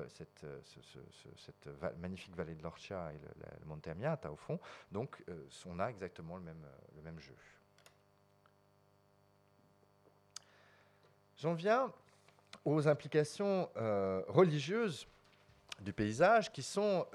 cette, 0.09 0.45
euh, 0.45 1.91
magnifique 1.99 2.35
vallée 2.35 2.55
de 2.55 2.63
l'Orcia 2.63 3.13
et 3.13 3.19
le, 3.19 3.67
Monte 3.67 3.89
Amiata 3.89 4.31
au 4.31 4.37
fond. 4.37 4.59
Donc 4.91 5.23
euh, 5.29 5.47
on 5.67 5.79
a 5.79 5.89
exactement 5.89 6.37
le 6.37 6.43
même, 6.43 6.65
euh, 6.65 6.97
le 6.97 7.03
même 7.03 7.21
jeu. 7.21 7.35
J'en 11.37 11.53
viens 11.53 11.93
aux 12.65 12.89
implications 12.89 13.69
religieuses 14.29 15.07
du 15.81 15.93
paysage 15.93 16.51
qui 16.51 16.63
sont 16.63 17.07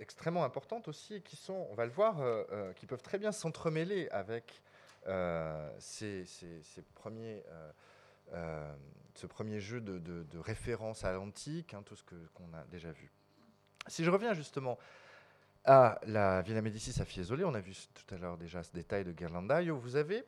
extrêmement 0.00 0.44
importantes 0.44 0.88
aussi, 0.88 1.22
qui 1.22 1.36
sont, 1.36 1.68
on 1.70 1.74
va 1.74 1.86
le 1.86 1.92
voir, 1.92 2.16
qui 2.74 2.86
peuvent 2.86 3.02
très 3.02 3.18
bien 3.18 3.30
s'entremêler 3.30 4.08
avec 4.08 4.60
ces, 5.78 6.24
premiers 6.96 7.44
ce 9.18 9.26
premier 9.26 9.58
jeu 9.58 9.80
de, 9.80 10.38
référence 10.38 11.04
à 11.04 11.12
l'antique, 11.12 11.74
hein, 11.74 11.82
tout 11.84 11.96
ce 11.96 12.04
qu'on 12.04 12.54
a 12.54 12.64
déjà 12.70 12.92
vu. 12.92 13.10
Si 13.86 14.04
je 14.04 14.10
reviens 14.10 14.34
justement 14.34 14.78
à 15.64 15.98
la 16.06 16.42
Villa 16.42 16.62
Médicis 16.62 17.00
à 17.00 17.04
Fiesole, 17.04 17.44
on 17.44 17.54
a 17.54 17.60
vu 17.60 17.74
tout 17.94 18.14
à 18.14 18.18
l'heure 18.18 18.38
déjà 18.38 18.62
ce 18.62 18.72
détail 18.72 19.04
de 19.04 19.12
Ghirlandaio, 19.12 19.76
vous 19.76 19.96
avez, 19.96 20.24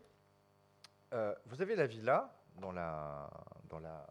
euh, 1.12 1.34
vous 1.46 1.62
avez 1.62 1.76
la 1.76 1.86
villa 1.86 2.34
dans 2.56 2.72
la, 2.72 3.30
dans 3.68 3.78
la, 3.78 4.06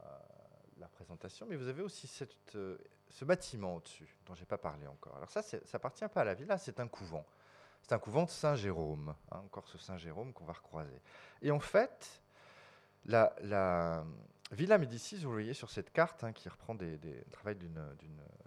présentation, 0.93 1.45
mais 1.47 1.55
vous 1.55 1.67
avez 1.69 1.81
aussi 1.81 2.07
cette, 2.07 2.55
euh, 2.55 2.77
ce 3.09 3.23
bâtiment 3.23 3.75
au-dessus, 3.75 4.17
dont 4.25 4.35
je 4.35 4.41
n'ai 4.41 4.45
pas 4.45 4.57
parlé 4.57 4.85
encore. 4.85 5.15
Alors 5.15 5.31
ça, 5.31 5.41
ça 5.41 5.57
appartient 5.73 6.07
pas 6.13 6.21
à 6.21 6.23
la 6.25 6.33
villa, 6.33 6.57
c'est 6.57 6.79
un 6.81 6.87
couvent. 6.87 7.25
C'est 7.81 7.93
un 7.93 7.99
couvent 7.99 8.23
de 8.23 8.29
Saint-Jérôme, 8.29 9.15
hein, 9.31 9.41
encore 9.45 9.67
ce 9.67 9.77
Saint-Jérôme 9.77 10.33
qu'on 10.33 10.43
va 10.43 10.53
recroiser. 10.53 11.01
Et 11.41 11.51
en 11.51 11.59
fait, 11.59 12.21
la, 13.05 13.35
la, 13.41 14.05
Villa 14.51 14.77
Médicis, 14.77 15.17
vous 15.17 15.31
voyez 15.31 15.53
sur 15.53 15.69
cette 15.69 15.91
carte, 15.91 16.23
hein, 16.23 16.33
qui 16.33 16.49
reprend 16.49 16.73
des, 16.73 16.97
des 16.97 17.23
travail 17.31 17.55
d'une 17.55 17.79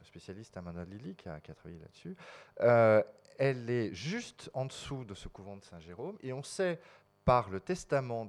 spécialiste, 0.05 0.57
Amanda 0.57 0.85
Lilly, 0.85 1.15
qui 1.15 1.29
a, 1.29 1.41
travaillé 1.41 1.79
là-dessus, 1.79 2.17
euh, 2.61 3.03
elle 3.39 3.71
est 3.71 3.95
juste 3.95 4.51
en 4.53 4.67
dessous 4.67 5.05
de 5.05 5.15
ce 5.15 5.29
couvent 5.29 5.57
de 5.57 5.65
Saint-Jérôme, 5.65 6.19
et 6.23 6.33
on 6.33 6.43
sait 6.43 6.81
par 7.25 7.51
le 7.51 7.61
testament 7.61 8.27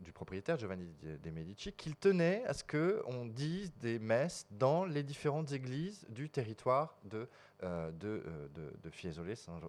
du 0.00 0.12
propriétaire 0.12 0.56
Giovanni 0.56 0.94
de 1.02 1.30
Medici 1.30 1.72
qu'il 1.72 1.96
tenait 1.96 2.44
à 2.46 2.54
ce 2.54 2.62
qu'on 2.62 3.26
dise 3.26 3.72
des 3.78 3.98
messes 3.98 4.46
dans 4.50 4.84
les 4.84 5.02
différentes 5.02 5.52
églises 5.52 6.06
du 6.08 6.30
territoire 6.30 6.96
de, 7.04 7.28
euh, 7.64 7.90
euh, 8.04 8.90
Fiesole, 8.90 9.36
San 9.36 9.60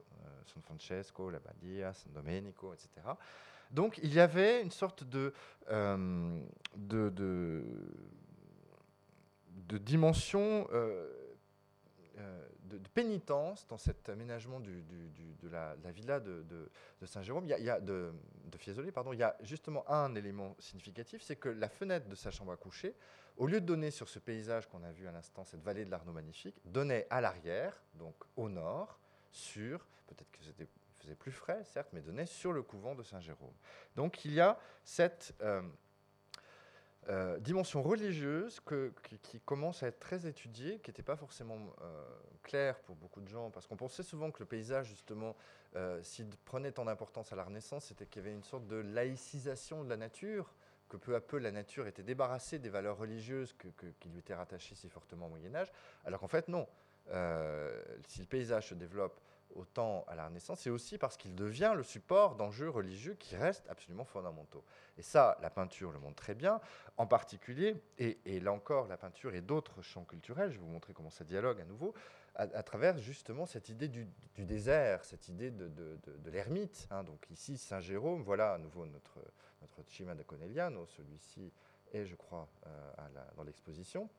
Francesco, 0.61 1.29
la 1.31 1.39
Badia, 1.39 1.93
San 1.93 2.13
Domenico, 2.13 2.73
etc. 2.73 2.89
Donc 3.71 3.99
il 4.01 4.13
y 4.13 4.19
avait 4.19 4.61
une 4.61 4.71
sorte 4.71 5.03
de, 5.03 5.33
euh, 5.69 6.41
de, 6.75 7.63
dimension 9.77 10.67
euh, 10.71 11.07
euh, 12.17 12.47
de, 12.63 12.79
pénitence 12.93 13.67
dans 13.67 13.77
cet 13.77 14.09
aménagement 14.09 14.59
de, 14.59 14.71
la, 15.51 15.75
villa 15.91 16.19
de, 16.19 16.43
Saint-Jérôme, 17.05 17.45
il, 17.45 17.63
y 17.63 17.69
a, 17.69 17.79
de, 17.79 18.11
Fiesole, 18.57 18.91
pardon, 18.91 19.13
il 19.13 19.19
y 19.19 19.23
a 19.23 19.37
justement 19.41 19.89
un 19.89 20.15
élément 20.15 20.55
significatif, 20.59 21.21
c'est 21.21 21.35
que 21.35 21.49
la 21.49 21.69
fenêtre 21.69 22.09
de 22.09 22.15
sa 22.15 22.31
chambre 22.31 22.51
à 22.51 22.57
coucher, 22.57 22.95
au 23.37 23.45
lieu 23.45 23.61
de 23.61 23.65
donner 23.65 23.91
sur 23.91 24.09
ce 24.09 24.19
paysage 24.19 24.67
qu'on 24.67 24.83
a 24.83 24.91
vu 24.91 25.07
à 25.07 25.11
l'instant, 25.11 25.45
cette 25.45 25.63
vallée 25.63 25.85
de 25.85 25.91
l'Arnaud 25.91 26.11
magnifique, 26.11 26.59
donnait 26.65 27.07
à 27.09 27.21
l'arrière, 27.21 27.79
donc 27.93 28.15
au 28.35 28.49
nord, 28.49 28.99
sur, 29.31 29.85
peut-être 30.07 30.31
que 30.31 30.43
c'était 30.43 30.67
faisait 30.99 31.15
plus 31.15 31.31
frais, 31.31 31.63
certes, 31.63 31.89
mais 31.93 32.01
donnait 32.01 32.25
sur 32.25 32.53
le 32.53 32.61
couvent 32.61 32.95
de 32.95 33.03
Saint-Jérôme. 33.03 33.53
Donc 33.95 34.25
il 34.25 34.33
y 34.33 34.39
a 34.39 34.59
cette 34.83 35.33
euh, 35.41 35.61
euh, 37.09 37.39
dimension 37.39 37.81
religieuse 37.81 38.61
qui, 39.23 39.39
commence 39.41 39.83
à 39.83 39.87
être 39.87 39.99
très 39.99 40.27
étudiée, 40.27 40.79
qui 40.79 40.89
n'était 40.89 41.03
pas 41.03 41.15
forcément 41.15 41.57
euh, 41.81 42.03
claire 42.43 42.79
pour 42.79 42.95
beaucoup 42.95 43.21
de 43.21 43.27
gens, 43.27 43.49
parce 43.49 43.67
qu'on 43.67 43.77
pensait 43.77 44.03
souvent 44.03 44.31
que 44.31 44.39
le 44.39 44.45
paysage, 44.45 44.87
justement, 44.87 45.35
s'il 46.01 46.27
prenait 46.45 46.71
tant 46.71 46.85
d'importance 46.85 47.31
à 47.31 47.35
la 47.35 47.43
Renaissance, 47.43 47.85
c'était 47.85 48.07
qu'il 48.07 48.23
y 48.23 48.25
avait 48.25 48.33
une 48.33 48.43
sorte 48.43 48.65
de 48.65 48.77
laïcisation 48.77 49.83
de 49.83 49.89
la 49.89 49.97
nature, 49.97 50.51
que 50.87 50.97
peu 50.97 51.13
à 51.13 51.21
peu 51.21 51.37
la 51.37 51.51
nature 51.51 51.85
était 51.85 52.01
débarrassée 52.01 52.57
des 52.57 52.69
valeurs 52.69 52.97
religieuses 52.97 53.53
qui 53.99 54.09
lui 54.09 54.17
étaient 54.17 54.33
rattachées 54.33 54.73
si 54.73 54.89
fortement 54.89 55.27
au 55.27 55.29
Moyen 55.29 55.53
Âge, 55.53 55.71
alors 56.05 56.19
qu'en 56.21 56.27
fait 56.27 56.47
non. 56.47 56.67
si 58.07 58.21
le 58.21 58.25
paysage 58.27 58.69
se 58.69 58.73
développe 58.73 59.21
autant 59.55 60.05
à 60.07 60.15
la 60.15 60.27
Renaissance, 60.27 60.61
c'est 60.61 60.69
aussi 60.69 60.97
parce 60.97 61.17
qu'il 61.17 61.35
devient 61.35 61.73
le 61.75 61.83
support 61.83 62.35
d'enjeux 62.35 62.69
religieux 62.69 63.15
qui 63.15 63.35
restent 63.35 63.67
absolument 63.69 64.05
fondamentaux. 64.05 64.63
Et 64.97 65.01
ça, 65.01 65.37
la 65.41 65.49
peinture 65.49 65.91
le 65.91 65.99
montre 65.99 66.15
très 66.15 66.35
bien, 66.35 66.59
en 66.97 67.07
particulier, 67.07 67.75
et, 67.97 68.39
là 68.39 68.51
encore, 68.51 68.87
la 68.87 68.97
peinture 68.97 69.33
et 69.33 69.41
d'autres 69.41 69.81
champs 69.81 70.03
culturels, 70.03 70.51
je 70.51 70.57
vais 70.57 70.63
vous 70.63 70.71
montrer 70.71 70.93
comment 70.93 71.09
ça 71.09 71.23
dialogue 71.23 71.61
à 71.61 71.65
nouveau, 71.65 71.93
à, 72.35 72.63
travers 72.63 72.97
justement 72.97 73.45
cette 73.45 73.67
idée 73.69 73.89
du, 73.89 74.07
désert, 74.37 75.03
cette 75.03 75.27
idée 75.27 75.51
de, 75.51 75.97
l'ermite. 76.29 76.87
Hein. 76.91 77.03
Donc 77.03 77.29
ici, 77.31 77.57
Saint-Jérôme, 77.57 78.21
voilà 78.21 78.53
à 78.53 78.57
nouveau 78.57 78.85
notre, 78.85 79.19
notre 79.61 79.83
Cima 79.83 80.15
da 80.15 80.23
Conegliano, 80.23 80.85
celui-ci 80.85 81.51
est, 81.91 82.05
je 82.05 82.15
crois, 82.15 82.47
euh, 82.67 82.91
dans 83.35 83.43
l'exposition. 83.43 84.09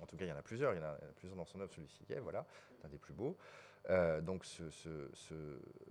En 0.00 0.06
tout 0.06 0.16
cas, 0.16 0.24
il 0.24 0.28
y 0.28 0.32
en 0.32 0.36
a 0.36 0.42
plusieurs, 0.42 0.72
il 0.72 0.78
y 0.78 0.80
en 0.80 0.86
a, 0.86 0.94
plusieurs 1.16 1.36
dans 1.36 1.44
son 1.44 1.60
œuvre, 1.60 1.72
celui-ci 1.72 2.04
est, 2.10 2.20
voilà, 2.20 2.46
un 2.84 2.88
des 2.88 2.98
plus 2.98 3.14
beaux. 3.14 3.36
Euh, 3.90 4.20
donc 4.20 4.44
ce, 4.44 4.62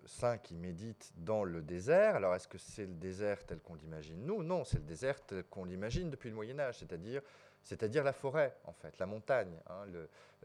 saint 0.06 0.38
qui 0.38 0.56
médite 0.56 1.12
dans 1.18 1.44
le 1.44 1.62
désert. 1.62 2.16
Alors 2.16 2.36
est-ce 2.36 2.48
que 2.48 2.58
c'est 2.58 2.86
le 2.86 2.94
désert 2.94 3.46
tel 3.46 3.60
qu'on 3.60 3.76
l'imagine? 3.76 4.26
Nous, 4.26 4.44
non, 4.44 4.64
c'est 4.64 4.78
le 4.78 4.86
désert 4.86 5.22
tel 5.26 5.44
qu'on 5.46 5.66
l'imagine 5.66 6.10
depuis 6.10 6.30
le 6.30 6.36
Moyen 6.36 6.60
Âge, 6.60 6.80
c'est-à-dire, 6.80 7.22
c'est-à-dire 7.62 8.04
la 8.04 8.14
forêt, 8.14 8.56
en 8.66 8.74
fait, 8.74 8.98
la 8.98 9.06
montagne, 9.06 9.54
hein, 9.68 9.86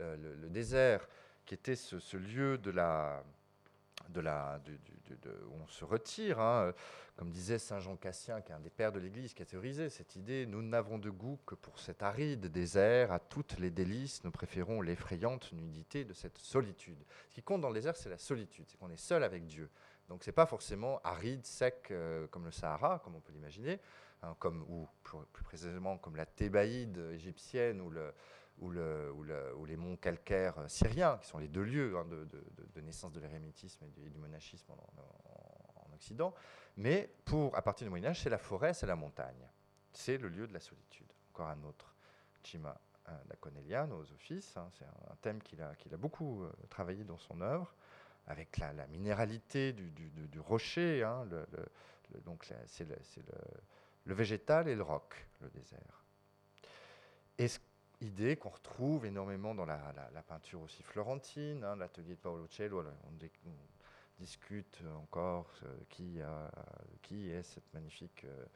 euh, 0.00 0.16
le, 0.16 0.48
désert 0.48 1.08
qui 1.44 1.54
était 1.54 1.76
ce 1.76 2.16
lieu 2.16 2.58
de 2.58 2.70
la, 2.70 3.22
de 4.10 4.20
la, 4.20 4.60
où 5.48 5.54
on 5.62 5.66
se 5.68 5.84
retire. 5.84 6.40
Hein. 6.40 6.72
Comme 7.16 7.30
disait 7.30 7.58
Saint 7.58 7.80
Jean 7.80 7.96
Cassien, 7.96 8.42
qui 8.42 8.52
est 8.52 8.54
un 8.54 8.60
des 8.60 8.70
pères 8.70 8.92
de 8.92 8.98
l'Église, 8.98 9.32
qui 9.32 9.42
a 9.42 9.46
théorisé 9.46 9.88
cette 9.88 10.16
idée, 10.16 10.44
nous 10.44 10.60
n'avons 10.60 10.98
de 10.98 11.08
goût 11.08 11.38
que 11.46 11.54
pour 11.54 11.78
cet 11.78 12.02
aride 12.02 12.46
désert, 12.46 13.10
à 13.10 13.18
toutes 13.18 13.58
les 13.58 13.70
délices, 13.70 14.22
nous 14.24 14.30
préférons 14.30 14.82
l'effrayante 14.82 15.50
nudité 15.52 16.04
de 16.04 16.12
cette 16.12 16.36
solitude. 16.36 17.02
Ce 17.30 17.34
qui 17.34 17.42
compte 17.42 17.62
dans 17.62 17.68
le 17.68 17.74
désert, 17.74 17.96
c'est 17.96 18.10
la 18.10 18.18
solitude, 18.18 18.66
c'est 18.68 18.76
qu'on 18.76 18.90
est 18.90 18.98
seul 18.98 19.24
avec 19.24 19.46
Dieu. 19.46 19.70
Donc 20.08 20.24
c'est 20.24 20.32
pas 20.32 20.46
forcément 20.46 21.00
aride, 21.04 21.44
sec 21.46 21.88
euh, 21.90 22.26
comme 22.28 22.44
le 22.44 22.50
Sahara, 22.50 23.00
comme 23.02 23.14
on 23.14 23.20
peut 23.20 23.32
l'imaginer, 23.32 23.80
hein, 24.22 24.36
comme, 24.38 24.62
ou 24.68 24.86
plus, 25.02 25.44
précisément 25.44 25.96
comme 25.96 26.16
la 26.16 26.26
Thébaïde 26.26 26.98
égyptienne 27.14 27.80
ou 27.80 27.88
le, 27.88 28.12
ou, 28.58 28.72
les 28.72 29.76
monts 29.76 29.96
calcaires 29.96 30.56
syriens, 30.68 31.18
qui 31.18 31.28
sont 31.28 31.38
les 31.38 31.48
deux 31.48 31.62
lieux 31.62 31.96
hein, 31.96 32.06
de, 32.06 32.80
naissance 32.80 33.12
de 33.12 33.20
l'érémitisme 33.20 33.84
et, 33.84 34.08
du 34.10 34.18
monachisme 34.18 34.72
en, 34.72 35.94
Occident. 35.94 36.34
Mais 36.76 37.10
pour, 37.24 37.56
à 37.56 37.62
partir 37.62 37.86
du 37.86 37.90
Moyen 37.90 38.10
Âge, 38.10 38.20
c'est 38.22 38.28
la 38.28 38.36
forêt, 38.36 38.74
c'est 38.74 38.86
la 38.86 38.96
montagne. 38.96 39.48
C'est 39.92 40.18
le 40.18 40.28
lieu 40.28 40.46
de 40.46 40.52
la 40.52 40.60
solitude. 40.60 41.10
Encore 41.32 41.48
un 41.48 41.62
autre, 41.64 41.94
Cima 42.42 42.78
da 43.06 43.36
Conegliano 43.40 43.96
aux 44.02 44.12
offices. 44.12 44.56
Hein, 44.56 44.68
c'est 44.78 44.84
un, 44.84 45.16
thème 45.22 45.42
qu'il 45.42 45.62
a, 45.62 45.96
beaucoup 45.96 46.42
euh, 46.42 46.52
travaillé 46.68 47.04
dans 47.04 47.16
son 47.18 47.40
œuvre, 47.40 47.74
avec 48.26 48.58
la, 48.58 48.86
minéralité 48.88 49.72
du, 49.72 50.40
rocher. 50.40 51.08
Donc 52.24 52.46
c'est 52.66 52.84
le, 52.84 52.96
le, 54.04 54.14
végétal 54.14 54.68
et 54.68 54.74
le 54.74 54.82
roc, 54.82 55.26
le 55.40 55.48
désert. 55.48 56.04
Et 57.38 57.48
ce 57.48 57.58
idée 58.00 58.36
qu'on 58.36 58.50
retrouve 58.50 59.06
énormément 59.06 59.54
dans 59.54 59.64
la, 59.64 59.78
peinture 60.26 60.60
aussi 60.62 60.82
florentine, 60.82 61.64
hein, 61.64 61.76
l'atelier 61.76 62.14
de 62.14 62.20
Paolo 62.20 62.46
Cello. 62.48 62.84
On, 63.04 63.12
discute 64.18 64.82
encore 64.96 65.52
qui, 65.90 66.20
qui 67.02 67.30
est 67.30 67.42
cette 67.42 67.70
magnifique 67.74 68.24
euh, 68.24 68.46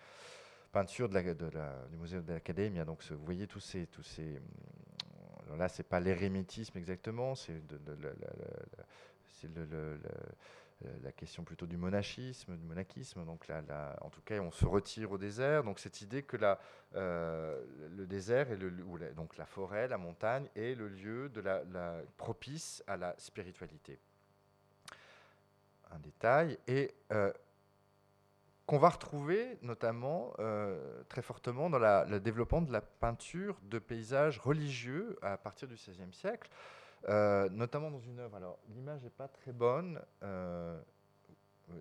peinture 0.72 1.08
du 1.10 1.96
musée 1.98 2.22
de 2.22 2.32
l'Académie. 2.32 2.82
Donc 2.84 3.02
vous 3.10 3.24
voyez 3.24 3.46
tous 3.46 3.60
ces... 3.60 3.86
Tous 3.86 4.02
ces 4.02 4.38
hum, 5.50 5.58
là, 5.58 5.68
c'est 5.68 5.82
pas 5.82 6.00
l'érémitisme 6.00 6.78
exactement, 6.78 7.34
c'est 7.34 7.60
le 9.44 9.68
euh, 9.72 9.98
la 11.02 11.12
question 11.12 11.44
plutôt 11.44 11.66
du 11.66 11.76
monachisme, 11.76 12.56
du 12.56 12.64
monachisme. 12.64 13.24
Donc 13.24 13.46
là, 13.48 13.62
en 14.00 14.10
tout 14.10 14.22
cas, 14.22 14.38
on 14.40 14.50
se 14.50 14.64
retire 14.64 15.12
au 15.12 15.18
désert. 15.18 15.64
Donc 15.64 15.78
cette 15.78 16.00
idée 16.00 16.22
que 16.22 16.36
la, 16.36 16.58
euh, 16.94 17.62
le 17.90 18.06
désert 18.06 18.50
est 18.50 18.56
le, 18.56 18.70
donc 19.14 19.36
la 19.36 19.46
forêt, 19.46 19.88
la 19.88 19.98
montagne 19.98 20.48
est 20.56 20.74
le 20.74 20.88
lieu 20.88 21.28
de 21.28 21.40
la, 21.40 22.02
propice 22.16 22.82
à 22.86 22.96
la 22.96 23.14
spiritualité. 23.18 23.98
Un 25.92 25.98
détail 25.98 26.58
et 26.66 26.94
euh, 27.12 27.32
qu'on 28.66 28.78
va 28.78 28.88
retrouver 28.88 29.58
notamment 29.62 30.32
très 31.08 31.22
fortement 31.22 31.68
dans 31.68 31.78
le 31.78 32.20
développement 32.20 32.62
de 32.62 32.72
la 32.72 32.80
peinture 32.80 33.58
de 33.64 33.80
paysages 33.80 34.38
religieux 34.38 35.18
à 35.22 35.36
partir 35.36 35.66
du 35.66 35.74
XVIe 35.74 36.12
siècle. 36.12 36.48
Euh, 37.08 37.48
notamment 37.50 37.90
dans 37.90 38.00
une 38.00 38.18
œuvre. 38.18 38.36
Alors, 38.36 38.58
l'image 38.68 39.02
n'est 39.02 39.10
pas 39.10 39.28
très 39.28 39.52
bonne. 39.52 40.00
Euh, 40.22 40.78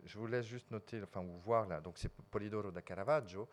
je 0.05 0.17
vous 0.17 0.27
laisse 0.27 0.45
juste 0.45 0.71
noter, 0.71 1.01
enfin, 1.03 1.21
vous 1.21 1.39
voir 1.39 1.67
là. 1.67 1.81
Donc, 1.81 1.97
c'est 1.97 2.09
Polidoro 2.09 2.71
da 2.71 2.81
Caravaggio, 2.81 3.47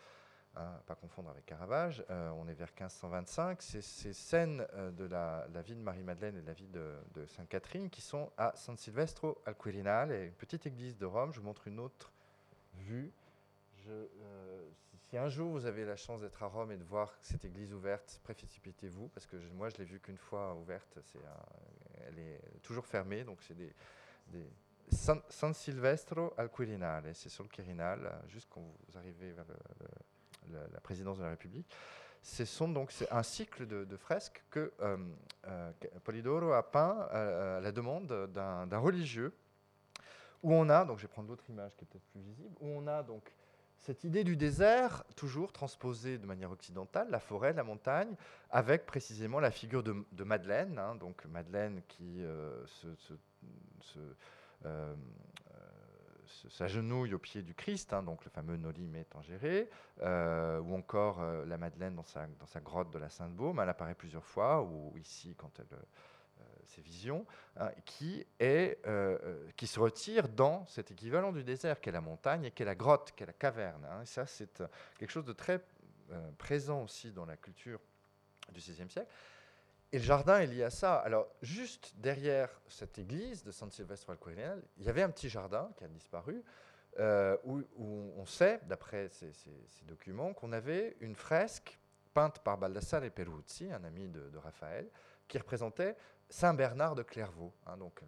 hein, 0.54 0.80
pas 0.86 0.94
confondre 0.94 1.30
avec 1.30 1.44
Caravage. 1.46 2.04
Euh, 2.10 2.30
on 2.36 2.46
est 2.46 2.54
vers 2.54 2.68
1525. 2.68 3.62
C'est 3.62 3.82
ces 3.82 4.12
scènes 4.12 4.66
de 4.96 5.04
la, 5.06 5.46
vie 5.64 5.74
de 5.74 5.80
Marie-Madeleine 5.80 6.36
et 6.36 6.42
de 6.42 6.46
la 6.46 6.52
vie 6.52 6.68
de, 6.68 7.26
Sainte-Catherine 7.26 7.90
qui 7.90 8.00
sont 8.00 8.30
à 8.36 8.52
San 8.54 8.76
Silvestro 8.76 9.42
al 9.44 9.56
Quirinale, 9.56 10.12
une 10.12 10.32
petite 10.32 10.66
église 10.66 10.96
de 10.96 11.06
Rome. 11.06 11.32
Je 11.32 11.40
vous 11.40 11.46
montre 11.46 11.66
une 11.66 11.80
autre 11.80 12.12
vue. 12.74 13.12
Si 15.08 15.16
un 15.16 15.28
jour 15.28 15.50
vous 15.50 15.66
avez 15.66 15.84
la 15.84 15.96
chance 15.96 16.20
d'être 16.20 16.42
à 16.42 16.46
Rome 16.46 16.72
et 16.72 16.76
de 16.76 16.84
voir 16.84 17.14
cette 17.20 17.44
église 17.44 17.72
ouverte, 17.72 18.20
précipitez-vous, 18.24 19.08
parce 19.08 19.26
que 19.26 19.36
moi 19.54 19.68
je 19.68 19.76
l'ai 19.76 19.84
vue 19.84 20.00
qu'une 20.00 20.18
fois 20.18 20.54
ouverte, 20.54 20.98
elle 22.06 22.18
est 22.18 22.40
toujours 22.62 22.86
fermée, 22.86 23.22
donc 23.22 23.38
c'est 23.42 23.56
des, 23.56 23.72
des 24.28 24.48
San, 24.90 25.54
Silvestro 25.54 26.32
al 26.36 26.50
Quirinale, 26.50 27.14
c'est 27.14 27.28
sur 27.28 27.44
le 27.44 27.48
Quirinal, 27.48 28.20
juste 28.28 28.48
quand 28.50 28.60
vous 28.60 28.98
arrivez 28.98 29.32
vers 29.32 29.44
la 30.72 30.80
présidence 30.80 31.18
de 31.18 31.22
la 31.22 31.30
République. 31.30 31.68
C'est 32.22 32.48
un 33.10 33.22
cycle 33.22 33.66
de, 33.66 33.96
fresques 33.96 34.42
que 34.50 34.72
euh, 34.80 34.96
euh, 35.46 35.72
Polidoro 36.02 36.52
a 36.52 36.62
peint 36.64 37.06
à, 37.10 37.60
la 37.60 37.70
demande 37.70 38.28
d'un 38.32 38.78
religieux, 38.78 39.32
où 40.42 40.52
on 40.52 40.68
a, 40.68 40.84
donc 40.84 40.98
je 40.98 41.02
vais 41.02 41.12
prendre 41.12 41.28
l'autre 41.28 41.48
image 41.48 41.76
qui 41.76 41.84
est 41.84 41.88
peut-être 41.88 42.06
plus 42.06 42.20
visible, 42.20 42.54
où 42.60 42.68
on 42.68 42.86
a 42.88 43.02
donc 43.04 43.32
cette 43.80 44.04
idée 44.04 44.24
du 44.24 44.36
désert, 44.36 45.04
toujours 45.14 45.52
transposée 45.52 46.18
de 46.18 46.26
manière 46.26 46.50
occidentale, 46.50 47.08
la 47.10 47.20
forêt, 47.20 47.52
la 47.52 47.62
montagne, 47.62 48.14
avec 48.50 48.86
précisément 48.86 49.40
la 49.40 49.50
figure 49.50 49.82
de, 49.82 50.24
Madeleine, 50.24 50.78
hein, 50.78 50.94
donc 50.96 51.24
Madeleine 51.26 51.82
qui 51.88 52.22
euh, 52.22 52.64
se, 52.66 52.86
s'agenouille 56.48 57.14
au 57.14 57.18
pied 57.18 57.42
du 57.42 57.54
Christ, 57.54 57.92
hein, 57.92 58.02
donc 58.02 58.24
le 58.24 58.30
fameux 58.30 58.56
Noli 58.56 58.86
me 58.86 59.04
tangere, 59.04 59.66
euh, 60.02 60.60
ou 60.60 60.74
encore 60.74 61.20
euh, 61.20 61.44
la 61.46 61.58
Madeleine 61.58 61.94
dans 61.94 62.04
sa 62.04 62.60
grotte 62.60 62.90
de 62.92 62.98
la 62.98 63.08
Sainte-Baume, 63.08 63.60
elle 63.60 63.68
apparaît 63.68 63.94
plusieurs 63.94 64.24
fois, 64.24 64.62
ou 64.62 64.96
ici 64.96 65.34
quand 65.36 65.52
elle 65.58 65.78
euh, 66.66 66.74
ses 66.74 66.82
visions, 66.82 67.26
hein, 67.56 67.70
qui, 67.84 68.26
est, 68.38 68.78
qui 69.56 69.66
se 69.66 69.80
retire 69.80 70.28
dans 70.28 70.66
cet 70.66 70.90
équivalent 70.90 71.32
du 71.32 71.44
désert 71.44 71.80
qu'est 71.80 71.92
la 71.92 72.00
montagne 72.00 72.44
et 72.44 72.50
qu'est 72.50 72.64
la 72.64 72.74
grotte, 72.74 73.12
qu'est 73.16 73.26
la 73.26 73.32
caverne. 73.32 73.84
Hein. 73.84 74.04
ça, 74.04 74.26
c'est 74.26 74.62
quelque 74.98 75.10
chose 75.10 75.24
de 75.24 75.32
très 75.32 75.60
présent 76.38 76.82
aussi 76.82 77.10
dans 77.12 77.26
la 77.26 77.36
culture 77.36 77.80
du 78.52 78.60
XVIe 78.60 78.90
siècle. 78.90 79.10
Et 79.92 79.98
le 79.98 80.04
jardin 80.04 80.38
est 80.38 80.46
lié 80.46 80.64
à 80.64 80.70
ça. 80.70 80.96
Alors, 80.96 81.28
juste 81.42 81.94
derrière 81.96 82.50
cette 82.68 82.98
église 82.98 83.44
de 83.44 83.52
San 83.52 83.70
Silvestre 83.70 84.10
al 84.10 84.62
il 84.78 84.84
y 84.84 84.88
avait 84.88 85.02
un 85.02 85.10
petit 85.10 85.28
jardin 85.28 85.70
qui 85.76 85.84
a 85.84 85.88
disparu, 85.88 86.42
euh, 86.98 87.36
où, 87.44 87.62
on 88.16 88.24
sait, 88.26 88.60
d'après 88.64 89.08
ces, 89.10 89.30
documents, 89.86 90.32
qu'on 90.32 90.52
avait 90.52 90.96
une 91.00 91.14
fresque 91.14 91.78
peinte 92.14 92.40
par 92.40 92.58
Baldassare 92.58 93.10
Peruzzi, 93.10 93.70
un 93.70 93.84
ami 93.84 94.08
de, 94.08 94.36
Raphaël, 94.38 94.88
qui 95.28 95.38
représentait 95.38 95.96
Saint 96.28 96.54
Bernard 96.54 96.94
de 96.94 97.02
Clairvaux, 97.02 97.52
hein, 97.66 97.76
donc 97.76 98.00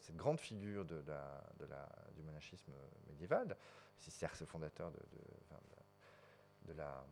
cette 0.00 0.16
grande 0.16 0.38
figure 0.38 0.84
du 0.84 2.22
monachisme 2.22 2.72
médiéval, 3.08 3.56
c'est 3.98 4.12
certes 4.12 4.44
fondateur 4.44 4.90
de, 4.90 6.74
la 6.74 7.04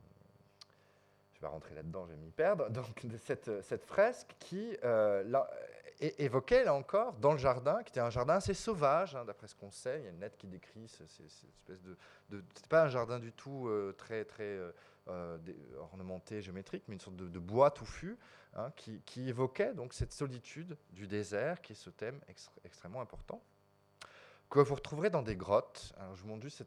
je 1.36 1.40
vais 1.42 1.49
rentrer 1.49 1.74
là-dedans, 1.74 2.07
je 2.07 2.12
vais 2.12 2.18
m'y 2.18 2.30
perdre, 2.30 2.70
donc 2.70 3.07
cette 3.22 3.84
fresque 3.84 4.34
qui 4.38 4.76
euh, 4.84 5.22
là, 5.24 5.49
évoquait 6.01 6.64
là 6.64 6.74
encore 6.74 7.14
dans 7.14 7.32
le 7.32 7.38
jardin, 7.38 7.82
qui 7.82 7.90
était 7.90 8.01
un 8.01 8.11
jardin 8.11 8.34
assez 8.34 8.55
sauvage, 8.55 9.14
hein, 9.14 9.24
d'après 9.24 9.47
ce 9.47 9.55
qu'on 9.55 9.70
sait. 9.70 9.99
Il 10.01 10.05
y 10.05 10.07
a 10.07 10.11
une 10.11 10.20
lettre 10.20 10.36
qui 10.36 10.47
décrit 10.47 10.88
cette 10.88 11.09
espèce 11.09 11.82
de, 11.82 11.97
de 12.30 12.44
c'était 12.55 12.68
pas 12.68 12.84
un 12.84 12.88
jardin 12.88 13.18
du 13.18 13.32
tout 13.32 13.68
euh, 13.68 13.94
très 13.97 14.24
très 14.24 14.44
euh, 14.44 14.72
ornementé, 15.79 16.43
géométrique, 16.43 16.85
mais 16.89 16.95
une 16.95 17.01
sorte 17.01 17.17
de, 17.17 17.39
bois 17.39 17.71
touffu 17.71 18.17
hein, 18.55 18.71
qui, 18.77 19.29
évoquait 19.29 19.75
donc 19.75 19.93
cette 19.93 20.13
solitude 20.13 20.77
du 20.91 21.07
désert, 21.07 21.61
qui 21.63 21.73
est 21.73 21.77
ce 21.77 21.91
thème 21.91 22.21
extrêmement 22.65 23.01
important 23.01 23.43
que 24.49 24.61
vous 24.61 24.75
retrouverez 24.75 25.11
dans 25.11 25.23
des 25.23 25.37
grottes. 25.37 25.93
Je 26.15 26.23
vous 26.23 26.29
montre 26.29 26.43
juste 26.43 26.63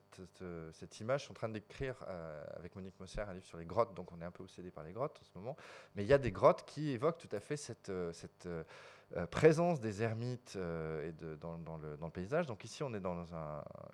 cette, 0.74 1.00
image. 1.00 1.22
Je 1.22 1.26
suis 1.26 1.32
en 1.32 1.36
train 1.36 1.50
d'écrire 1.50 2.04
euh, 2.08 2.44
avec 2.58 2.76
Monique 2.76 3.00
Mosser 3.00 3.22
un 3.22 3.34
livre 3.34 3.46
sur 3.46 3.58
les 3.58 3.66
grottes, 3.66 3.94
donc 3.94 4.12
on 4.12 4.22
est 4.22 4.26
un 4.26 4.32
peu 4.32 4.44
obsédé 4.44 4.70
par 4.72 4.84
les 4.84 4.92
grottes 4.92 5.18
en 5.22 5.26
ce 5.26 5.38
moment. 5.38 5.56
Mais 5.96 6.04
il 6.04 6.08
y 6.08 6.14
a 6.14 6.18
des 6.18 6.32
grottes 6.32 6.66
qui 6.66 6.92
évoquent 6.92 7.18
tout 7.18 7.36
à 7.36 7.40
fait 7.40 7.58
cette, 7.58 7.90
euh, 7.90 8.12
euh, 8.46 9.26
présence 9.28 9.80
des 9.80 10.04
ermites 10.04 10.58
de, 10.58 11.36
dans, 11.36 11.78
le, 11.78 12.10
paysage. 12.10 12.46
Donc 12.48 12.64
ici, 12.64 12.84
on 12.84 12.94
est 12.94 13.00
dans 13.00 13.26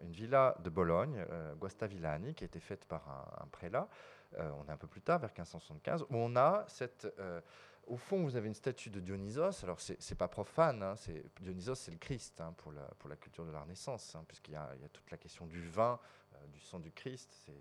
une 0.01 0.11
villa 0.11 0.57
de 0.63 0.69
Bologne, 0.69 1.23
Guasta 1.59 1.87
Villani, 1.87 2.33
qui 2.33 2.43
a 2.43 2.47
été 2.47 2.59
faite 2.59 2.85
par 2.85 3.37
un 3.41 3.47
prélat. 3.47 3.87
On 4.37 4.67
est 4.67 4.71
un 4.71 4.77
peu 4.77 4.87
plus 4.87 5.01
tard, 5.01 5.19
vers 5.19 5.29
1575, 5.29 6.03
où 6.03 6.15
on 6.15 6.35
a 6.35 6.65
cette 6.67 7.07
au 7.87 7.97
fond, 7.97 8.23
vous 8.23 8.35
avez 8.35 8.47
une 8.47 8.55
statue 8.55 8.89
de 8.89 8.99
Dionysos. 8.99 9.63
Alors, 9.63 9.79
ce 9.79 9.93
n'est 9.93 10.17
pas 10.17 10.27
profane. 10.27 10.81
Hein, 10.81 10.95
Dionysos, 11.39 11.75
c'est 11.75 11.91
le 11.91 11.97
Christ 11.97 12.41
hein, 12.41 12.53
pour, 12.57 12.71
la, 12.71 13.15
culture 13.15 13.45
de 13.45 13.51
la 13.51 13.61
Renaissance, 13.61 14.15
hein, 14.15 14.23
puisqu'il 14.27 14.53
y, 14.53 14.57
a 14.57 14.69
toute 14.91 15.09
la 15.11 15.17
question 15.17 15.45
du 15.45 15.61
vin, 15.67 15.99
euh, 16.33 16.47
du 16.47 16.59
sang 16.59 16.79
du 16.79 16.91
Christ. 16.91 17.29
C'est 17.45 17.53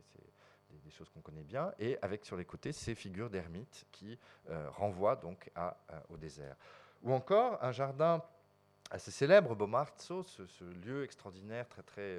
des, 0.83 0.91
choses 0.91 1.09
qu'on 1.11 1.21
connaît 1.21 1.45
bien. 1.45 1.73
Et 1.79 1.99
avec 2.03 2.25
sur 2.25 2.37
les 2.37 2.45
côtés 2.45 2.73
ces 2.73 2.95
figures 2.95 3.31
d'ermites 3.31 3.87
qui 3.93 4.19
euh, 4.51 4.69
renvoient 4.71 5.17
donc 5.17 5.51
euh, 5.57 5.71
au 6.09 6.17
désert. 6.17 6.57
Ou 7.03 7.13
encore 7.13 7.63
un 7.63 7.73
jardin 7.73 8.23
assez 8.91 9.11
célèbre, 9.11 9.55
Bomarzo, 9.55 10.23
ce, 10.23 10.47
ce 10.47 10.65
lieu 10.65 11.05
extraordinaire, 11.05 11.69
très 11.69 11.83
très 11.83 12.19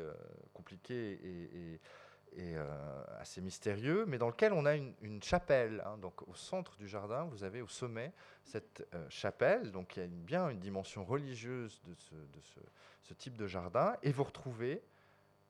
compliqué 0.54 1.20
et 1.24 1.80
et 2.36 2.56
euh, 2.58 2.66
assez 3.20 3.42
mystérieux, 3.42 4.06
mais 4.08 4.18
dans 4.18 4.28
lequel 4.28 4.54
on 4.54 4.66
a 4.66 4.76
une, 4.76 5.24
chapelle. 5.24 5.82
Hein. 5.86 5.98
donc 5.98 6.28
au 6.28 6.36
centre 6.36 6.76
du 6.76 6.88
jardin, 6.88 7.24
vous 7.26 7.44
avez 7.44 7.62
au 7.62 7.68
sommet 7.68 8.12
cette 8.44 8.86
euh, 8.94 9.06
chapelle, 9.10 9.72
donc 9.72 9.96
il 9.96 10.00
y 10.02 10.04
a 10.04 10.08
bien 10.08 10.50
une 10.50 10.60
dimension 10.60 11.06
religieuse 11.06 11.82
de, 11.86 11.96
ce, 13.04 13.14
type 13.14 13.38
de 13.38 13.48
jardin, 13.48 13.96
et 14.04 14.12
vous 14.12 14.24
retrouvez 14.24 14.82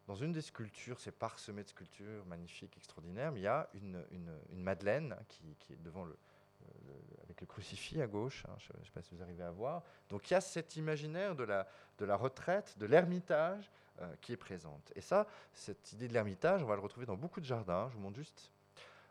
dans 0.07 0.15
une 0.15 0.31
des 0.31 0.41
sculptures, 0.41 0.99
c'est 0.99 1.11
parsemé 1.11 1.63
de 1.63 1.69
sculptures 1.69 2.25
magnifiques, 2.27 2.77
extraordinaires, 2.77 3.31
mais 3.31 3.39
il 3.39 3.43
y 3.43 3.47
a 3.47 3.67
une, 3.73 4.03
Madeleine 4.53 5.15
qui, 5.27 5.55
qui, 5.59 5.73
est 5.73 5.81
devant 5.81 6.05
le, 6.05 6.15
avec 7.23 7.41
le 7.41 7.47
crucifix 7.47 8.01
à 8.01 8.07
gauche, 8.07 8.45
hein, 8.47 8.55
je 8.59 8.77
ne 8.79 8.83
sais 8.83 8.91
pas 8.91 9.01
si 9.01 9.15
vous 9.15 9.23
arrivez 9.23 9.43
à 9.43 9.51
voir. 9.51 9.83
Donc 10.09 10.29
il 10.29 10.33
y 10.33 10.37
a 10.37 10.41
cet 10.41 10.75
imaginaire 10.75 11.35
de 11.35 11.43
la, 11.43 11.67
de 11.97 12.05
la 12.05 12.15
retraite, 12.15 12.77
de 12.77 12.85
l'ermitage, 12.85 13.71
qui 14.21 14.33
est 14.33 14.37
présente. 14.37 14.91
Et 14.95 15.01
ça, 15.01 15.25
cette 15.53 15.93
idée 15.93 16.07
de 16.07 16.13
l'ermitage, 16.13 16.63
on 16.63 16.67
va 16.67 16.75
le 16.75 16.81
retrouver 16.81 17.05
dans 17.05 17.15
beaucoup 17.15 17.39
de 17.39 17.45
jardins. 17.45 17.87
Je 17.89 17.95
vous 17.95 18.01
montre 18.01 18.17
juste 18.17 18.51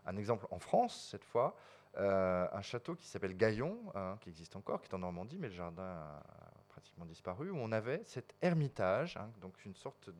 un 0.06 0.16
exemple 0.16 0.46
en 0.50 0.58
France, 0.58 1.08
cette 1.10 1.24
fois, 1.24 1.56
euh, 1.96 2.48
un 2.52 2.62
château 2.62 2.96
qui 2.96 3.06
s'appelle 3.06 3.36
Gaillon, 3.36 3.78
hein, 3.94 4.16
qui 4.20 4.28
existe 4.28 4.56
encore, 4.56 4.80
qui 4.80 4.88
est 4.88 4.94
en 4.94 4.98
Normandie, 4.98 5.38
mais 5.38 5.48
le 5.48 5.54
jardin 5.54 5.84
a 5.84 6.22
pratiquement 6.68 7.04
disparu, 7.04 7.50
où 7.50 7.56
on 7.56 7.70
avait 7.70 8.02
cet 8.04 8.34
ermitage, 8.42 9.16
hein, 9.16 9.30
donc 9.40 9.64
une 9.64 9.76
sorte 9.76 10.10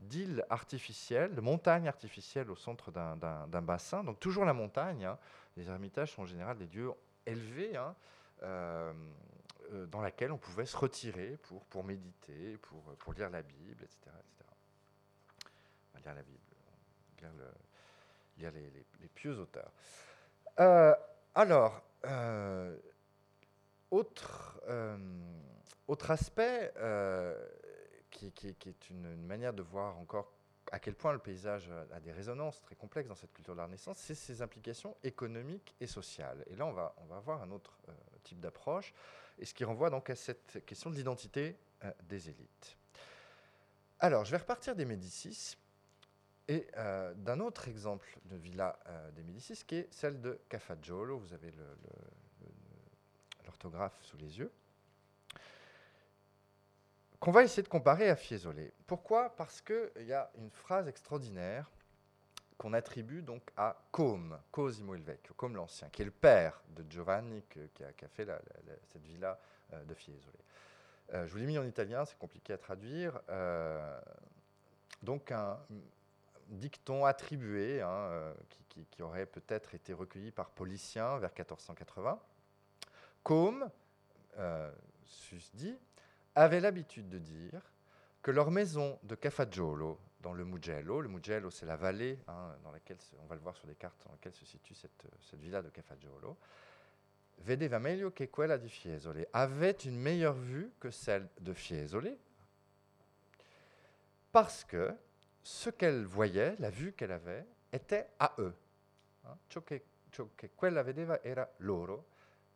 d'île 0.00 0.44
artificielle, 0.50 1.34
de 1.34 1.40
montagne 1.40 1.88
artificielle 1.88 2.50
au 2.50 2.56
centre 2.56 2.90
d'un 2.90 3.62
bassin, 3.62 4.04
donc 4.04 4.20
toujours 4.20 4.44
la 4.44 4.52
montagne. 4.52 5.06
Hein. 5.06 5.18
Les 5.56 5.68
ermitages 5.68 6.12
sont 6.12 6.22
en 6.22 6.26
général 6.26 6.58
des 6.58 6.66
lieux 6.66 6.92
élevés, 7.24 7.72
euh, 8.42 8.92
euh, 9.72 9.86
dans 9.86 10.00
laquelle 10.00 10.32
on 10.32 10.38
pouvait 10.38 10.66
se 10.66 10.76
retirer 10.76 11.36
pour, 11.42 11.64
pour 11.66 11.84
méditer, 11.84 12.56
pour, 12.58 12.82
pour 12.98 13.12
lire 13.14 13.30
la 13.30 13.42
Bible, 13.42 13.82
etc. 13.82 13.98
etc. 14.04 14.50
lire 16.04 16.14
la 16.14 16.22
Bible, 16.22 16.40
lire, 17.20 17.32
le, 17.38 17.46
lire 18.38 18.50
les, 18.52 18.70
les, 19.00 19.08
pieux 19.08 19.38
auteurs. 19.38 19.72
Euh, 20.60 20.94
alors, 21.34 21.82
euh, 22.04 22.76
autre, 23.90 24.60
autre 25.86 26.10
aspect 26.10 26.72
qui, 28.10 28.32
qui, 28.32 28.48
est 28.48 28.90
une, 28.90 29.06
une, 29.06 29.26
manière 29.26 29.52
de 29.52 29.62
voir 29.62 29.96
encore 29.98 30.32
à 30.72 30.78
quel 30.78 30.94
point 30.94 31.12
le 31.12 31.18
paysage 31.18 31.70
a 31.92 32.00
des 32.00 32.12
résonances 32.12 32.60
très 32.60 32.74
complexes 32.74 33.08
dans 33.08 33.14
cette 33.14 33.32
culture 33.32 33.54
de 33.54 33.58
la 33.58 33.66
Renaissance, 33.66 33.98
c'est 33.98 34.14
ses 34.14 34.42
implications 34.42 34.96
économiques 35.04 35.74
et 35.80 35.86
sociales. 35.86 36.44
Et 36.48 36.56
là, 36.56 36.66
on 36.66 36.72
va, 36.72 36.94
on 36.98 37.04
va 37.04 37.16
avoir 37.16 37.42
un 37.42 37.50
autre 37.50 37.78
type 38.24 38.40
d'approche 38.40 38.92
et 39.38 39.44
ce 39.44 39.54
qui 39.54 39.64
renvoie 39.64 39.90
donc 39.90 40.10
à 40.10 40.16
cette 40.16 40.64
question 40.64 40.90
de 40.90 40.96
l'identité 40.96 41.56
euh, 41.84 41.90
des 42.04 42.28
élites. 42.28 42.76
Alors, 44.00 44.24
je 44.24 44.30
vais 44.30 44.36
repartir 44.36 44.76
des 44.76 44.84
Médicis 44.84 45.56
et 46.48 46.66
euh, 46.76 47.14
d'un 47.14 47.40
autre 47.40 47.68
exemple 47.68 48.18
de 48.26 48.36
villa 48.36 48.78
euh, 48.86 49.10
des 49.12 49.22
Médicis 49.22 49.64
qui 49.66 49.76
est 49.76 49.92
celle 49.92 50.20
de 50.20 50.40
Cafaggiolo. 50.48 51.18
Vous 51.18 51.32
avez 51.32 51.52
l'orthographe 53.44 53.96
sous 54.02 54.16
les 54.18 54.38
yeux. 54.38 54.52
Qu'on 57.18 57.32
va 57.32 57.42
essayer 57.42 57.62
de 57.62 57.68
comparer 57.68 58.10
à 58.10 58.16
Fiesole. 58.16 58.70
Pourquoi? 58.86 59.34
Parce 59.36 59.62
qu'il 59.62 60.06
y 60.06 60.12
a 60.12 60.30
une 60.36 60.50
phrase 60.50 60.86
extraordinaire 60.88 61.70
qu'on 62.56 62.72
attribue 62.72 63.22
donc 63.22 63.50
à 63.56 63.76
Côme, 63.90 64.38
Cosimo 64.50 64.94
il 64.94 65.02
Vecchio, 65.02 65.34
l'Ancien, 65.48 65.88
qui 65.90 66.02
est 66.02 66.04
le 66.04 66.10
père 66.10 66.60
de 66.68 66.84
Giovanni 66.88 67.42
qui, 67.50 67.84
a, 67.84 68.08
fait 68.08 68.26
cette 68.86 69.02
villa 69.02 69.38
euh, 69.72 69.84
de 69.84 69.94
Fiesole. 69.94 70.32
Euh, 71.12 71.26
je 71.26 71.32
vous 71.32 71.38
l'ai 71.38 71.46
mis 71.46 71.58
en 71.58 71.64
italien, 71.64 72.04
c'est 72.04 72.18
compliqué 72.18 72.52
à 72.52 72.58
traduire. 72.58 73.20
Euh, 73.28 74.00
donc 75.02 75.32
un 75.32 75.58
dicton 76.48 77.04
attribué, 77.04 77.80
hein, 77.82 78.34
qui, 78.68 79.02
aurait 79.02 79.26
peut-être 79.26 79.74
été 79.74 79.92
recueilli 79.92 80.30
par 80.30 80.50
Policien 80.50 81.18
vers 81.18 81.30
1480. 81.30 82.18
Côme, 83.22 83.70
dit, 85.54 85.78
avait 86.34 86.60
l'habitude 86.60 87.08
de 87.08 87.18
dire 87.18 87.60
que 88.22 88.30
leur 88.30 88.50
maison 88.50 88.98
de 89.02 89.14
Cafaggiolo, 89.14 89.98
dans 90.24 90.32
le 90.32 90.44
Mugello, 90.44 91.02
le 91.02 91.08
Mugello 91.08 91.50
c'est 91.50 91.66
la 91.66 91.76
vallée 91.76 92.18
hein, 92.28 92.56
dans 92.62 92.72
laquelle, 92.72 92.96
on 93.22 93.26
va 93.26 93.34
le 93.34 93.42
voir 93.42 93.54
sur 93.54 93.68
les 93.68 93.74
cartes, 93.74 94.02
dans 94.06 94.12
laquelle 94.12 94.32
se 94.32 94.46
situe 94.46 94.74
cette, 94.74 95.04
cette 95.20 95.38
villa 95.38 95.60
de 95.60 95.68
Cafaggiolo, 95.68 96.38
vedeva 97.38 97.78
meglio 97.78 98.10
che 98.10 98.30
quella 98.30 98.56
di 98.56 98.70
Fiesole, 98.70 99.28
avait 99.32 99.84
une 99.84 99.98
meilleure 99.98 100.34
vue 100.34 100.72
que 100.80 100.90
celle 100.90 101.28
de 101.40 101.52
Fiesole, 101.52 102.16
parce 104.32 104.64
que 104.64 104.96
ce 105.42 105.68
qu'elle 105.68 106.06
voyait, 106.06 106.56
la 106.58 106.70
vue 106.70 106.94
qu'elle 106.94 107.12
avait, 107.12 107.44
était 107.70 108.08
à 108.18 108.34
eux. 108.38 108.54
Hein, 109.26 109.36
che 109.66 110.50
quella 110.54 110.82
vedeva 110.82 111.22
era 111.22 111.46
loro, 111.58 112.06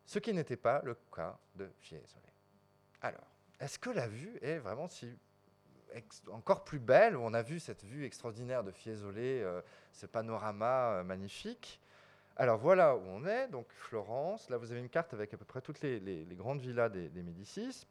ce 0.05 0.19
qui 0.19 0.33
n'était 0.33 0.57
pas 0.57 0.81
le 0.83 0.97
cas 1.13 1.37
de 1.53 1.69
Fiesole. 1.77 2.21
Alors, 3.01 3.27
est-ce 3.59 3.77
que 3.77 3.91
la 3.91 4.07
vue 4.07 4.39
est 4.41 4.57
vraiment 4.57 4.87
si 4.87 5.15
encore 6.31 6.63
plus 6.63 6.79
belle 6.79 7.15
On 7.17 7.33
a 7.33 7.41
vu 7.41 7.59
cette 7.59 7.83
vue 7.83 8.05
extraordinaire 8.05 8.63
de 8.63 8.71
Fiesole, 8.71 9.15
euh, 9.17 9.61
ce 9.91 10.05
panorama 10.05 10.93
euh, 10.93 11.03
magnifique. 11.03 11.81
Alors 12.35 12.57
voilà 12.57 12.95
où 12.95 13.01
on 13.07 13.25
est, 13.25 13.47
donc 13.49 13.67
Florence. 13.69 14.49
Là, 14.49 14.57
vous 14.57 14.71
avez 14.71 14.79
une 14.79 14.89
carte 14.89 15.13
avec 15.13 15.33
à 15.33 15.37
peu 15.37 15.45
près 15.45 15.61
toutes 15.61 15.81
les, 15.81 16.25
grandes 16.31 16.61
villas 16.61 16.89
des, 16.89 17.23
Médicis. 17.23 17.85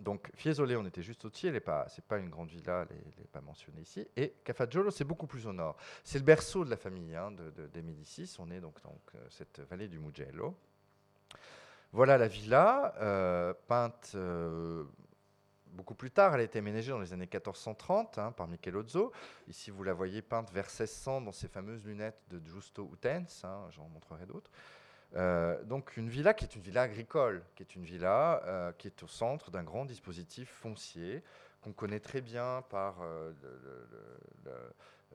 Donc 0.00 0.30
Fiesole, 0.34 0.74
on 0.76 0.86
était 0.86 1.02
juste 1.02 1.24
au-dessus, 1.24 1.48
elle 1.48 1.52
n'est 1.52 1.60
pas, 1.60 1.86
pas 2.08 2.18
une 2.18 2.30
grande 2.30 2.48
villa, 2.48 2.86
elle 2.90 2.96
n'est 3.18 3.28
pas 3.30 3.42
mentionnée 3.42 3.82
ici. 3.82 4.08
Et 4.16 4.34
Cafaggiolo, 4.42 4.90
c'est 4.90 5.04
beaucoup 5.04 5.26
plus 5.26 5.46
au 5.46 5.52
nord. 5.52 5.76
C'est 6.02 6.18
le 6.18 6.24
berceau 6.24 6.64
de 6.64 6.70
la 6.70 6.76
famille 6.76 7.14
hein, 7.14 7.30
de- 7.30 7.50
de- 7.50 7.66
des 7.66 7.82
Médicis. 7.82 8.34
On 8.38 8.50
est 8.50 8.60
donc 8.60 8.82
dans 8.82 8.98
cette 9.28 9.60
vallée 9.68 9.86
du 9.86 9.98
Mugello. 9.98 10.56
Voilà 11.94 12.18
la 12.18 12.26
villa, 12.26 12.92
euh, 13.00 13.54
peinte 13.68 14.14
euh, 14.16 14.82
beaucoup 15.74 15.94
plus 15.94 16.10
tard. 16.10 16.34
Elle 16.34 16.40
a 16.40 16.44
été 16.44 16.58
aménagée 16.58 16.90
dans 16.90 16.98
les 16.98 17.12
années 17.12 17.28
1430 17.30 18.18
hein, 18.18 18.32
par 18.32 18.48
Michelozzo. 18.48 19.12
Ici, 19.48 19.70
vous 19.70 19.82
la 19.82 19.92
voyez 19.92 20.22
peinte 20.22 20.50
vers 20.52 20.66
1600 20.66 21.22
dans 21.22 21.32
ces 21.32 21.48
fameuses 21.48 21.84
lunettes 21.84 22.22
de 22.30 22.40
Giusto 22.44 22.88
Utens. 22.92 23.44
hein, 23.44 23.66
J'en 23.70 23.88
montrerai 23.88 24.26
d'autres. 24.26 24.50
Euh, 25.16 25.62
donc 25.64 25.96
une 25.96 26.08
villa 26.08 26.34
qui 26.34 26.44
est 26.44 26.56
une 26.56 26.62
villa 26.62 26.82
agricole, 26.82 27.44
qui 27.54 27.62
est 27.62 27.76
une 27.76 27.84
villa 27.84 28.42
euh, 28.44 28.72
qui 28.72 28.88
est 28.88 29.02
au 29.02 29.06
centre 29.06 29.50
d'un 29.50 29.62
grand 29.62 29.84
dispositif 29.84 30.50
foncier 30.50 31.22
qu'on 31.60 31.72
connaît 31.72 32.00
très 32.00 32.20
bien 32.20 32.62
par 32.68 32.96
euh, 33.02 33.32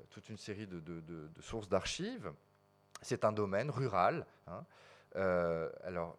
toute 0.10 0.30
une 0.30 0.38
série 0.38 0.68
de, 0.68 0.82
sources 1.41 1.68
d'archives. 1.68 2.32
C'est 3.01 3.26
un 3.26 3.32
domaine 3.32 3.70
rural. 3.70 4.26
hein. 4.47 4.64
Alors 5.84 6.18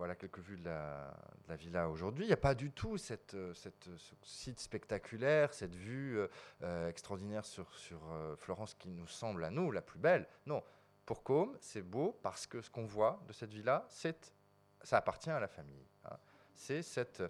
voilà 0.00 0.14
quelques 0.14 0.38
vues 0.38 0.56
de 0.56 0.64
la, 0.64 1.12
villa 1.56 1.90
aujourd'hui. 1.90 2.24
Il 2.24 2.28
n'y 2.28 2.32
a 2.32 2.38
pas 2.38 2.54
du 2.54 2.70
tout 2.70 2.96
cette, 2.96 3.34
euh, 3.34 3.52
cette- 3.52 3.90
ce 3.98 4.14
site 4.22 4.58
spectaculaire, 4.58 5.52
cette 5.52 5.74
vue 5.74 6.18
euh, 6.18 6.26
euh, 6.62 6.88
extraordinaire 6.88 7.44
sur, 7.44 7.70
euh, 8.10 8.34
Florence 8.36 8.72
qui 8.72 8.88
nous 8.88 9.06
semble 9.06 9.44
à 9.44 9.50
nous 9.50 9.70
la 9.70 9.82
plus 9.82 9.98
belle. 9.98 10.26
Non, 10.46 10.64
pour 11.04 11.22
Côme, 11.22 11.54
c'est 11.60 11.82
beau 11.82 12.18
parce 12.22 12.46
que 12.46 12.62
ce 12.62 12.70
qu'on 12.70 12.86
voit 12.86 13.20
de 13.28 13.34
cette 13.34 13.52
villa, 13.52 13.84
ça 14.82 14.96
appartient 14.96 15.28
à 15.28 15.38
la 15.38 15.48
famille. 15.48 15.86
hein. 16.06 16.16
C'est 16.54 16.80
cet 16.80 17.20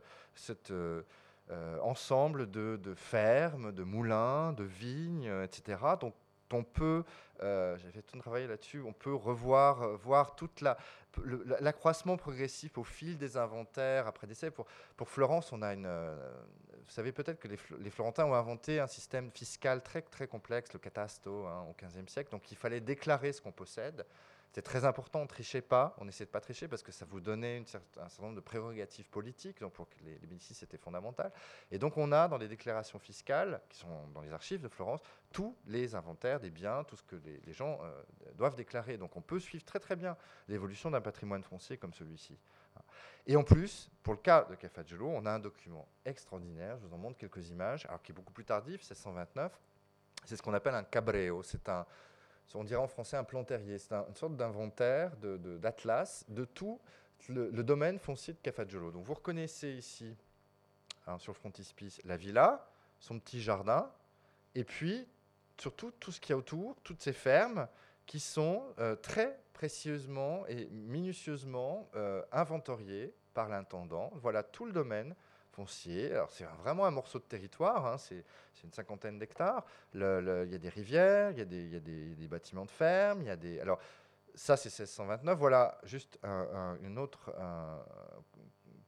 euh, 0.70 1.02
euh, 1.50 1.80
ensemble 1.80 2.48
de, 2.52 2.78
de 2.80 2.94
fermes, 2.94 3.72
de 3.72 3.82
moulins, 3.82 4.52
de 4.52 4.62
vignes, 4.62 5.26
euh, 5.28 5.42
etc. 5.42 5.76
Donc 6.00 6.14
on 6.52 6.64
peut, 6.64 7.04
euh, 7.42 7.76
j'avais 7.78 8.02
tout 8.02 8.18
travaillé 8.18 8.46
là-dessus, 8.46 8.82
on 8.82 8.92
peut 8.92 9.14
revoir, 9.14 9.82
euh, 9.82 9.96
voir 9.96 10.36
toute 10.36 10.62
l'accroissement 11.60 12.16
progressif 12.16 12.78
au 12.78 12.84
fil 12.84 13.16
des 13.16 13.36
inventaires 13.36 14.06
après 14.06 14.26
décès. 14.26 14.50
Pour, 14.50 14.66
pour 14.96 15.08
Florence, 15.08 15.52
on 15.52 15.62
a 15.62 15.72
une, 15.72 15.86
euh, 15.86 16.16
vous 16.72 16.90
savez 16.92 17.12
peut-être 17.12 17.38
que 17.38 17.48
les 17.48 17.90
Florentins 17.90 18.24
ont 18.24 18.34
inventé 18.34 18.80
un 18.80 18.86
système 18.86 19.30
fiscal 19.30 19.82
très 19.82 20.02
très 20.02 20.26
complexe, 20.26 20.72
le 20.72 20.78
catasto, 20.78 21.46
hein, 21.46 21.66
au 21.68 21.74
XVe 21.74 22.08
siècle. 22.08 22.30
Donc 22.30 22.50
il 22.50 22.56
fallait 22.56 22.80
déclarer 22.80 23.32
ce 23.32 23.40
qu'on 23.40 23.52
possède. 23.52 24.04
C'était 24.50 24.62
très 24.62 24.84
important, 24.84 25.20
on 25.20 25.22
ne 25.22 25.28
trichait 25.28 25.60
pas, 25.60 25.94
on 25.98 26.08
essayait 26.08 26.26
de 26.26 26.30
pas 26.32 26.40
tricher 26.40 26.66
parce 26.66 26.82
que 26.82 26.90
ça 26.90 27.04
vous 27.04 27.20
donnait 27.20 27.62
un 27.62 27.64
certain 27.64 28.22
nombre 28.22 28.34
de 28.34 28.40
prérogatives 28.40 29.08
politiques, 29.08 29.60
donc 29.60 29.74
pour 29.74 29.86
les, 30.04 30.18
les 30.18 30.26
Médicis 30.26 30.54
c'était 30.54 30.76
fondamental. 30.76 31.30
Et 31.70 31.78
donc 31.78 31.96
on 31.96 32.10
a 32.10 32.26
dans 32.26 32.36
les 32.36 32.48
déclarations 32.48 32.98
fiscales, 32.98 33.60
qui 33.68 33.78
sont 33.78 34.08
dans 34.12 34.22
les 34.22 34.32
archives 34.32 34.60
de 34.60 34.66
Florence, 34.66 35.02
tous 35.30 35.56
les 35.66 35.94
inventaires 35.94 36.40
des 36.40 36.50
biens, 36.50 36.82
tout 36.82 36.96
ce 36.96 37.02
que 37.04 37.14
les, 37.14 37.40
les 37.46 37.52
gens 37.52 37.78
euh, 37.80 38.02
doivent 38.34 38.56
déclarer. 38.56 38.96
Donc 38.96 39.16
on 39.16 39.20
peut 39.20 39.38
suivre 39.38 39.64
très 39.64 39.78
très 39.78 39.94
bien 39.94 40.16
l'évolution 40.48 40.90
d'un 40.90 41.00
patrimoine 41.00 41.44
foncier 41.44 41.76
comme 41.76 41.94
celui-ci. 41.94 42.36
Et 43.28 43.36
en 43.36 43.44
plus, 43.44 43.88
pour 44.02 44.14
le 44.14 44.18
cas 44.18 44.46
de 44.50 44.56
Cafaggiolo, 44.56 45.06
on 45.06 45.26
a 45.26 45.30
un 45.30 45.38
document 45.38 45.86
extraordinaire, 46.04 46.76
je 46.80 46.86
vous 46.86 46.94
en 46.94 46.98
montre 46.98 47.18
quelques 47.18 47.50
images, 47.50 47.86
alors 47.86 48.02
qui 48.02 48.10
est 48.10 48.14
beaucoup 48.14 48.32
plus 48.32 48.44
tardif, 48.44 48.80
1629. 48.80 49.52
C'est 50.24 50.34
ce 50.34 50.42
qu'on 50.42 50.54
appelle 50.54 50.74
un 50.74 50.82
cabreo, 50.82 51.44
c'est 51.44 51.68
un, 51.68 51.86
on 52.54 52.64
dirait 52.64 52.80
en 52.80 52.88
français 52.88 53.16
un 53.16 53.24
plan 53.24 53.44
terrier, 53.44 53.78
c'est 53.78 53.92
un- 53.94 54.06
une 54.08 54.14
sorte 54.16 54.36
d'inventaire, 54.36 55.16
d'atlas 55.16 56.24
de, 56.28 56.44
tout 56.44 56.80
le, 57.28 57.50
le 57.50 57.62
domaine 57.62 57.98
foncier 57.98 58.32
de 58.34 58.38
Cafaggiolo. 58.38 58.90
Donc 58.90 59.04
vous 59.04 59.14
reconnaissez 59.14 59.72
ici, 59.72 60.16
hein, 61.06 61.18
sur 61.18 61.32
le 61.32 61.36
frontispice, 61.38 62.00
la 62.04 62.16
villa, 62.16 62.66
son 62.98 63.18
petit 63.18 63.40
jardin, 63.40 63.90
et 64.54 64.64
puis 64.64 65.06
surtout 65.58 65.90
tout 66.00 66.10
ce 66.12 66.20
qu'il 66.20 66.30
y 66.30 66.32
a 66.34 66.36
autour, 66.38 66.76
toutes 66.82 67.00
ces 67.02 67.12
fermes 67.12 67.68
qui 68.06 68.18
sont 68.20 68.64
euh, 68.78 68.96
très 68.96 69.38
précieusement 69.52 70.46
et 70.48 70.66
minutieusement 70.70 71.88
euh, 71.94 72.22
inventoriées 72.32 73.14
par 73.34 73.48
l'intendant. 73.48 74.10
Voilà 74.14 74.42
tout 74.42 74.64
le 74.64 74.72
domaine 74.72 75.14
foncier. 75.50 76.12
Alors 76.12 76.30
c'est 76.30 76.44
vraiment 76.62 76.86
un 76.86 76.90
morceau 76.90 77.18
de 77.18 77.24
territoire, 77.24 77.86
hein, 77.86 77.98
c'est 77.98 78.24
une 78.64 78.72
cinquantaine 78.72 79.18
d'hectares. 79.18 79.64
Il 79.94 80.00
y 80.00 80.54
a 80.54 80.58
des 80.58 80.68
rivières, 80.68 81.30
il 81.32 81.38
y 81.38 81.42
a 81.76 81.80
des, 81.80 82.28
bâtiments 82.28 82.64
de 82.64 82.70
ferme, 82.70 83.22
il 83.22 83.26
y 83.26 83.30
a 83.30 83.36
des... 83.36 83.60
Alors 83.60 83.78
ça 84.34 84.56
c'est 84.56 84.68
1629. 84.70 85.38
Voilà 85.38 85.78
juste 85.84 86.18
un- 86.22 86.48
un- 86.52 86.78
une 86.82 86.98
autre 86.98 87.32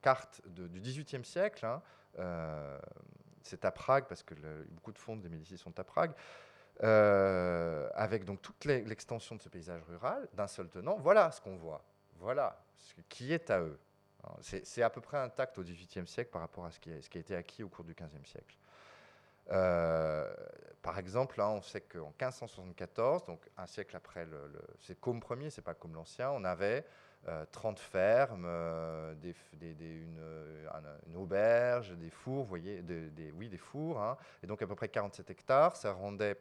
carte 0.01 0.41
de- 0.47 0.67
du 0.69 0.81
XVIIIe 0.81 1.25
siècle. 1.25 1.65
hein. 1.67 1.83
Euh, 2.19 2.79
c'est 3.43 3.65
à 3.65 3.71
Prague 3.73 4.05
parce 4.09 4.23
que 4.23 4.35
beaucoup 4.71 4.93
de 4.93 4.99
fonds 4.99 5.17
des 5.17 5.29
Médicis 5.29 5.59
sont 5.59 5.79
à 5.79 5.85
Prague. 5.85 6.13
Euh, 6.83 7.89
avec 7.95 8.25
donc 8.25 8.41
toute 8.43 8.65
l'e- 8.65 8.83
l'extension 8.87 9.37
de 9.37 9.43
ce 9.43 9.49
paysage 9.49 9.83
rural 9.89 10.29
d'un 10.33 10.47
seul 10.47 10.69
tenant. 10.69 10.97
Voilà 10.99 11.31
ce 11.31 11.41
qu'on 11.41 11.57
voit. 11.57 11.85
Voilà 12.17 12.63
ce 12.77 12.95
qui 13.09 13.33
est 13.33 13.51
à 13.51 13.61
eux. 13.61 13.79
C'est 14.41 14.83
à 14.83 14.91
peu 14.91 15.01
près 15.01 15.19
intact 15.19 15.59
au 15.59 15.63
XVIIIe 15.63 16.07
siècle 16.07 16.31
par 16.31 16.43
rapport 16.43 16.65
à 16.65 16.71
ce 16.71 16.79
qui 16.81 16.91
a, 16.93 17.21
été 17.21 17.35
acquis 17.35 17.63
au 17.63 17.69
cours 17.69 17.85
du 17.85 17.95
XVe 17.95 18.25
siècle. 18.25 18.57
Euh, 19.51 20.33
par 20.83 20.99
exemple, 20.99 21.39
là, 21.39 21.49
on 21.51 21.63
sait 21.63 21.81
qu'en 21.81 22.13
1574, 22.21 23.25
donc 23.25 23.41
un 23.57 23.67
siècle 23.67 23.97
après, 23.97 24.25
le, 24.25 24.53
c'est 24.81 24.99
Côme 25.01 25.21
Ier, 25.41 25.51
c'est 25.51 25.63
pas 25.63 25.75
comme 25.75 25.95
l'ancien, 25.95 26.31
on 26.31 26.45
avait 26.45 26.85
euh, 27.29 27.45
30 27.53 27.79
fermes, 27.79 28.45
euh, 28.47 29.15
des, 29.15 29.33
f- 29.33 29.55
des- 29.55 29.75
des- 29.75 30.01
une, 30.03 30.19
euh, 30.21 30.69
un- 30.73 31.09
une 31.09 31.17
auberge, 31.17 31.91
des 31.93 32.11
fours, 32.11 32.45
voyez, 32.45 32.83
oui, 33.37 33.49
des 33.49 33.59
fours, 33.59 34.01
hein, 34.01 34.17
et 34.43 34.47
donc 34.47 34.61
à 34.63 34.67
peu 34.67 34.75
près 34.75 34.89
47 34.89 35.31
hectares, 35.31 35.77
ça 35.77 35.93
rendait 35.93 36.37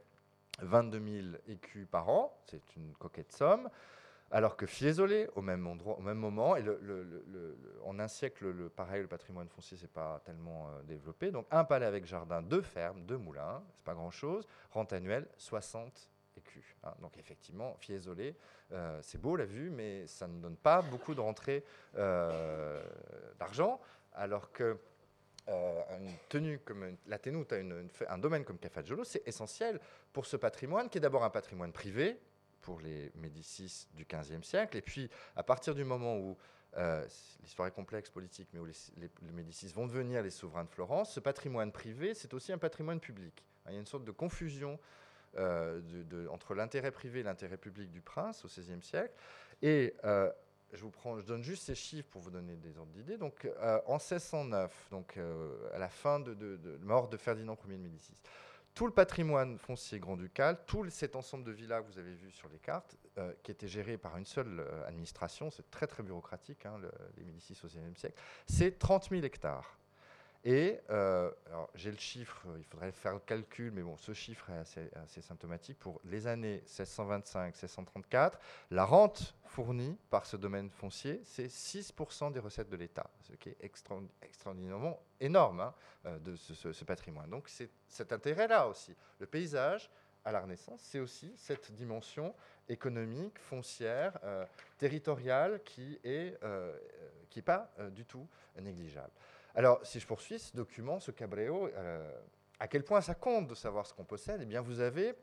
22 0.60 1.00
000 1.22 1.38
écus 1.48 1.88
par 1.90 2.10
an, 2.10 2.36
c'est 2.46 2.76
une 2.76 2.94
coquette 2.94 3.32
somme, 3.32 3.70
alors 4.32 4.56
que 4.56 4.66
Fiesole, 4.66 5.30
au 5.36 5.42
même, 5.42 5.68
endroit, 5.68 5.98
au 5.98 6.02
même 6.02 6.18
moment, 6.18 6.56
et 6.56 6.64
en 7.84 8.00
un 8.00 8.08
siècle, 8.08 8.50
le, 8.50 8.70
pareil, 8.70 9.02
le 9.02 9.08
patrimoine 9.08 9.50
foncier, 9.50 9.78
c'est 9.78 9.92
pas 9.92 10.22
tellement 10.26 10.70
euh, 10.70 10.82
développé, 10.84 11.32
donc 11.32 11.46
un 11.52 11.64
palais 11.64 11.86
avec 11.86 12.06
jardin, 12.06 12.42
deux 12.42 12.62
fermes, 12.62 13.02
deux 13.04 13.18
moulins, 13.18 13.62
c'est 13.76 13.84
pas 13.86 13.94
grand-chose, 13.94 14.48
rente 14.72 14.94
annuelle 14.94 15.28
60 15.38 16.10
écus. 16.38 16.64
hein. 16.84 16.94
donc 17.02 17.18
effectivement, 17.18 17.76
Fiesole, 17.80 18.34
euh, 18.72 19.00
c'est 19.02 19.20
beau 19.20 19.36
la 19.36 19.46
vue, 19.46 19.70
mais 19.70 20.08
ça 20.08 20.28
ne 20.28 20.40
donne 20.42 20.56
pas 20.56 20.82
beaucoup 20.82 21.14
de 21.14 21.20
rentrée 21.22 21.64
euh, 21.98 22.82
d'argent, 23.38 23.80
alors 24.14 24.52
que 24.52 24.78
euh, 25.50 25.82
tenue 26.30 26.60
comme 26.60 26.96
la 27.08 27.18
fe- 27.18 28.06
un 28.08 28.18
domaine 28.18 28.46
comme 28.46 28.60
Cafaggiolo, 28.60 29.04
c'est 29.04 29.28
essentiel 29.28 29.80
pour 30.14 30.26
ce 30.26 30.38
patrimoine 30.38 30.88
qui 30.90 31.00
est 31.00 31.02
d'abord 31.02 31.24
un 31.24 31.30
patrimoine 31.32 31.72
privé 31.74 32.18
pour 32.62 32.80
les 32.80 33.12
Médicis 33.16 33.88
du 33.94 34.06
XVe 34.06 34.44
siècle, 34.44 34.78
et 34.78 34.82
puis 34.82 35.10
à 35.36 35.44
partir 35.44 35.76
du 35.76 35.84
moment 35.84 36.18
où 36.18 36.38
euh, 36.78 37.06
l'histoire 37.42 37.68
est 37.68 37.74
complexe 37.74 38.10
politique, 38.10 38.48
mais 38.54 38.60
où 38.60 38.66
les, 38.66 39.34
Médicis 39.34 39.68
vont 39.74 39.88
devenir 39.88 40.24
les 40.24 40.30
souverains 40.30 40.64
de 40.64 40.70
Florence, 40.70 41.14
ce 41.14 41.20
patrimoine 41.20 41.72
privé, 41.72 42.14
c'est 42.14 42.34
aussi 42.34 42.54
un 42.54 42.58
patrimoine 42.58 43.00
public. 43.00 43.44
Il 43.68 43.74
y 43.74 43.76
a 43.76 43.80
une 43.80 43.86
sorte 43.86 44.06
de 44.06 44.12
confusion 44.12 44.80
euh, 45.38 45.82
entre 46.30 46.56
l'intérêt 46.56 46.92
privé 46.92 47.20
et 47.20 47.24
l'intérêt 47.24 47.58
public 47.58 47.92
du 47.92 48.02
prince 48.02 48.46
au 48.46 48.48
XVIe 48.48 48.82
siècle. 48.82 49.14
Et 49.62 49.94
euh, 50.06 50.32
je, 50.72 50.82
vous 50.82 50.92
prends, 50.92 51.20
je 51.20 51.26
donne 51.26 51.44
juste 51.44 51.64
ces 51.64 51.76
chiffres 51.76 52.08
pour 52.10 52.22
vous 52.22 52.32
donner 52.32 52.56
des 52.56 52.78
ordres 52.78 52.92
d'idées. 52.94 53.18
Donc, 53.18 53.48
en 53.86 53.98
1609, 53.98 54.88
donc, 54.92 55.20
à 55.74 55.78
la 55.78 55.90
fin 55.90 56.20
de, 56.22 56.34
de, 56.34 56.56
de 56.56 56.78
mort 56.78 57.10
de 57.10 57.18
Ferdinand 57.18 57.58
Ier 57.68 57.78
de 57.78 57.84
Médicis, 57.84 58.16
tout 58.74 58.86
le 58.88 58.94
patrimoine 58.94 59.58
foncier 59.58 60.00
grand-ducal, 60.00 60.58
tout 60.66 60.90
cet 60.90 61.16
ensemble 61.16 61.44
de 61.44 61.52
villas 61.52 61.82
que 61.82 61.88
vous 61.92 62.00
avez 62.00 62.14
vu 62.14 62.32
sur 62.32 62.48
les 62.50 62.60
cartes, 62.60 62.96
euh, 63.18 63.34
qui 63.44 63.52
était 63.52 63.68
géré 63.68 63.98
par 63.98 64.18
une 64.18 64.26
seule 64.26 64.60
euh, 64.62 64.88
administration, 64.88 65.50
c'est 65.52 65.70
très 65.70 65.88
très 65.88 66.04
bureaucratique, 66.04 66.66
hein, 66.66 66.78
le- 66.80 66.92
les 67.18 67.24
Médicis 67.24 67.58
au 67.64 67.68
XIXe 67.68 68.00
siècle, 68.00 68.20
c'est 68.48 68.80
30 68.80 69.10
000 69.10 69.24
hectares. 69.24 69.78
Et 70.44 70.80
j'ai 71.76 71.92
le 71.92 71.98
chiffre, 71.98 72.48
il 72.58 72.64
faudrait 72.64 72.92
faire 72.92 73.14
le 73.14 73.20
calcul, 73.20 73.72
mais 73.72 73.84
bon, 73.84 73.96
ce 73.98 74.14
chiffre 74.14 74.50
est 74.50 74.90
assez, 74.98 75.22
symptomatique. 75.22 75.78
Pour 75.78 76.02
les 76.04 76.26
années 76.26 76.64
1625-1634, 76.68 78.34
la 78.72 78.86
rente 78.86 79.36
fournie 79.46 79.98
par 80.10 80.26
ce 80.26 80.38
domaine 80.38 80.70
foncier, 80.70 81.22
c'est 81.24 81.48
6% 81.48 82.32
des 82.32 82.40
recettes 82.40 82.70
de 82.70 82.78
l'État, 82.78 83.10
ce 83.22 83.34
qui 83.34 83.50
est 83.50 83.58
extraordinairement 83.62 85.00
énorme 85.20 85.60
hein, 86.06 86.18
de 86.20 86.36
ce, 86.36 86.84
patrimoine. 86.86 87.30
Donc 87.30 87.48
c'est 87.48 87.70
cet 87.88 88.12
intérêt-là 88.12 88.68
aussi. 88.68 88.96
Le 89.20 89.28
paysage, 89.28 89.92
à 90.24 90.32
la 90.32 90.42
Renaissance, 90.42 90.82
c'est 90.84 91.00
aussi 91.00 91.34
cette 91.36 91.72
dimension 91.72 92.34
économique, 92.70 93.40
foncière, 93.40 94.18
euh, 94.24 94.46
territoriale 94.78 95.62
qui 95.64 96.00
n'est 96.04 96.38
euh, 96.44 96.78
pas 97.44 97.72
euh, 97.80 97.90
du 97.90 98.06
tout 98.06 98.28
négligeable. 98.60 99.12
Alors, 99.56 99.80
si 99.86 100.00
je 100.00 100.08
poursuis 100.08 100.40
ce 100.40 100.56
document, 100.56 101.00
ce 101.00 101.12
Cabreo, 101.12 101.70
à 102.60 102.68
quel 102.68 102.84
point 102.84 103.02
ça 103.02 103.16
compte 103.16 103.48
de 103.48 103.56
savoir 103.56 103.86
ce 103.86 103.94
qu'on 103.94 104.06
possède 104.06 104.42
Eh 104.42 104.46
bien, 104.46 104.62
vous 104.62 104.80
avez, 104.80 105.14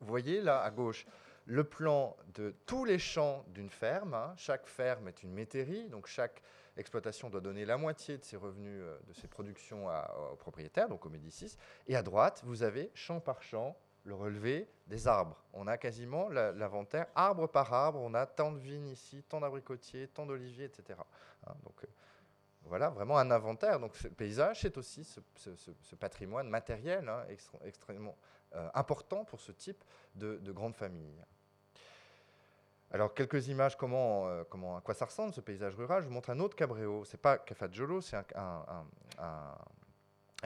vous 0.00 0.06
voyez 0.06 0.40
là 0.40 0.62
à 0.62 0.70
gauche, 0.70 1.06
le 1.46 1.64
plan 1.64 2.16
de 2.34 2.54
tous 2.66 2.84
les 2.84 2.98
champs 2.98 3.44
d'une 3.48 3.70
ferme. 3.70 4.14
Hein. 4.14 4.34
Chaque 4.36 4.66
ferme 4.66 5.08
est 5.08 5.22
une 5.22 5.32
métairie, 5.32 5.88
donc 5.88 6.06
chaque 6.06 6.42
exploitation 6.76 7.30
doit 7.30 7.40
donner 7.40 7.64
la 7.64 7.78
moitié 7.78 8.18
de 8.18 8.24
ses 8.24 8.36
revenus, 8.36 8.82
de 9.06 9.12
ses 9.12 9.26
productions 9.26 9.86
aux 10.32 10.36
propriétaires, 10.36 10.88
donc 10.88 11.06
aux 11.06 11.08
Médicis. 11.08 11.56
Et 11.86 11.96
à 11.96 12.02
droite, 12.02 12.42
vous 12.44 12.62
avez 12.62 12.90
champ 12.94 13.18
par 13.18 13.42
champ 13.42 13.76
le 14.04 14.14
relevé 14.14 14.68
des 14.86 15.06
arbres. 15.06 15.42
On 15.52 15.66
a 15.66 15.76
quasiment 15.76 16.28
l'inventaire 16.28 17.06
arbre 17.14 17.46
par 17.46 17.72
arbre. 17.72 18.00
On 18.00 18.14
a 18.14 18.26
tant 18.26 18.52
de 18.52 18.58
vignes 18.58 18.88
ici, 18.88 19.22
tant 19.28 19.40
d'abricotiers, 19.40 20.08
tant 20.08 20.26
d'oliviers, 20.26 20.64
etc. 20.64 20.98
Hein, 21.46 21.54
donc 21.64 21.84
euh, 21.84 21.88
voilà, 22.64 22.90
vraiment 22.90 23.18
un 23.18 23.30
inventaire. 23.30 23.80
Donc 23.80 23.96
ce 23.96 24.08
paysage, 24.08 24.60
c'est 24.60 24.76
aussi 24.78 25.04
ce, 25.04 25.94
patrimoine 25.96 26.48
matériel 26.48 27.08
hein, 27.08 27.24
extrêmement 27.64 28.16
euh, 28.54 28.68
important 28.74 29.24
pour 29.24 29.40
ce 29.40 29.52
type 29.52 29.82
de, 30.14 30.52
grande 30.52 30.74
famille. 30.74 31.22
Alors, 32.90 33.12
quelques 33.12 33.48
images, 33.48 33.76
comment, 33.76 34.28
euh, 34.28 34.44
comment, 34.48 34.78
à 34.78 34.80
quoi 34.80 34.94
ça 34.94 35.04
ressemble 35.04 35.34
ce 35.34 35.42
paysage 35.42 35.74
rural. 35.74 36.02
Je 36.02 36.08
vous 36.08 36.14
montre 36.14 36.30
un 36.30 36.40
autre 36.40 36.56
cabréo. 36.56 37.04
Ce 37.04 37.16
n'est 37.16 37.20
pas 37.20 37.36
Cafaggiolo, 37.36 38.00
c'est 38.00 38.16
un 38.16 38.64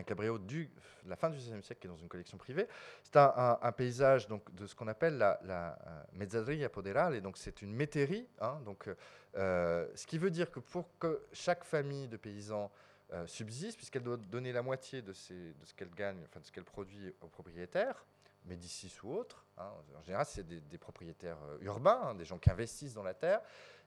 cabrio 0.03 0.38
de 0.38 0.66
la 1.07 1.16
fin 1.16 1.28
du 1.28 1.36
XVIe 1.36 1.62
siècle 1.62 1.80
qui 1.80 1.86
est 1.86 1.90
dans 1.90 1.97
une 1.97 2.09
collection 2.09 2.38
privée. 2.38 2.66
C'est 3.03 3.16
un, 3.16 3.72
paysage 3.72 4.28
donc, 4.28 4.55
de 4.55 4.66
ce 4.66 4.74
qu'on 4.74 4.88
appelle 4.88 5.18
la, 5.18 5.38
la 5.45 5.78
uh, 5.86 6.16
mezzadria 6.16 6.68
poderale, 6.68 7.14
et 7.14 7.20
donc 7.20 7.36
c'est 7.36 7.61
une 7.61 7.74
métairie. 7.74 8.26
Hein, 8.40 8.61
donc, 8.64 8.88
euh, 9.36 9.86
ce 9.95 10.07
qui 10.07 10.18
veut 10.18 10.30
dire 10.30 10.51
que 10.51 10.61
pour 10.61 10.88
que 10.99 11.22
chaque 11.32 11.64
famille 11.64 12.09
de 12.09 12.16
paysans 12.16 12.70
euh, 13.12 13.26
subsiste, 13.26 13.76
puisqu'elle 13.76 14.03
doit 14.03 14.16
donner 14.16 14.53
la 14.53 14.62
moitié 14.62 15.03
de, 15.03 15.12
ce 15.12 15.34
qu'elle 15.76 15.90
gagne, 15.90 16.18
enfin 16.24 16.40
de 16.40 16.47
ce 16.47 16.53
qu'elle 16.53 16.64
produit 16.64 17.14
aux 17.20 17.28
propriétaires, 17.28 18.05
Médicis 18.45 18.93
ou 19.05 19.14
autres, 19.14 19.41
hein, 19.59 19.70
en 19.98 20.03
général 20.03 20.26
c'est 20.26 20.46
des, 20.46 20.78
propriétaires 20.78 21.38
euh, 21.44 21.59
urbains, 21.62 22.00
hein, 22.05 22.14
des 22.14 22.24
gens 22.24 22.38
qui 22.38 22.50
investissent 22.50 22.94
dans 22.94 23.03
la 23.03 23.14
terre, 23.14 23.40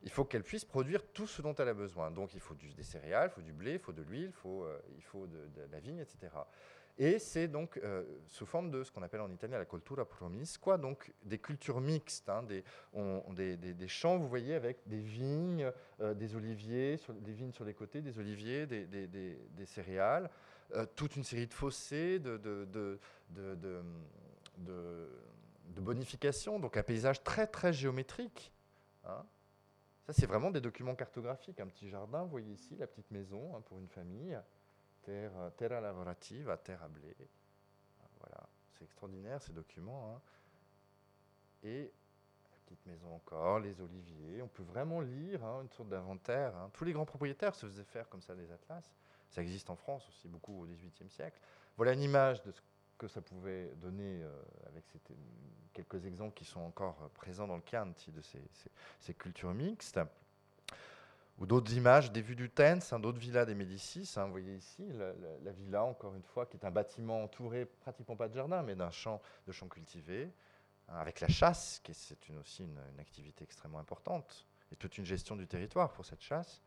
il 0.03 0.09
faut 0.09 0.26
qu'elle 0.26 0.43
puisse 0.43 0.66
produire 0.66 1.03
tout 1.13 1.28
ce 1.28 1.41
dont 1.41 1.55
elle 1.55 1.70
a 1.70 1.74
besoin. 1.74 2.11
Donc 2.11 2.34
il 2.34 2.39
faut 2.39 2.55
des 2.55 2.84
céréales, 2.84 3.30
il 3.32 3.36
faut 3.36 3.41
du 3.41 3.53
blé, 3.53 3.74
il 3.74 3.80
faut 3.80 3.93
de 3.93 4.03
l'huile, 4.03 4.28
il 4.28 4.34
faut, 4.34 4.63
euh, 4.66 4.80
de, 5.28 5.61
la 5.72 5.80
vigne, 5.80 5.99
etc. 5.99 6.34
Et 6.97 7.20
c'est 7.20 7.47
donc 7.49 7.78
euh, 7.78 8.03
sous 8.28 8.45
forme 8.45 8.72
de 8.72 8.84
ce 8.84 8.91
qu'on 8.91 9.03
appelle 9.03 9.20
en 9.20 9.32
italien 9.32 9.57
la 9.57 9.66
cultura 9.66 10.05
promiscua, 10.05 10.78
donc 10.78 11.11
des 11.24 11.39
cultures 11.39 11.82
mixtes, 11.82 12.30
hein, 12.30 12.43
des, 12.43 12.63
champs, 13.88 14.18
vous 14.18 14.30
voyez, 14.30 14.55
avec 14.55 14.88
des 14.88 15.01
vignes, 15.01 15.72
des 15.99 16.36
oliviers, 16.36 16.97
des 17.20 17.34
vignes 17.34 17.51
sur 17.51 17.66
les 17.66 17.74
côtés, 17.74 18.01
des 18.01 18.18
oliviers, 18.18 18.66
des, 18.66 19.66
céréales, 19.66 20.30
toute 20.95 21.18
une 21.18 21.26
série 21.26 21.47
de 21.47 21.53
fossés, 21.53 22.20
de, 22.20 22.99
bonification, 25.82 26.59
donc 26.59 26.78
un 26.78 26.84
paysage 26.84 27.24
très 27.24 27.47
très 27.47 27.74
géométrique. 27.74 28.51
Hein. 29.05 29.26
Ça, 30.05 30.13
c'est 30.13 30.28
vraiment 30.28 30.51
des 30.51 30.61
documents 30.61 30.95
cartographiques. 30.95 31.59
Un 31.59 31.68
petit 31.68 31.89
jardin, 31.89 32.24
vous 32.24 32.30
voyez 32.30 32.53
ici, 32.53 32.76
la 32.76 32.88
petite 32.88 33.09
maison 33.11 33.55
hein, 33.55 33.61
pour 33.61 33.80
une 33.80 33.88
famille. 33.88 34.39
Terre, 35.01 35.32
terra 35.57 35.82
lavorativa, 35.82 36.57
terre 36.57 36.84
à 36.84 36.88
blé. 36.88 37.16
Voilà, 38.20 38.47
c'est 38.74 38.84
extraordinaire 38.84 39.41
ces 39.41 39.53
documents. 39.53 40.16
Hein. 40.16 40.22
Et 41.63 41.91
la 42.51 42.57
petite 42.66 42.86
maison 42.86 43.16
encore, 43.16 43.59
les 43.59 43.80
oliviers. 43.82 44.41
On 44.41 44.47
peut 44.47 44.63
vraiment 44.63 45.01
lire 45.01 45.43
une 45.61 45.70
sorte 45.70 45.89
d'inventaire. 45.89 46.53
Tous 46.74 46.86
les 46.86 46.93
grands 46.93 47.05
propriétaires 47.05 47.55
se 47.55 47.66
faisaient 47.66 47.84
faire 47.84 48.07
comme 48.09 48.22
ça 48.22 48.36
des 48.36 48.51
atlas. 48.51 48.91
Ça 49.30 49.41
existe 49.41 49.70
en 49.70 49.76
France 49.76 50.07
aussi 50.07 50.28
beaucoup 50.28 50.63
au 50.63 50.66
XVIIIe 50.66 51.09
siècle. 51.09 51.39
Voilà 51.78 51.93
une 51.93 52.01
image 52.01 52.41
de 52.43 52.51
ce 52.51 52.61
que 52.97 53.07
ça 53.07 53.21
pouvait 53.21 53.71
donner 53.75 54.23
euh, 54.23 54.41
avec 54.67 54.85
quelques 55.73 56.05
exemples 56.05 56.33
qui 56.33 56.45
sont 56.45 56.61
encore 56.61 57.09
présents 57.13 57.47
dans 57.47 57.57
le 57.57 57.63
Chianti 57.65 58.11
de 58.11 58.21
ces, 58.21 59.13
cultures 59.13 59.53
mixtes. 59.53 59.99
Ou 61.37 61.45
d'autres 61.45 61.73
images, 61.73 62.13
des 62.13 62.21
vues 62.21 62.37
du 62.37 62.49
Tens, 62.49 62.93
hein, 62.93 62.99
d'autres 62.99 63.19
villas 63.19 63.45
des 63.45 63.55
Médicis. 63.55 64.09
Hein, 64.15 64.25
vous 64.25 64.31
voyez 64.31 64.55
ici 64.55 64.87
la, 65.43 65.51
villa, 65.51 65.83
encore 65.83 66.15
une 66.15 66.23
fois, 66.23 66.45
qui 66.45 66.55
est 66.55 66.65
un 66.65 66.71
bâtiment 66.71 67.23
entouré 67.23 67.65
pratiquement 67.65 68.15
pas 68.15 68.29
de 68.29 68.33
jardin, 68.33 68.63
mais 68.63 68.75
d'un 68.75 68.91
champ 68.91 69.21
de 69.45 69.51
champs 69.51 69.67
cultivés, 69.67 70.31
hein, 70.87 70.97
avec 70.97 71.19
la 71.19 71.27
chasse, 71.27 71.81
qui 71.83 71.91
est 71.91 72.37
aussi 72.39 72.63
une, 72.63 72.79
activité 72.99 73.43
extrêmement 73.43 73.79
importante, 73.79 74.47
et 74.71 74.77
toute 74.77 74.97
une 74.97 75.05
gestion 75.05 75.35
du 75.35 75.45
territoire 75.45 75.91
pour 75.91 76.05
cette 76.05 76.21
chasse. 76.21 76.61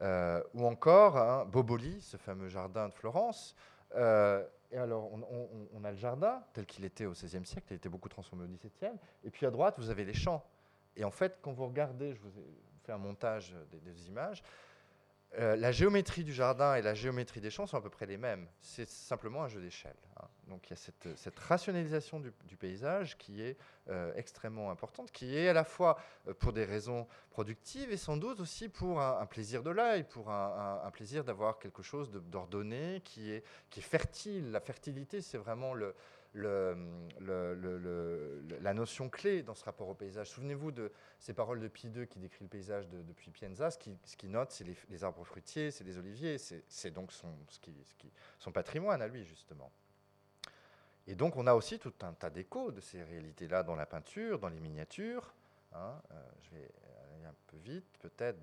Euh, 0.00 0.42
ou 0.54 0.66
encore 0.66 1.44
Boboli, 1.46 2.00
ce 2.00 2.16
fameux 2.16 2.48
jardin 2.48 2.88
de 2.88 2.94
Florence, 2.94 3.54
euh, 3.94 4.42
et 4.72 4.78
alors, 4.78 5.10
on, 5.12 5.84
a 5.84 5.90
le 5.90 5.96
jardin, 5.98 6.42
tel 6.54 6.64
qu'il 6.64 6.84
était 6.86 7.04
au 7.04 7.12
XVIe 7.12 7.44
siècle, 7.44 7.66
il 7.70 7.74
été 7.74 7.90
beaucoup 7.90 8.08
transformé 8.08 8.44
au 8.44 8.48
XVIIe. 8.48 8.96
Et 9.22 9.30
puis 9.30 9.44
à 9.44 9.50
droite, 9.50 9.74
vous 9.78 9.90
avez 9.90 10.04
les 10.04 10.14
champs. 10.14 10.42
Et 10.96 11.04
en 11.04 11.10
fait, 11.10 11.38
quand 11.42 11.52
vous 11.52 11.66
regardez, 11.66 12.14
je 12.14 12.20
vous 12.20 12.38
ai 12.38 12.44
fait 12.84 12.92
un 12.92 12.98
montage 12.98 13.54
des 13.70 14.08
images, 14.08 14.42
euh, 15.38 15.56
la 15.56 15.72
géométrie 15.72 16.24
du 16.24 16.32
jardin 16.32 16.74
et 16.74 16.82
la 16.82 16.94
géométrie 16.94 17.40
des 17.40 17.50
champs 17.50 17.66
sont 17.66 17.76
à 17.76 17.80
peu 17.80 17.90
près 17.90 18.06
les 18.06 18.18
mêmes. 18.18 18.46
C'est 18.60 18.88
simplement 18.88 19.42
un 19.42 19.48
jeu 19.48 19.60
d'échelle. 19.60 19.96
Donc 20.48 20.68
il 20.68 20.70
y 20.70 20.72
a 20.72 20.76
cette, 20.76 21.38
rationalisation 21.38 22.20
du, 22.20 22.56
paysage 22.56 23.16
qui 23.16 23.42
est 23.42 23.56
euh, 23.88 24.12
extrêmement 24.16 24.70
importante, 24.70 25.10
qui 25.12 25.36
est 25.36 25.48
à 25.48 25.52
la 25.52 25.64
fois 25.64 25.98
euh, 26.28 26.34
pour 26.34 26.52
des 26.52 26.64
raisons 26.64 27.06
productives 27.30 27.90
et 27.90 27.96
sans 27.96 28.16
doute 28.16 28.40
aussi 28.40 28.68
pour 28.68 29.00
un, 29.00 29.24
plaisir 29.26 29.62
de 29.62 29.70
l'œil, 29.70 30.04
pour 30.04 30.30
un, 30.30 30.90
plaisir 30.92 31.24
d'avoir 31.24 31.58
quelque 31.58 31.82
chose 31.82 32.10
d'ordonné 32.10 33.00
qui 33.04 33.30
est, 33.30 33.44
fertile. 33.80 34.50
La 34.50 34.60
fertilité, 34.60 35.20
c'est 35.22 35.38
vraiment 35.38 35.74
la 36.34 36.74
notion 38.74 39.08
clé 39.08 39.42
dans 39.42 39.54
ce 39.54 39.64
rapport 39.64 39.88
au 39.88 39.94
paysage. 39.94 40.28
Souvenez-vous 40.30 40.72
de 40.72 40.92
ces 41.18 41.32
paroles 41.34 41.60
de 41.60 41.68
Pie 41.68 41.88
II 41.88 42.06
qui 42.08 42.18
décrit 42.18 42.44
le 42.44 42.50
paysage 42.50 42.88
depuis 42.88 43.30
Pienza. 43.30 43.70
Ce 43.70 43.78
qui, 43.78 43.96
ce 44.04 44.16
qui 44.16 44.28
note, 44.28 44.50
c'est 44.50 44.66
les, 44.90 45.04
arbres 45.04 45.24
fruitiers, 45.24 45.70
c'est 45.70 45.84
les 45.84 45.98
oliviers, 45.98 46.36
c'est 46.38 46.90
donc 46.90 47.12
son 47.12 48.52
patrimoine 48.52 49.00
à 49.02 49.08
lui, 49.08 49.24
justement. 49.24 49.72
Et 51.06 51.14
donc, 51.14 51.36
on 51.36 51.46
a 51.46 51.54
aussi 51.54 51.78
tout 51.78 51.94
un 52.02 52.12
tas 52.12 52.30
d'échos 52.30 52.70
de 52.70 52.80
ces 52.80 53.02
réalités-là 53.02 53.62
dans 53.62 53.74
la 53.74 53.86
peinture, 53.86 54.38
dans 54.38 54.48
les 54.48 54.60
miniatures. 54.60 55.34
Hein. 55.72 56.00
Euh, 56.12 56.22
je 56.42 56.50
vais 56.56 56.70
aller 57.14 57.24
un 57.24 57.34
peu 57.48 57.56
vite, 57.58 57.98
peut-être. 58.00 58.38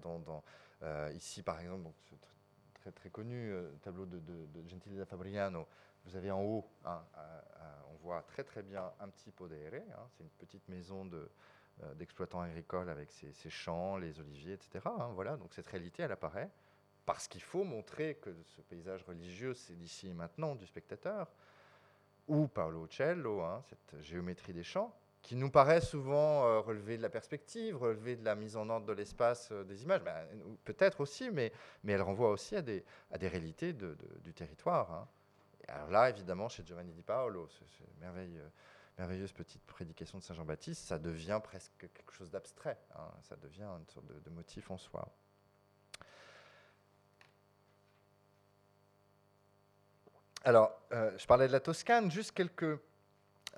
Euh, 0.84 1.12
ici, 1.16 1.44
par 1.44 1.60
exemple, 1.60 1.90
ce 2.10 2.16
très, 2.76 2.92
très 2.92 3.10
connu 3.10 3.52
euh, 3.52 3.72
tableau 3.82 4.06
de, 4.06 4.20
de, 4.20 4.46
de 4.48 4.70
Gentile 4.70 4.98
da 4.98 5.06
Fabriano, 5.06 5.68
vous 6.06 6.16
avez 6.16 6.32
en 6.32 6.42
haut, 6.42 6.66
hein, 6.86 7.04
on 7.92 7.96
voit 7.98 8.22
très 8.24 8.44
très 8.44 8.64
bien 8.64 8.92
un 9.00 9.10
petit 9.10 9.32
podere, 9.32 9.84
hein, 9.92 10.08
c'est 10.12 10.24
une 10.24 10.30
petite 10.30 10.68
maison 10.70 11.10
euh, 11.84 11.94
d'exploitants 11.96 12.42
agricoles 12.42 12.90
avec 12.90 13.12
ses, 13.12 13.50
champs, 13.50 13.98
les 13.98 14.20
oliviers, 14.20 14.54
etc. 14.54 14.80
Hein, 14.86 15.12
voilà, 15.14 15.38
donc 15.38 15.54
cette 15.54 15.68
réalité, 15.68 16.04
elle 16.04 16.12
apparaît 16.12 16.50
parce 17.06 17.28
qu'il 17.28 17.42
faut 17.42 17.64
montrer 17.64 18.16
que 18.16 18.30
ce 18.44 18.62
paysage 18.62 19.04
religieux, 19.04 19.54
c'est 19.54 19.76
d'ici 19.76 20.14
maintenant 20.14 20.56
du 20.56 20.68
spectateur, 20.68 21.32
ou 22.30 22.48
Paolo 22.48 22.86
Uccello, 22.86 23.44
cette 23.70 24.02
géométrie 24.02 24.54
des 24.54 24.64
champs, 24.64 24.96
qui 25.22 25.36
nous 25.36 25.52
paraît 25.52 25.82
souvent 25.82 26.46
euh, 26.46 26.60
relever 26.62 26.96
de 26.96 27.02
la 27.02 27.10
perspective, 27.10 27.76
relever 27.76 28.16
de 28.16 28.24
la 28.24 28.36
mise 28.36 28.56
en 28.56 28.70
ordre 28.70 28.86
de 28.86 28.94
l'espace 28.94 29.50
euh, 29.52 29.66
des 29.66 29.84
images, 29.84 30.02
ben, 30.02 30.16
peut-être 30.64 31.02
aussi, 31.02 31.30
mais, 31.30 31.52
elle 31.86 32.02
renvoie 32.02 32.30
aussi 32.30 32.56
à 32.56 32.62
des, 32.62 32.84
réalités 33.12 33.74
du 33.74 34.34
territoire 34.34 35.10
alors 35.70 35.90
là, 35.90 36.10
évidemment, 36.10 36.50
chez 36.50 36.64
Giovanni 36.66 36.94
Di 36.94 37.02
Paolo, 37.02 37.48
cette 37.48 38.00
merveilleuse, 38.00 38.52
merveilleuse 38.98 39.32
petite 39.32 39.64
prédication 39.66 40.18
de 40.18 40.24
Saint 40.24 40.34
Jean-Baptiste, 40.34 40.86
ça 40.86 41.00
devient 41.00 41.40
presque 41.44 41.74
quelque 41.78 42.12
chose 42.12 42.32
d'abstrait. 42.32 42.78
Hein. 42.96 43.12
ça 43.22 43.36
devient 43.36 43.68
une 43.80 43.88
sorte 43.88 44.06
de, 44.08 44.30
motif 44.30 44.72
en 44.72 44.78
soi. 44.78 45.08
Alors, 50.50 50.82
euh, 50.94 51.16
je 51.16 51.28
parlais 51.28 51.46
de 51.46 51.52
la 51.52 51.60
Toscane, 51.60 52.10
juste 52.10 52.32
quelques 52.32 52.80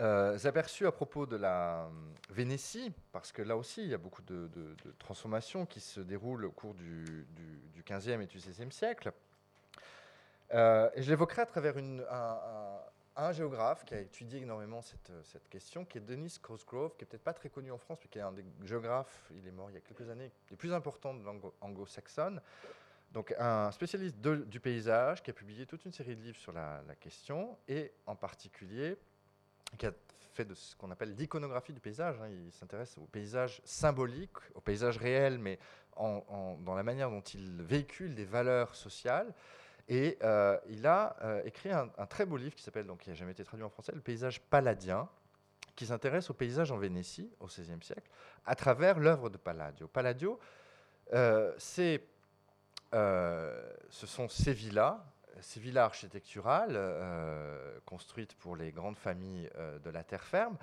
euh, 0.01 0.37
aperçus 0.43 0.85
à 0.85 0.91
propos 0.91 1.25
de 1.25 1.37
la 1.37 1.85
euh, 1.85 1.89
Vénétie, 2.31 2.91
parce 3.13 3.31
que 3.31 3.41
là 3.41 3.55
aussi, 3.55 3.81
il 3.81 3.87
y 3.87 3.93
a 3.93 3.97
beaucoup 3.97 4.21
de, 4.23 4.49
transformations 4.99 5.65
qui 5.65 5.79
se 5.79 6.01
déroulent 6.01 6.43
au 6.43 6.51
cours 6.51 6.73
du, 6.73 7.05
du, 7.29 7.61
du 7.73 7.81
15e 7.81 8.19
et 8.21 8.25
du 8.25 8.39
16e 8.39 8.71
siècle. 8.71 9.13
je 10.51 11.09
l'évoquerai 11.09 11.43
à 11.43 11.45
travers 11.45 11.75
un, 13.15 13.31
géographe 13.31 13.85
qui 13.85 13.93
a 13.93 14.01
étudié 14.01 14.41
énormément 14.41 14.81
cette, 14.81 15.47
question, 15.49 15.85
qui 15.85 15.97
est 15.97 16.01
Denis 16.01 16.39
Cosgrove, 16.41 16.97
qui 16.97 17.05
est 17.05 17.07
peut-être 17.07 17.23
pas 17.23 17.33
très 17.33 17.47
connu 17.47 17.71
en 17.71 17.77
France, 17.77 17.99
mais 18.03 18.09
qui 18.09 18.19
est 18.19 18.21
un 18.21 18.33
des 18.33 18.43
géographes, 18.65 19.31
il 19.33 19.47
est 19.47 19.51
mort 19.51 19.71
il 19.71 19.75
y 19.75 19.77
a 19.77 19.81
quelques 19.81 20.09
années, 20.09 20.29
les 20.49 20.57
plus 20.57 20.73
importants 20.73 21.13
de 21.13 21.23
langue 21.23 21.53
anglo-saxonne. 21.61 22.41
Donc 23.11 23.35
un 23.37 23.71
spécialiste 23.71 24.19
du 24.21 24.59
paysage 24.59 25.21
qui 25.21 25.31
a 25.31 25.33
publié 25.33 25.65
toute 25.65 25.83
une 25.85 25.91
série 25.91 26.15
de 26.15 26.21
livres 26.21 26.37
sur 26.37 26.53
la, 26.53 26.81
question 26.99 27.57
et 27.67 27.91
en 28.05 28.15
particulier 28.15 28.97
qui 29.77 29.85
a 29.85 29.91
fait 30.33 30.45
de 30.45 30.53
ce 30.53 30.75
qu'on 30.77 30.91
appelle 30.91 31.13
l'iconographie 31.15 31.73
du 31.73 31.81
paysage. 31.81 32.19
Hein. 32.21 32.29
Il 32.29 32.53
s'intéresse 32.53 32.97
au 32.97 33.05
paysage 33.05 33.61
symbolique, 33.65 34.37
au 34.55 34.61
paysage 34.61 34.97
réel, 34.97 35.39
mais 35.39 35.59
dans 35.97 36.73
la 36.75 36.83
manière 36.83 37.09
dont 37.09 37.21
il 37.21 37.61
véhicule 37.61 38.15
des 38.15 38.25
valeurs 38.25 38.75
sociales. 38.75 39.33
Et 39.89 40.17
euh, 40.23 40.57
il 40.69 40.87
a 40.87 41.17
euh, 41.21 41.41
écrit 41.43 41.69
un, 41.69 41.87
très 42.09 42.25
beau 42.25 42.37
livre 42.37 42.55
qui 42.55 42.63
s'appelle, 42.63 42.85
donc 42.85 42.99
qui 42.99 43.09
n'a 43.09 43.15
jamais 43.15 43.31
été 43.31 43.43
traduit 43.43 43.65
en 43.65 43.69
français, 43.69 43.91
Le 43.93 43.99
paysage 43.99 44.39
paladien, 44.39 45.09
qui 45.75 45.85
s'intéresse 45.85 46.29
au 46.29 46.33
paysage 46.33 46.71
en 46.71 46.77
Vénétie 46.77 47.29
au 47.41 47.47
XVIe 47.47 47.81
siècle, 47.81 48.09
à 48.45 48.55
travers 48.55 48.99
l'œuvre 48.99 49.29
de 49.29 49.37
Palladio. 49.37 49.87
Palladio, 49.87 50.39
euh, 51.13 51.53
c'est 51.57 52.05
euh, 52.93 53.61
ce 53.89 54.05
sont 54.05 54.27
ces 54.27 54.53
villas, 54.53 54.97
ces 55.39 55.59
villas 55.59 55.85
architecturales 55.85 56.73
euh, 56.75 57.79
construites 57.85 58.35
pour 58.35 58.55
les 58.55 58.71
grandes 58.71 58.97
familles 58.97 59.49
euh, 59.55 59.79
de 59.79 59.89
la 59.89 60.03
terre 60.03 60.23
ferme, 60.23 60.57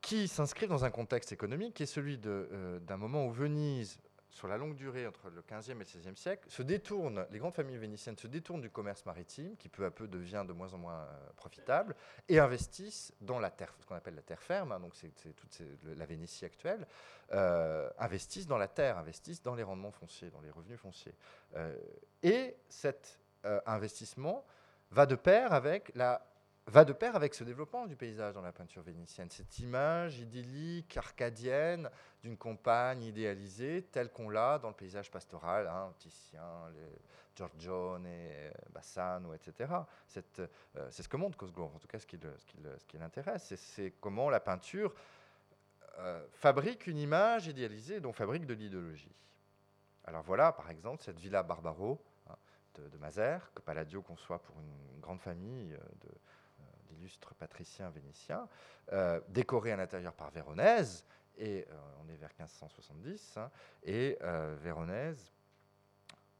qui 0.00 0.28
s'inscrivent 0.28 0.70
dans 0.70 0.84
un 0.84 0.90
contexte 0.90 1.32
économique 1.32 1.74
qui 1.74 1.82
est 1.82 1.86
celui 1.86 2.18
d'un 2.18 2.96
moment 2.96 3.26
où 3.26 3.30
Venise 3.30 3.98
sur 4.30 4.48
la 4.48 4.56
longue 4.56 4.74
durée, 4.74 5.06
entre 5.06 5.28
le 5.28 5.42
15e 5.42 5.72
et 5.72 5.74
le 5.74 5.84
16e 5.84 6.16
siècle, 6.16 6.48
se 6.48 6.62
détournent, 6.62 7.26
les 7.30 7.38
grandes 7.38 7.54
familles 7.54 7.78
vénitiennes 7.78 8.16
se 8.16 8.26
détournent 8.26 8.60
du 8.60 8.70
commerce 8.70 9.04
maritime, 9.04 9.56
qui 9.56 9.68
peu 9.68 9.84
à 9.84 9.90
peu 9.90 10.06
devient 10.06 10.44
de 10.46 10.52
moins 10.52 10.72
en 10.72 10.78
moins 10.78 11.00
euh, 11.00 11.30
profitable, 11.36 11.96
et 12.28 12.38
investissent 12.38 13.12
dans 13.20 13.38
la 13.38 13.50
terre, 13.50 13.74
ce 13.80 13.86
qu'on 13.86 13.96
appelle 13.96 14.14
la 14.14 14.22
terre 14.22 14.42
ferme, 14.42 14.72
hein, 14.72 14.80
donc 14.80 14.94
c'est 14.94 15.12
toute 15.34 15.60
la 15.84 16.06
Vénétie 16.06 16.44
actuelle, 16.44 16.86
euh, 17.32 17.90
investissent 17.98 18.46
dans 18.46 18.58
la 18.58 18.68
terre, 18.68 18.98
investissent 18.98 19.42
dans 19.42 19.54
les 19.54 19.62
rendements 19.62 19.92
fonciers, 19.92 20.30
dans 20.30 20.40
les 20.40 20.50
revenus 20.50 20.78
fonciers. 20.78 21.14
Euh, 21.56 21.76
et 22.22 22.56
cet 22.68 23.18
investissement 23.64 24.44
va 24.90 25.06
de 25.06 25.14
pair 25.14 25.54
avec 25.54 25.90
la 25.94 26.29
va 26.70 26.84
de 26.84 26.92
pair 26.92 27.16
avec 27.16 27.34
ce 27.34 27.42
développement 27.42 27.86
du 27.86 27.96
paysage 27.96 28.34
dans 28.34 28.42
la 28.42 28.52
peinture 28.52 28.82
vénitienne, 28.82 29.28
cette 29.28 29.58
image 29.58 30.20
idyllique, 30.20 30.96
arcadienne, 30.96 31.90
d'une 32.22 32.36
campagne 32.36 33.02
idéalisée, 33.02 33.82
telle 33.90 34.10
qu'on 34.10 34.28
l'a 34.28 34.58
dans 34.58 34.68
le 34.68 34.74
paysage 34.74 35.10
pastoral, 35.10 35.66
hein, 35.66 35.92
Titien, 35.98 36.42
Giorgione, 37.34 38.06
Bassano, 38.72 39.34
etc. 39.34 39.72
Euh, 40.16 40.88
c'est 40.90 41.02
ce 41.02 41.08
que 41.08 41.16
montre 41.16 41.36
Cosgrove, 41.36 41.74
en 41.74 41.78
tout 41.78 41.88
cas 41.88 41.98
ce 41.98 42.06
qui, 42.06 42.18
l'intéresse, 42.98 43.54
c'est 43.56 43.94
comment 44.00 44.30
la 44.30 44.40
peinture 44.40 44.94
euh, 45.98 46.24
fabrique 46.32 46.86
une 46.86 46.98
image 46.98 47.48
idéalisée, 47.48 48.00
donc 48.00 48.14
fabrique 48.14 48.46
de 48.46 48.54
l'idéologie. 48.54 49.12
Alors 50.04 50.22
voilà, 50.22 50.52
par 50.52 50.70
exemple, 50.70 51.02
cette 51.02 51.18
villa 51.18 51.42
Barbaro 51.42 52.00
hein, 52.28 52.36
de, 52.76 52.88
de, 52.88 52.98
que 53.54 53.62
Palladio 53.62 54.02
conçoit 54.02 54.40
pour 54.40 54.58
une 54.60 55.00
grande 55.00 55.20
famille 55.20 55.74
euh, 55.74 55.78
de 56.02 56.10
illustre 57.00 57.34
patricien 57.34 57.90
vénitien, 57.90 58.48
euh, 58.92 59.20
décoré 59.28 59.72
à 59.72 59.76
l'intérieur 59.76 60.12
par 60.12 60.30
Véronèse, 60.30 61.04
et 61.38 61.66
euh, 61.70 61.74
on 62.04 62.08
est 62.08 62.16
vers 62.16 62.30
1570, 62.38 63.36
hein, 63.38 63.50
et 63.82 64.18
euh, 64.22 64.56
Véronèse, 64.60 65.32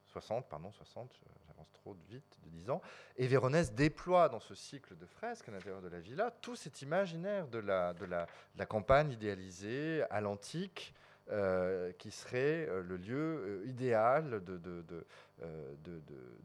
60, 0.09 0.49
pardon, 0.49 0.71
60, 0.73 1.11
j'avance 1.47 1.71
trop 1.73 1.97
vite, 2.09 2.37
de 2.43 2.51
10 2.51 2.71
ans, 2.71 2.83
et 3.17 3.27
Véronèse 3.27 3.73
déploie 3.73 4.29
dans 4.29 4.41
ce 4.41 4.55
cycle 4.55 4.97
de 4.97 5.07
fresques 5.07 5.49
à 5.49 5.53
l'intérieur 5.53 5.81
de 5.81 5.89
la 5.89 6.01
villa 6.01 6.31
tout 6.31 6.57
cet 6.57 6.83
imaginaire 6.83 7.47
de 7.47 7.59
la, 7.59 7.95
de 7.95 8.05
la, 8.05 8.25
de 8.27 8.59
la 8.59 8.67
campagne 8.67 9.13
idéalisée 9.13 10.03
à 10.11 10.21
l'antique, 10.21 10.95
euh, 11.33 11.93
qui 11.93 12.11
serait 12.11 12.67
euh, 12.69 12.83
le 12.83 12.97
lieu 12.97 13.63
euh, 13.63 13.67
idéal 13.67 14.43
de, 14.43 15.05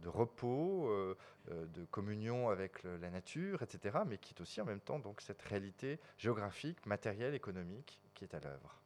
repos, 0.05 1.15
de 1.47 1.85
communion 1.85 2.49
avec 2.49 2.83
la 2.83 3.09
nature, 3.09 3.63
etc., 3.63 3.97
mais 4.05 4.19
qui 4.19 4.35
est 4.35 4.41
aussi 4.41 4.61
en 4.61 4.65
même 4.65 4.79
temps 4.79 4.99
donc, 4.99 5.21
cette 5.21 5.41
réalité 5.41 5.99
géographique, 6.19 6.85
matérielle, 6.85 7.33
économique 7.33 7.99
qui 8.13 8.25
est 8.25 8.35
à 8.35 8.39
l'œuvre. 8.39 8.79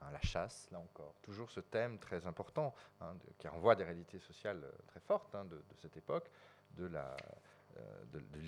Hein, 0.00 0.06
la 0.12 0.20
chasse, 0.22 0.68
là 0.72 0.78
encore, 0.78 1.14
toujours 1.20 1.50
ce 1.50 1.60
thème 1.60 1.98
très 1.98 2.26
important, 2.26 2.74
hein, 3.02 3.14
qui 3.36 3.48
renvoie 3.48 3.74
à 3.74 3.76
des 3.76 3.84
réalités 3.84 4.18
sociales 4.18 4.64
très 4.86 5.00
fortes 5.00 5.34
hein, 5.34 5.44
de, 5.44 5.62
cette 5.76 5.98
époque, 5.98 6.30
de 6.78 6.90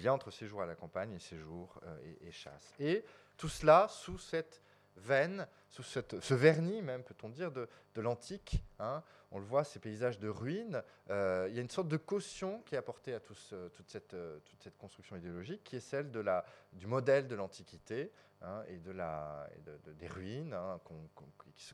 lien 0.03 0.15
entre 0.15 0.31
séjour 0.31 0.63
à 0.63 0.67
la 0.67 0.77
campagne 0.77 1.13
et 1.13 1.19
séjour 1.19 1.79
et, 2.23 2.33
chasse. 2.33 2.73
Et 2.79 3.05
tout 3.37 3.51
cela 3.51 3.87
sous 3.89 4.17
cette 4.17 4.63
veine, 4.97 5.47
sous 5.69 5.83
ce 5.83 6.35
vernis 6.35 6.83
même, 6.83 7.03
peut-on 7.03 7.29
dire, 7.29 7.51
de, 7.51 7.69
l'antique. 7.97 8.63
Hein. 8.79 9.03
On 9.31 9.39
le 9.39 9.45
voit, 9.45 9.65
ces 9.65 9.79
paysages 9.79 10.19
de 10.19 10.29
ruines. 10.29 10.83
Euh, 11.11 11.47
il 11.49 11.55
y 11.55 11.59
a 11.59 11.63
une 11.63 11.71
sorte 11.71 11.89
de 11.89 11.97
caution 11.97 12.61
qui 12.63 12.75
est 12.75 12.79
apportée 12.79 13.15
à 13.15 13.21
toute, 13.21 13.39
cette, 13.87 14.15
euh, 14.15 14.39
toute, 14.41 14.63
cette, 14.63 14.77
construction 14.77 15.17
idéologique, 15.17 15.65
qui 15.65 15.77
est 15.77 15.81
celle 15.81 16.11
de 16.11 16.21
la, 16.21 16.45
du 16.73 16.87
modèle 16.87 17.27
de 17.27 17.35
l'Antiquité 17.35 18.13
hein, 18.43 18.63
et, 18.69 18.79
de 18.79 18.91
la, 18.91 19.49
des 19.87 20.07
ruines, 20.07 20.53
hein, 20.53 20.79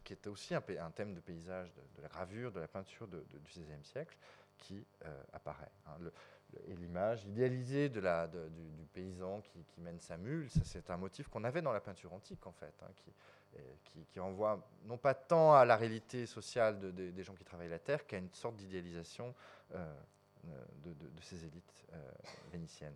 qui 0.05 0.13
était 0.13 0.29
aussi 0.29 0.55
un, 0.55 0.61
thème 0.93 1.15
de 1.15 1.21
paysage, 1.21 1.73
de, 1.97 2.03
la 2.03 2.09
gravure, 2.09 2.53
de 2.53 2.61
la 2.61 2.69
peinture 2.69 3.09
du 3.09 3.39
XVIe 3.45 3.85
siècle, 3.85 4.17
qui 4.59 4.87
euh, 5.05 5.23
apparaît. 5.33 5.71
Et 6.67 6.75
l'image 6.75 7.25
idéalisée 7.25 7.89
du, 7.89 8.01
paysan 8.93 9.43
qui, 9.43 9.81
mène 9.81 10.01
sa 10.01 10.17
mule, 10.17 10.49
c'est 10.65 10.91
un 10.91 10.97
motif 10.97 11.29
qu'on 11.29 11.45
avait 11.45 11.63
dans 11.63 11.73
la 11.73 11.81
peinture 11.81 12.13
antique 12.13 12.47
en 12.47 12.53
fait, 12.53 12.75
hein, 12.83 12.91
qui, 12.97 14.03
qui, 14.07 14.21
renvoie 14.21 14.67
non 14.85 14.97
pas 14.97 15.15
tant 15.15 15.55
à 15.55 15.65
la 15.65 15.77
réalité 15.77 16.27
sociale 16.27 16.95
des 16.95 17.23
gens 17.23 17.35
qui 17.35 17.45
travaillent 17.45 17.69
la 17.69 17.79
terre 17.79 18.07
qu'à 18.07 18.19
une 18.19 18.33
sorte 18.33 18.57
d'idéalisation 18.57 19.35
euh, 19.75 20.65
de, 20.85 20.95
ces 21.21 21.45
élites 21.45 21.85
euh, 21.93 21.97
vénitiennes. 22.53 22.95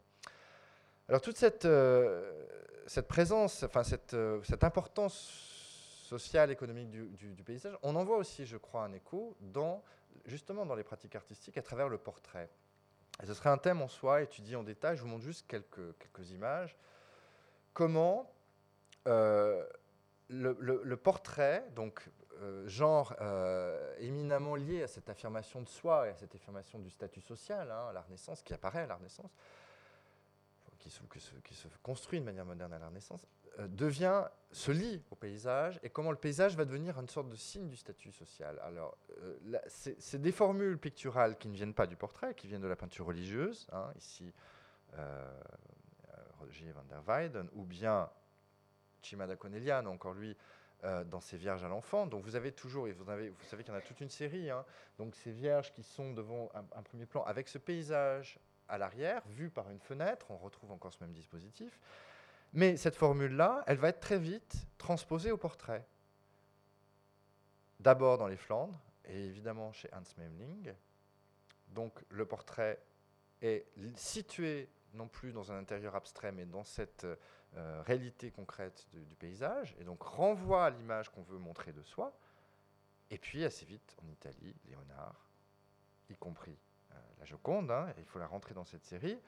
Alors 1.08 1.20
toute 1.20 1.36
cette, 1.36 1.64
euh, 1.64 2.46
présence, 3.08 3.64
enfin 3.64 3.82
cette, 3.82 4.14
importance 4.62 5.14
sociale, 6.04 6.50
économique 6.50 6.88
du, 6.90 7.42
paysage, 7.44 7.76
on 7.82 7.96
en 7.96 8.04
voit 8.04 8.16
aussi, 8.16 8.46
je 8.46 8.56
crois, 8.56 8.84
un 8.84 8.92
écho 8.92 9.36
justement 10.24 10.64
dans 10.64 10.74
les 10.74 10.84
pratiques 10.84 11.16
artistiques 11.16 11.58
à 11.58 11.62
travers 11.62 11.88
le 11.88 11.98
portrait 11.98 12.48
ce 13.24 13.34
serait 13.34 13.50
un 13.50 13.58
thème 13.58 13.82
en 13.82 13.88
soi, 13.88 14.22
étudié 14.22 14.56
en 14.56 14.62
détail. 14.62 14.96
Je 14.96 15.02
vous 15.02 15.08
montre 15.08 15.24
juste 15.24 15.46
quelques, 15.46 15.96
quelques 15.98 16.30
images. 16.30 16.76
Comment 17.72 18.30
euh, 19.06 19.64
le, 20.28 20.96
portrait, 20.96 21.66
donc 21.74 22.08
euh, 22.40 22.66
genre 22.66 23.14
euh, 23.20 23.94
éminemment 23.98 24.54
lié 24.54 24.82
à 24.82 24.88
cette 24.88 25.10
affirmation 25.10 25.60
de 25.60 25.68
soi 25.68 26.06
et 26.06 26.10
à 26.10 26.14
cette 26.14 26.34
affirmation 26.34 26.78
du 26.78 26.90
statut 26.90 27.20
social, 27.20 27.70
hein, 27.70 27.88
à 27.90 27.92
la 27.92 28.00
Renaissance, 28.00 28.42
qui 28.42 28.54
apparaît 28.54 28.82
à 28.82 28.86
la 28.86 28.94
Renaissance, 28.94 29.30
qui 30.78 30.90
se, 30.90 31.68
construit 31.82 32.20
de 32.20 32.24
manière 32.24 32.46
moderne 32.46 32.72
à 32.72 32.78
la 32.78 32.88
Renaissance, 32.88 33.26
devient, 33.58 34.24
se 34.50 34.70
lie 34.70 35.02
au 35.10 35.14
paysage 35.14 35.78
et 35.82 35.90
comment 35.90 36.10
le 36.10 36.16
paysage 36.16 36.56
va 36.56 36.64
devenir 36.64 36.98
une 36.98 37.08
sorte 37.08 37.28
de 37.28 37.36
signe 37.36 37.68
du 37.68 37.76
statut 37.76 38.12
social. 38.12 38.60
Alors, 38.62 38.96
euh, 39.22 39.58
c'est 39.66 40.20
des 40.20 40.32
formules 40.32 40.78
picturales 40.78 41.36
qui 41.38 41.48
ne 41.48 41.54
viennent 41.54 41.74
pas 41.74 41.86
du 41.86 41.96
portrait, 41.96 42.34
qui 42.34 42.46
viennent 42.46 42.62
de 42.62 42.68
la 42.68 42.76
peinture 42.76 43.06
religieuse, 43.06 43.66
hein, 43.72 43.90
ici 43.96 44.32
euh, 44.98 45.40
Roger 46.40 46.72
van 46.72 46.84
der 46.84 47.02
Weyden, 47.06 47.48
ou 47.54 47.64
bien 47.64 48.10
Chimada 49.02 49.36
Cornelian, 49.36 49.86
encore 49.86 50.14
lui, 50.14 50.36
dans 51.06 51.20
ses 51.20 51.36
Vierges 51.36 51.62
à 51.62 51.68
l'enfant. 51.68 52.06
Donc 52.06 52.24
vous 52.24 52.34
avez 52.34 52.50
toujours, 52.50 52.88
et 52.88 52.92
vous, 52.92 53.08
avez, 53.08 53.30
vous 53.30 53.44
savez 53.44 53.62
qu'il 53.62 53.72
y 53.72 53.76
en 53.76 53.78
a 53.78 53.82
toute 53.82 54.00
une 54.00 54.10
série, 54.10 54.50
hein, 54.50 54.64
donc 54.98 55.14
ces 55.14 55.30
Vierges 55.30 55.72
qui 55.72 55.84
sont 55.84 56.12
devant 56.12 56.50
un, 56.54 56.82
premier 56.82 57.06
plan 57.06 57.22
avec 57.22 57.48
ce 57.48 57.58
paysage 57.58 58.38
à 58.68 58.78
l'arrière, 58.78 59.22
vu 59.28 59.50
par 59.50 59.70
une 59.70 59.78
fenêtre, 59.78 60.26
on 60.30 60.36
retrouve 60.38 60.72
encore 60.72 60.92
ce 60.92 61.02
même 61.02 61.12
dispositif. 61.12 61.78
Mais 62.52 62.76
cette 62.76 62.96
formule-là, 62.96 63.64
elle 63.66 63.78
va 63.78 63.88
être 63.88 64.00
très 64.00 64.18
vite 64.18 64.66
transposée 64.78 65.32
au 65.32 65.38
portrait. 65.38 65.86
D'abord 67.80 68.18
dans 68.18 68.28
les 68.28 68.36
Flandres, 68.36 68.78
et 69.06 69.24
évidemment 69.24 69.72
chez 69.72 69.88
Hans 69.92 70.02
Memling. 70.18 70.72
Donc 71.68 72.04
le 72.10 72.26
portrait 72.26 72.80
est 73.40 73.66
situé 73.96 74.68
non 74.94 75.08
plus 75.08 75.32
dans 75.32 75.50
un 75.50 75.58
intérieur 75.58 75.96
abstrait, 75.96 76.32
mais 76.32 76.44
dans 76.44 76.64
cette 76.64 77.06
euh, 77.56 77.82
réalité 77.82 78.30
concrète 78.30 78.86
du, 78.92 79.16
paysage, 79.16 79.74
et 79.78 79.84
donc 79.84 80.02
renvoie 80.02 80.66
à 80.66 80.70
l'image 80.70 81.10
qu'on 81.10 81.22
veut 81.22 81.38
montrer 81.38 81.72
de 81.72 81.82
soi. 81.82 82.16
Et 83.10 83.18
puis 83.18 83.44
assez 83.44 83.64
vite, 83.64 83.96
en 84.02 84.08
Italie, 84.08 84.54
Léonard, 84.66 85.30
y 86.10 86.16
compris 86.16 86.58
euh, 86.92 86.94
la 87.18 87.24
Joconde, 87.24 87.70
hein, 87.70 87.92
il 87.98 88.04
faut 88.04 88.18
la 88.18 88.26
rentrer 88.26 88.54
dans 88.54 88.64
cette 88.64 88.84
série, 88.84 89.18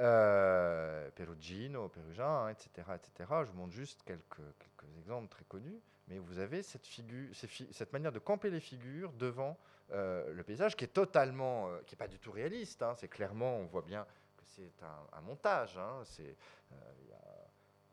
euh, 0.00 1.10
Perugino, 1.10 1.88
Perugin, 1.88 2.48
etc., 2.48 2.70
etc. 2.94 3.30
Je 3.44 3.50
vous 3.50 3.58
montre 3.58 3.72
juste 3.72 4.02
quelques, 4.04 4.36
quelques 4.58 4.96
exemples 4.98 5.28
très 5.28 5.44
connus, 5.44 5.80
mais 6.08 6.18
vous 6.18 6.38
avez 6.38 6.62
cette, 6.62 6.86
figure, 6.86 7.28
cette 7.70 7.92
manière 7.92 8.12
de 8.12 8.18
camper 8.18 8.50
les 8.50 8.60
figures 8.60 9.12
devant 9.12 9.56
le 9.92 10.42
paysage, 10.42 10.76
qui 10.76 10.84
est 10.84 10.88
totalement, 10.88 11.68
qui 11.84 11.94
n'est 11.94 11.98
pas 11.98 12.06
du 12.06 12.20
tout 12.20 12.30
réaliste. 12.30 12.80
Hein. 12.82 12.94
c'est 12.96 13.08
clairement, 13.08 13.56
on 13.56 13.66
voit 13.66 13.82
bien 13.82 14.06
que 14.36 14.44
c'est 14.44 14.72
un, 15.12 15.20
montage. 15.20 15.76
Hein. 15.76 16.02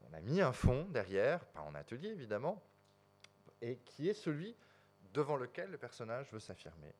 on 0.07 0.13
a 0.13 0.21
mis 0.21 0.41
un 0.41 0.53
fond 0.53 0.85
derrière, 0.91 1.43
pas 1.45 1.61
en 1.61 1.73
atelier 1.73 2.09
évidemment, 2.09 2.61
et 3.61 3.77
qui 3.77 4.09
est 4.09 4.13
celui 4.13 4.55
devant 5.13 5.35
lequel 5.35 5.71
le 5.71 5.77
personnage 5.77 6.31
veut 6.31 6.39
s'affirmer. 6.39 6.93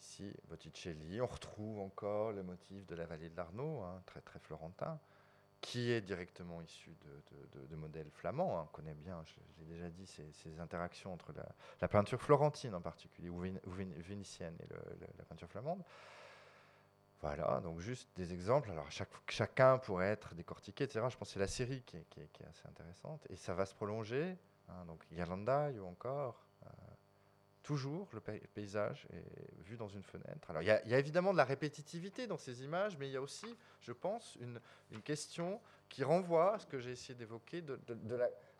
Ici, 0.00 0.32
Botticelli, 0.48 1.20
on 1.20 1.26
retrouve 1.26 1.80
encore 1.80 2.32
le 2.32 2.42
motif 2.42 2.86
de 2.86 2.94
la 2.94 3.06
vallée 3.06 3.30
de 3.30 3.36
l'Arnaud, 3.36 3.82
hein, 3.82 4.02
très 4.06 4.20
très 4.20 4.38
florentin, 4.38 4.98
qui 5.60 5.90
est 5.90 6.00
directement 6.00 6.62
issu 6.62 6.94
de, 7.70 7.76
modèles 7.76 8.10
flamands. 8.10 8.58
Hein. 8.58 8.68
On 8.68 8.72
connaît 8.72 8.94
bien, 8.94 9.22
je, 9.24 9.34
l'ai 9.60 9.74
déjà 9.74 9.90
dit, 9.90 10.06
ces, 10.06 10.60
interactions 10.60 11.12
entre 11.12 11.32
la, 11.80 11.88
peinture 11.88 12.20
florentine 12.20 12.74
en 12.74 12.80
particulier, 12.80 13.28
ou, 13.28 13.40
vénitienne, 13.40 14.56
et 14.60 14.66
la 15.18 15.24
peinture 15.24 15.48
flamande. 15.48 15.82
Voilà, 17.20 17.60
donc 17.60 17.80
juste 17.80 18.08
des 18.16 18.32
exemples. 18.32 18.70
Alors 18.70 18.88
chacun 19.26 19.78
pourrait 19.78 20.10
être 20.10 20.34
décortiqué, 20.34 20.84
etc. 20.84 21.06
Je 21.10 21.16
pense 21.16 21.28
que 21.28 21.34
c'est 21.34 21.40
la 21.40 21.48
série 21.48 21.82
qui 21.82 21.96
est, 21.96 22.46
assez 22.48 22.68
intéressante. 22.68 23.26
Et 23.30 23.36
ça 23.36 23.54
va 23.54 23.66
se 23.66 23.74
prolonger. 23.74 24.36
Hein, 24.68 24.84
donc 24.86 25.04
ou 25.10 25.86
encore. 25.86 26.47
Toujours 27.68 28.08
le 28.14 28.20
paysage 28.54 29.06
est 29.12 29.62
vu 29.64 29.76
dans 29.76 29.88
une 29.88 30.02
fenêtre. 30.02 30.48
Alors 30.48 30.62
il 30.62 30.68
y, 30.68 30.94
a 30.94 30.98
évidemment 30.98 31.32
de 31.32 31.36
la 31.36 31.44
répétitivité 31.44 32.26
dans 32.26 32.38
ces 32.38 32.64
images, 32.64 32.96
mais 32.96 33.08
il 33.08 33.12
y 33.12 33.16
a 33.18 33.20
aussi, 33.20 33.54
je 33.82 33.92
pense, 33.92 34.38
une, 34.40 34.58
question 35.02 35.60
qui 35.90 36.02
renvoie 36.02 36.54
à 36.54 36.58
ce 36.60 36.66
que 36.66 36.78
j'ai 36.78 36.92
essayé 36.92 37.14
d'évoquer 37.14 37.60
de, 37.60 37.78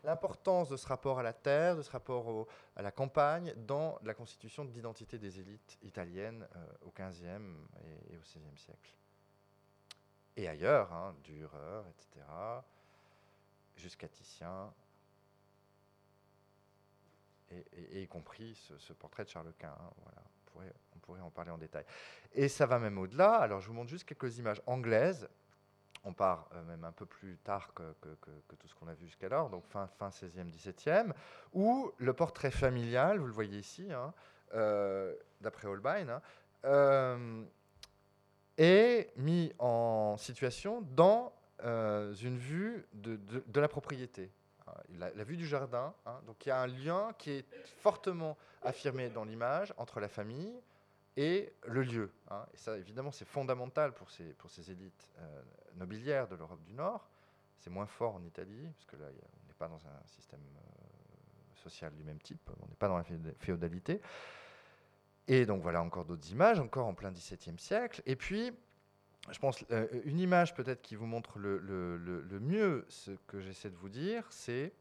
l'importance 0.04 0.68
de 0.68 0.76
ce 0.76 0.86
rapport 0.86 1.18
à 1.18 1.22
la 1.22 1.32
terre, 1.32 1.74
de 1.76 1.80
ce 1.80 1.90
rapport 1.90 2.48
à 2.76 2.82
la 2.82 2.90
campagne 2.90 3.54
dans 3.56 3.98
la 4.02 4.12
constitution 4.12 4.66
de 4.66 4.72
l'identité 4.72 5.18
des 5.18 5.40
élites 5.40 5.78
italiennes 5.80 6.46
euh, 6.56 6.66
au 6.82 6.92
XVe 6.94 7.56
et, 8.10 8.14
au 8.14 8.20
XVIe 8.20 8.58
siècle. 8.58 8.94
Et 10.36 10.48
ailleurs, 10.48 10.92
hein, 10.92 11.16
Dürer, 11.24 11.80
etc., 11.88 12.26
jusqu'à 13.74 14.08
Titien, 14.08 14.70
et, 17.50 18.02
y 18.02 18.08
compris 18.08 18.54
ce, 18.78 18.92
portrait 18.92 19.24
de 19.24 19.28
Charles 19.28 19.52
Quint. 19.58 19.68
Hein, 19.68 19.90
voilà. 20.02 20.72
on, 20.94 20.98
pourrait, 20.98 21.20
en 21.20 21.30
parler 21.30 21.50
en 21.50 21.58
détail. 21.58 21.84
Et 22.32 22.48
ça 22.48 22.66
va 22.66 22.78
même 22.78 22.98
au-delà. 22.98 23.34
Alors, 23.36 23.60
je 23.60 23.68
vous 23.68 23.74
montre 23.74 23.90
juste 23.90 24.04
quelques 24.04 24.38
images 24.38 24.62
anglaises. 24.66 25.28
On 26.04 26.12
part 26.12 26.48
euh, 26.54 26.62
même 26.64 26.84
un 26.84 26.92
peu 26.92 27.06
plus 27.06 27.38
tard 27.38 27.72
que, 27.74 27.82
tout 28.56 28.68
ce 28.68 28.74
qu'on 28.74 28.88
a 28.88 28.94
vu 28.94 29.06
jusqu'alors, 29.06 29.50
donc 29.50 29.66
fin, 29.66 29.86
fin 29.98 30.08
16e, 30.08 30.50
17e, 30.50 31.12
où 31.52 31.92
le 31.98 32.12
portrait 32.12 32.50
familial, 32.50 33.18
vous 33.18 33.26
le 33.26 33.32
voyez 33.32 33.58
ici, 33.58 33.92
hein, 33.92 34.14
euh, 34.54 35.14
d'après 35.40 35.66
Holbein, 35.66 36.08
hein, 36.08 36.22
euh, 36.64 37.42
est 38.56 39.12
mis 39.16 39.52
en 39.58 40.16
situation 40.16 40.82
dans 40.82 41.32
une 41.60 42.38
vue 42.38 42.86
de 42.92 43.60
la 43.60 43.66
propriété. 43.66 44.30
Euh, 44.68 45.10
la, 45.14 45.24
vue 45.24 45.36
du 45.36 45.46
jardin. 45.46 45.94
Hein. 46.06 46.20
donc 46.26 46.44
il 46.46 46.48
y 46.48 46.52
a 46.52 46.60
un 46.60 46.66
lien 46.66 47.12
qui 47.18 47.30
est 47.30 47.46
fortement 47.80 48.36
affirmé 48.62 49.08
dans 49.08 49.24
l'image 49.24 49.72
entre 49.76 50.00
la 50.00 50.08
famille 50.08 50.52
et 51.16 51.52
le 51.66 51.82
lieu. 51.82 52.10
Hein. 52.30 52.46
Et 52.54 52.56
ça, 52.56 52.76
évidemment, 52.76 53.10
c'est 53.10 53.24
fondamental 53.24 53.92
pour 53.92 54.10
ces, 54.10 54.70
élites 54.70 55.10
euh, 55.18 55.42
nobiliaires 55.76 56.28
de 56.28 56.36
l'Europe 56.36 56.62
du 56.62 56.72
Nord. 56.72 57.08
C'est 57.56 57.70
moins 57.70 57.86
fort 57.86 58.14
en 58.14 58.22
Italie, 58.22 58.68
parce 58.72 58.86
que 58.86 58.96
là, 58.96 59.06
on 59.08 59.48
n'est 59.48 59.54
pas 59.54 59.68
dans 59.68 59.84
un 59.86 60.06
système 60.06 60.40
euh, 60.40 61.62
social 61.62 61.92
du 61.92 62.04
même 62.04 62.20
type, 62.20 62.50
on 62.62 62.68
n'est 62.68 62.76
pas 62.76 62.88
dans 62.88 62.98
la 62.98 63.04
féodalité. 63.40 64.00
Et 65.26 65.44
donc 65.44 65.60
voilà 65.60 65.82
encore 65.82 66.04
d'autres 66.04 66.30
images, 66.30 66.60
encore 66.60 66.86
en 66.86 66.94
plein 66.94 67.10
XVIIe 67.10 67.58
siècle. 67.58 68.00
Et 68.06 68.16
puis, 68.16 68.52
je 69.30 69.38
pense, 69.38 69.64
euh, 69.70 69.86
une 70.04 70.18
image 70.18 70.54
peut-être 70.54 70.82
qui 70.82 70.94
vous 70.94 71.06
montre 71.06 71.38
le, 71.38 72.38
mieux 72.40 72.84
ce 72.88 73.12
que 73.26 73.40
j'essaie 73.40 73.70
de 73.70 73.76
vous 73.76 73.88
dire, 73.88 74.26
c'est 74.30 74.72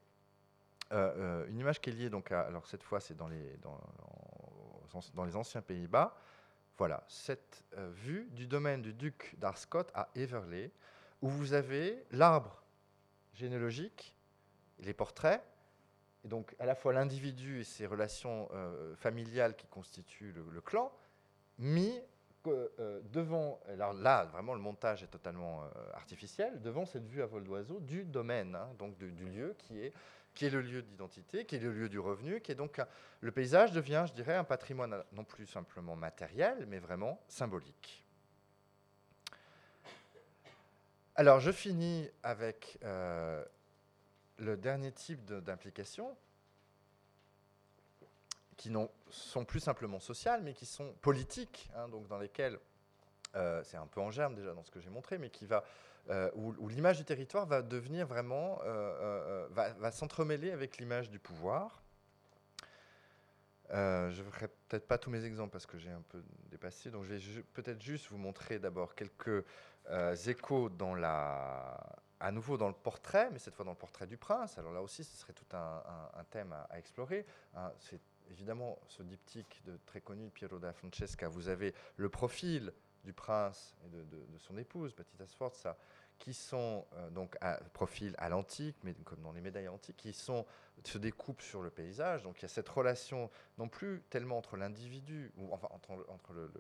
euh, 0.92 1.44
euh, 1.44 1.48
une 1.48 1.60
image 1.60 1.82
qui 1.82 1.90
est 1.90 1.94
liée, 1.94 2.10
donc 2.10 2.32
alors 2.32 2.66
cette 2.68 2.84
fois 2.84 3.00
c'est 3.00 3.16
dans 3.16 3.28
les, 3.28 3.58
dans, 3.58 3.80
dans 5.14 5.26
les 5.26 5.36
anciens 5.36 5.62
Pays-Bas. 5.62 6.16
Voilà, 6.78 7.04
cette 7.08 7.64
vue 7.96 8.28
du 8.32 8.46
domaine 8.46 8.84
du 8.84 8.94
duc 8.94 9.36
d'Arscott 9.40 9.90
à 9.96 10.10
Everley, 10.16 10.72
où 11.24 11.30
vous 11.30 11.54
avez 11.54 12.06
l'arbre 12.12 12.62
généalogique, 13.34 14.16
les 14.80 14.94
portraits, 14.94 15.44
et 16.24 16.28
donc 16.28 16.56
à 16.60 16.68
la 16.68 16.76
fois 16.76 16.94
l'individu 16.94 17.62
et 17.62 17.64
ses 17.64 17.88
relations 17.88 18.48
familiales 18.98 19.56
qui 19.56 19.66
constituent 19.66 20.34
le, 20.34 20.46
le 20.52 20.62
clan, 20.62 20.92
mis 21.58 22.00
euh, 22.50 23.02
devant, 23.12 23.60
alors 23.68 23.94
là, 23.94 24.26
vraiment, 24.26 24.54
le 24.54 24.60
montage 24.60 25.04
est 25.04 25.08
totalement 25.08 25.64
euh, 25.64 25.68
artificiel, 25.94 26.62
devant 26.62 26.86
cette 26.86 27.08
vue 27.08 27.22
à 27.22 27.26
vol 27.26 27.44
d'oiseau 27.44 27.80
du 27.80 28.04
domaine, 28.04 28.56
hein, 28.56 28.70
donc 28.78 28.98
du, 28.98 29.10
lieu 29.10 29.56
qui 29.58 29.80
est, 29.80 29.94
qui 30.34 30.46
est 30.46 30.50
le 30.50 30.62
lieu 30.62 30.82
d'identité, 30.82 31.46
qui 31.46 31.56
est 31.56 31.60
le 31.60 31.72
lieu 31.72 31.90
du 31.90 32.00
revenu, 32.00 32.42
qui 32.42 32.52
est 32.52 32.56
donc 32.56 32.82
le 33.22 33.32
paysage 33.32 33.72
devient, 33.72 34.06
je 34.08 34.14
dirais, 34.14 34.36
un 34.36 34.44
patrimoine 34.44 35.04
non 35.14 35.24
plus 35.24 35.46
simplement 35.46 35.96
matériel, 35.96 36.66
mais 36.68 36.80
vraiment 36.80 37.20
symbolique. 37.28 38.04
Alors, 41.20 41.40
je 41.40 41.52
finis 41.52 42.08
avec 42.22 42.78
euh, 42.84 43.44
le 44.38 44.56
dernier 44.56 44.92
type 44.92 45.26
d'implication, 45.26 46.16
qui 48.58 48.72
non, 48.72 48.90
sont 49.10 49.46
plus 49.46 49.60
simplement 49.60 50.00
sociales, 50.00 50.42
mais 50.44 50.54
qui 50.54 50.66
sont 50.66 50.94
politiques, 51.02 51.70
hein, 51.76 51.88
donc 51.88 52.08
dans 52.08 52.18
lesquelles, 52.18 52.60
euh, 53.36 53.62
c'est 53.64 53.78
un 53.78 53.88
peu 53.88 54.02
en 54.02 54.12
germe 54.12 54.36
déjà 54.36 54.54
dans 54.54 54.64
ce 54.64 54.72
que 54.72 54.80
j'ai 54.80 54.90
montré, 54.90 55.20
mais 55.20 55.30
qui 55.30 55.46
va, 55.46 55.64
euh, 56.10 56.30
où, 56.36 56.68
l'image 56.68 56.98
du 56.98 57.06
territoire 57.06 57.46
va 57.46 57.62
devenir 57.62 58.08
vraiment, 58.08 58.60
euh, 58.66 59.48
va, 59.52 59.92
s'entremêler 59.92 60.52
avec 60.52 60.78
l'image 60.78 61.10
du 61.10 61.20
pouvoir. 61.20 61.84
je 63.70 64.22
ne 64.22 64.32
ferai 64.32 64.48
peut-être 64.68 64.88
pas 64.88 64.98
tous 64.98 65.12
mes 65.12 65.24
exemples 65.24 65.52
parce 65.52 65.68
que 65.68 65.78
j'ai 65.78 65.92
un 65.92 66.04
peu 66.10 66.24
dépassé, 66.50 66.90
donc 66.90 67.06
je 67.06 67.14
vais 67.14 67.44
peut-être 67.54 67.82
juste 67.82 68.08
vous 68.10 68.18
montrer 68.18 68.60
d'abord 68.60 68.96
quelques 68.96 69.46
échos 70.26 70.70
dans 70.70 70.96
la, 70.96 71.78
à 72.20 72.32
nouveau 72.32 72.58
dans 72.58 72.68
le 72.68 72.74
portrait, 72.74 73.30
mais 73.32 73.40
cette 73.40 73.54
fois 73.54 73.66
dans 73.66 73.72
le 73.72 73.78
portrait 73.78 74.08
du 74.08 74.18
prince. 74.18 74.58
Alors 74.58 74.72
là 74.72 74.82
aussi, 74.82 75.04
ce 75.04 75.16
serait 75.16 75.34
tout 75.34 75.46
un, 75.56 75.84
thème 76.32 76.54
à, 76.54 76.78
explorer. 76.78 77.26
Hein, 77.56 77.72
c'est 77.80 78.00
évidemment 78.32 78.80
ce 78.88 79.04
diptyque 79.04 79.62
de, 79.66 79.78
très 79.86 80.02
connu 80.02 80.30
Piero 80.30 80.60
da 80.60 80.74
Francesca, 80.74 81.28
vous 81.28 81.48
avez 81.48 81.74
le 81.98 82.10
profil 82.10 82.74
du 83.04 83.14
prince 83.14 83.76
et 83.86 83.90
de, 83.90 84.38
son 84.38 84.58
épouse, 84.58 84.94
Battista 84.94 85.26
Sforza, 85.26 85.78
qui 86.20 86.34
sont 86.34 86.86
euh, 86.94 87.10
donc 87.10 87.38
à 87.42 87.58
profil 87.74 88.16
à 88.18 88.28
l'antique, 88.28 88.76
mais 88.84 88.94
comme 89.06 89.22
dans 89.22 89.32
les 89.32 89.42
médailles 89.42 89.68
antiques, 89.68 89.98
qui 89.98 90.14
se 90.14 90.98
découpent 90.98 91.42
sur 91.42 91.62
le 91.62 91.70
paysage. 91.70 92.24
Donc 92.24 92.40
il 92.40 92.42
y 92.42 92.46
a 92.46 92.50
cette 92.50 92.68
relation 92.68 93.30
non 93.58 93.70
plus 93.70 94.04
tellement 94.10 94.38
entre 94.38 94.58
l'individu, 94.58 95.32
enfin 95.52 95.70
entre, 95.72 96.06
entre 96.10 96.34
le, 96.34 96.52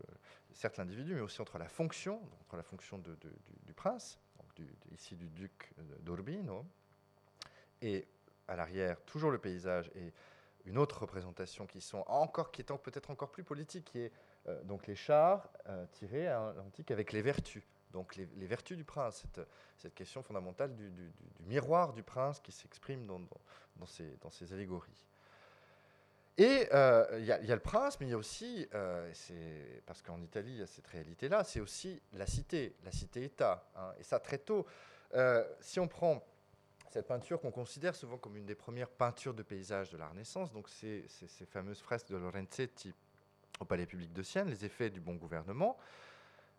certes 0.53 0.77
l'individu, 0.77 1.15
mais 1.15 1.21
aussi 1.21 1.41
entre 1.41 1.57
la 1.57 1.67
fonction, 1.67 2.21
entre 2.41 2.55
la 2.55 2.63
fonction 2.63 2.97
du, 2.97 3.73
prince, 3.73 4.19
ici 4.93 5.15
du 5.15 5.29
duc 5.29 5.73
d'Urbino, 5.99 6.65
et 7.81 8.07
à 8.47 8.55
l'arrière 8.55 9.01
toujours 9.05 9.31
le 9.31 9.37
paysage 9.37 9.91
et 9.95 10.13
une 10.67 10.77
autre 10.77 11.01
représentation 11.01 11.65
qui, 11.65 11.81
sont 11.81 12.03
encore, 12.07 12.51
qui 12.51 12.61
est 12.61 12.65
peut-être 12.65 13.09
encore 13.09 13.31
plus 13.31 13.43
politique, 13.43 13.85
qui 13.85 13.99
est 13.99 14.11
euh, 14.47 14.61
donc 14.63 14.85
les 14.85 14.95
chars 14.95 15.49
euh, 15.67 15.85
tirés 15.93 16.27
à 16.27 16.53
l'antique 16.57 16.91
avec 16.91 17.13
les 17.13 17.21
vertus. 17.21 17.63
Donc 17.91 18.17
les, 18.17 18.25
vertus 18.45 18.75
du 18.75 18.83
prince, 18.83 19.25
cette, 19.77 19.95
question 19.95 20.21
fondamentale 20.21 20.75
du, 20.75 20.91
miroir 21.47 21.93
du 21.93 22.03
prince 22.03 22.41
qui 22.41 22.51
s'exprime 22.51 23.07
dans, 23.07 23.85
ces, 23.85 24.53
allégories. 24.53 25.05
Et 26.37 26.67
euh, 26.73 27.05
il 27.17 27.25
y, 27.25 27.31
a 27.31 27.55
le 27.55 27.61
prince, 27.61 27.97
mais 27.99 28.05
il 28.05 28.09
y 28.09 28.13
a 28.13 28.17
aussi, 28.17 28.67
parce 29.85 30.01
qu'en 30.01 30.21
Italie, 30.21 30.51
il 30.51 30.59
y 30.59 30.61
a 30.61 30.67
cette 30.67 30.87
réalité-là, 30.87 31.45
c'est 31.45 31.61
aussi 31.61 31.99
la 32.13 32.27
cité, 32.27 32.75
la 32.83 32.91
cité-État. 32.91 33.63
Hein. 33.75 33.93
et 33.99 34.03
ça, 34.03 34.19
très 34.19 34.37
tôt, 34.37 34.67
si 35.61 35.79
on 35.79 35.87
prend 35.87 36.21
cette 36.89 37.07
peinture 37.07 37.39
qu'on 37.39 37.51
considère 37.51 37.95
souvent 37.95 38.17
comme 38.17 38.37
une 38.37 38.45
des 38.45 38.55
premières 38.55 38.89
peintures 38.89 39.33
de 39.33 39.43
paysage 39.43 39.91
de 39.91 39.97
la 39.97 40.07
Renaissance, 40.07 40.51
donc 40.51 40.69
c'est 40.69 41.05
ces 41.07 41.45
fameuses 41.45 41.79
fresques 41.79 42.09
de 42.09 42.17
Lorenzetti 42.17 42.93
au 43.59 43.65
Palais 43.65 43.85
public 43.85 44.13
de 44.13 44.23
Sienne, 44.23 44.49
les 44.49 44.65
effets 44.65 44.89
du 44.89 45.01
bon 45.01 45.15
gouvernement. 45.15 45.77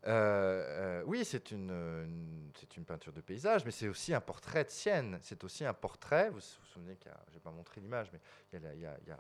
Euh, 0.07 1.01
euh, 1.01 1.03
oui, 1.07 1.24
c'est 1.24 1.51
une, 1.51 2.53
une 2.76 2.85
peinture 2.85 3.12
de 3.12 3.20
paysage, 3.20 3.64
mais 3.64 3.70
c'est 3.70 3.89
aussi 3.89 4.14
un 4.14 4.20
portrait 4.20 4.64
de 4.64 4.70
Sienne. 4.70 5.18
C'est 5.22 5.43
aussi 5.45 5.64
un 5.64 5.74
portrait, 5.74 6.31
vous 6.31 6.37
vous 6.37 6.66
souvenez 6.72 6.97
qu'il 6.97 7.12
je 7.29 7.35
vais 7.35 7.41
pas 7.41 7.51
montrer 7.51 7.81
l'image, 7.81 8.11
mais 8.12 8.20
il 8.53 8.81
y, 8.81 8.87
a 8.87 9.18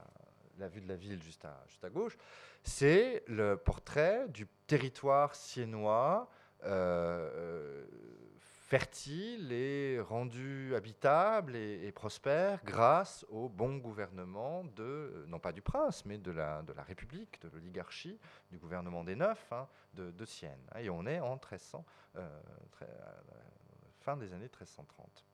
la, 0.58 0.68
vue 0.68 0.80
de 0.80 0.88
la 0.88 0.96
ville 0.96 1.22
juste 1.22 1.44
à, 1.44 1.62
juste 1.66 1.84
à 1.84 1.90
gauche. 1.90 2.16
C'est 2.62 3.24
le 3.26 3.56
portrait 3.56 4.28
du 4.28 4.46
territoire 4.66 5.34
siennois, 5.34 6.30
euh, 6.64 7.84
fertile 8.68 9.50
et 9.50 9.98
rendu 9.98 10.74
habitable 10.74 11.56
et, 11.56 11.90
prospère 11.90 12.62
grâce 12.64 13.24
au 13.30 13.48
bon 13.48 13.78
gouvernement 13.78 14.62
de, 14.76 15.24
non 15.26 15.38
pas 15.38 15.52
du 15.52 15.62
prince, 15.62 16.04
mais 16.04 16.18
de 16.18 16.30
la, 16.30 16.60
de 16.60 16.74
la 16.74 16.82
République, 16.82 17.40
de 17.40 17.48
l'oligarchie, 17.48 18.18
du 18.50 18.58
gouvernement 18.58 19.04
des 19.04 19.16
Neufs, 19.16 19.50
hein, 19.52 19.66
de, 19.94 20.10
de, 20.10 20.24
Sienne. 20.26 20.60
Et 20.78 20.90
on 20.90 21.06
est 21.06 21.18
en 21.18 21.36
1300, 21.36 21.82
euh, 22.16 22.28
fin 24.00 24.18
des 24.18 24.34
années 24.34 24.50
1330. 24.50 25.24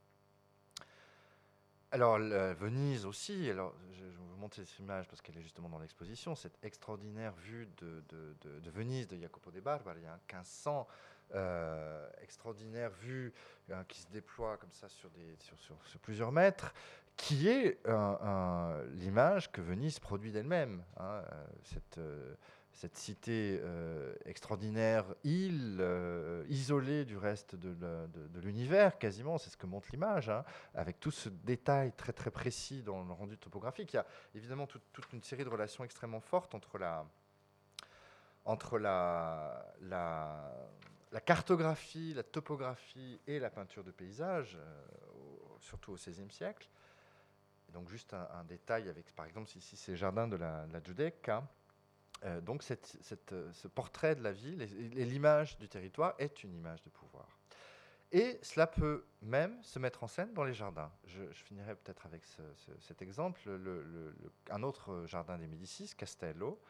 Alors, 1.91 2.18
Venise 2.18 3.05
aussi, 3.07 3.51
alors, 3.51 3.74
je, 3.93 4.05
vais 4.05 4.11
vous 4.11 4.37
montrer 4.37 4.64
cette 4.64 4.78
image 4.78 5.09
parce 5.09 5.20
qu'elle 5.22 5.39
est 5.39 5.43
justement 5.43 5.68
dans 5.68 5.78
l'exposition, 5.78 6.35
cette 6.35 6.59
extraordinaire 6.64 7.32
vue 7.35 7.68
de, 7.78 8.03
de, 8.11 8.70
Venise 8.70 9.07
de 9.07 9.16
Jacopo 9.16 9.53
de 9.53 9.61
Barbari, 9.61 10.05
a 10.07 10.14
1500, 10.32 10.87
euh, 11.35 12.09
extraordinaire 12.22 12.91
vue 13.01 13.33
hein, 13.72 13.85
qui 13.89 14.01
se 14.01 14.09
déploie 14.09 14.57
comme 14.57 14.72
ça 14.72 14.89
sur, 14.89 15.11
plusieurs 16.01 16.33
mètres, 16.33 16.72
qui 17.16 17.49
est 17.49 17.81
l'image 18.95 19.51
que 19.51 19.61
Venise 19.61 19.99
produit 19.99 20.33
d'elle-même. 20.33 20.85
Hein, 20.97 21.22
euh, 21.33 21.47
cette, 21.64 21.99
euh, 21.99 22.35
cette 22.72 22.97
cité 22.97 23.61
extraordinaire, 24.25 25.07
île, 25.22 25.85
isolée 26.49 27.05
du 27.05 27.16
reste 27.16 27.55
de, 27.55 28.41
l'univers, 28.41 28.99
quasiment, 28.99 29.39
c'est 29.39 29.51
ce 29.51 29.57
que 29.57 29.66
montre 29.66 29.89
l'image, 29.93 30.29
hein, 30.29 30.45
avec 30.75 30.99
tout 30.99 31.12
ce 31.12 31.29
détail 31.29 31.93
très 31.93 32.12
très 32.12 32.31
précis 32.31 32.83
dans 32.83 33.05
le 33.05 33.12
rendu 33.12 33.39
topographique. 33.39 33.93
Il 33.93 33.97
y 33.97 34.01
a 34.01 34.07
évidemment 34.35 34.66
toute 34.66 35.12
une 35.12 35.22
série 35.22 35.45
de 35.45 35.49
relations 35.49 35.85
extrêmement 35.85 36.20
fortes 36.20 36.55
entre 36.55 36.79
la, 36.79 37.07
cartographie, 41.21 42.12
la 42.12 42.25
topographie 42.25 43.21
et 43.29 43.39
la 43.39 43.49
peinture 43.49 43.85
de 43.85 43.93
paysage, 43.93 44.57
euh, 44.57 44.85
surtout 45.61 45.93
au 45.93 45.95
XVIe 45.95 46.29
siècle. 46.29 46.69
donc 47.73 47.89
juste 47.89 48.15
un, 48.15 48.43
détail 48.43 48.89
avec, 48.89 49.15
par 49.15 49.27
exemple, 49.27 49.49
ici 49.57 49.77
ces 49.77 49.95
jardins 49.95 50.27
de 50.27 50.35
la, 50.35 50.67
la 50.73 50.81
euh, 52.25 52.41
donc 52.41 52.65
euh, 52.69 53.53
ce 53.53 53.69
portrait 53.69 54.17
de 54.17 54.23
la 54.23 54.33
ville 54.33 54.62
et, 54.62 55.05
l'image 55.05 55.57
du 55.59 55.69
territoire 55.69 56.15
est 56.19 56.43
une 56.43 56.53
image 56.53 56.83
de 56.83 56.91
pouvoir. 56.91 57.39
Et 58.11 58.39
cela 58.43 58.67
peut 58.67 59.05
même 59.23 59.62
se 59.62 59.79
mettre 59.79 60.03
en 60.03 60.09
scène 60.09 60.33
dans 60.35 60.45
les 60.45 60.55
jardins. 60.55 60.91
Je, 61.07 61.25
finirai 61.33 61.77
peut-être 61.77 62.07
avec 62.07 62.23
cet 62.81 63.03
exemple. 63.03 63.41
un 64.51 64.62
autre 64.62 65.05
jardin 65.07 65.39
des 65.39 65.49
Médicis, 65.49 65.93
Castello, 65.97 66.61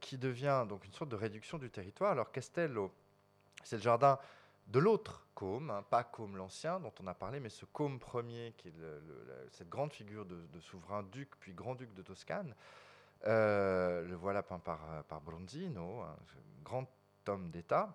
qui 0.00 0.16
devient 0.16 0.66
donc 0.68 0.84
une 0.84 0.92
sorte 0.92 1.10
de 1.10 1.16
réduction 1.16 1.58
du 1.58 1.68
territoire. 1.68 2.12
Alors 2.12 2.30
Castello, 2.30 2.92
c'est 3.64 3.76
le 3.76 3.82
jardin 3.82 4.18
de 4.68 4.78
l'autre 4.78 5.26
Côme, 5.34 5.70
hein, 5.70 5.84
pas 5.90 6.04
Côme 6.04 6.36
l'ancien 6.36 6.78
dont 6.78 6.92
on 7.02 7.06
a 7.08 7.14
parlé, 7.14 7.40
mais 7.40 7.48
ce 7.48 7.64
Côme 7.64 7.98
premier, 7.98 8.54
qui 8.56 8.68
est 8.68 8.74
cette 9.50 9.68
grande 9.68 9.92
figure 9.92 10.24
de, 10.24 10.60
souverain 10.60 11.02
duc 11.02 11.30
puis 11.40 11.52
grand-duc 11.52 11.92
de 11.92 12.02
Toscane, 12.02 12.54
euh, 13.26 14.06
le 14.06 14.14
voilà 14.14 14.42
peint 14.42 14.60
par, 14.60 14.80
par 15.08 15.20
Bronzino, 15.20 16.02
un 16.02 16.16
grand 16.62 16.86
homme 17.26 17.50
d'État, 17.50 17.92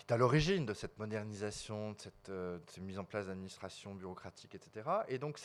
qui 0.00 0.06
est 0.08 0.12
à 0.12 0.16
l'origine 0.16 0.64
de 0.64 0.72
cette 0.72 0.98
modernisation, 0.98 1.92
de 1.92 2.00
cette, 2.00 2.28
euh, 2.30 2.58
mise 2.80 2.98
en 2.98 3.04
place 3.04 3.26
d'administration 3.26 3.94
bureaucratique, 3.94 4.54
etc. 4.54 4.88
Et 5.08 5.18
donc, 5.18 5.38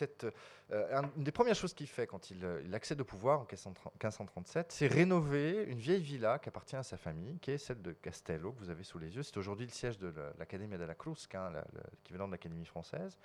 euh, 0.71 1.01
une 1.17 1.23
des 1.23 1.31
premières 1.31 1.55
choses 1.55 1.73
qu'il 1.73 1.87
fait 1.87 2.07
quand 2.07 2.31
il, 2.31 2.73
accède 2.73 3.01
au 3.01 3.05
pouvoir 3.05 3.39
en 3.39 3.43
1537, 3.43 4.71
c'est 4.71 4.87
rénover 4.87 5.65
une 5.67 5.79
vieille 5.79 6.01
villa 6.01 6.39
qui 6.39 6.49
appartient 6.49 6.75
à 6.75 6.83
sa 6.83 6.97
famille, 6.97 7.37
qui 7.39 7.51
est 7.51 7.57
celle 7.57 7.81
de 7.81 7.91
Castello, 7.91 8.53
que 8.53 8.59
vous 8.59 8.69
avez 8.69 8.83
sous 8.83 8.97
les 8.97 9.13
yeux. 9.15 9.23
C'est 9.23 9.37
aujourd'hui 9.37 9.65
le 9.65 9.71
siège 9.71 9.97
de 9.99 10.13
l'Académie 10.39 10.77
de 10.77 10.83
la 10.83 10.95
Cruz, 10.95 11.27
hein, 11.33 11.51
l'équivalent 11.97 12.27
de 12.27 12.31
l'Académie 12.31 12.65
française 12.65 13.17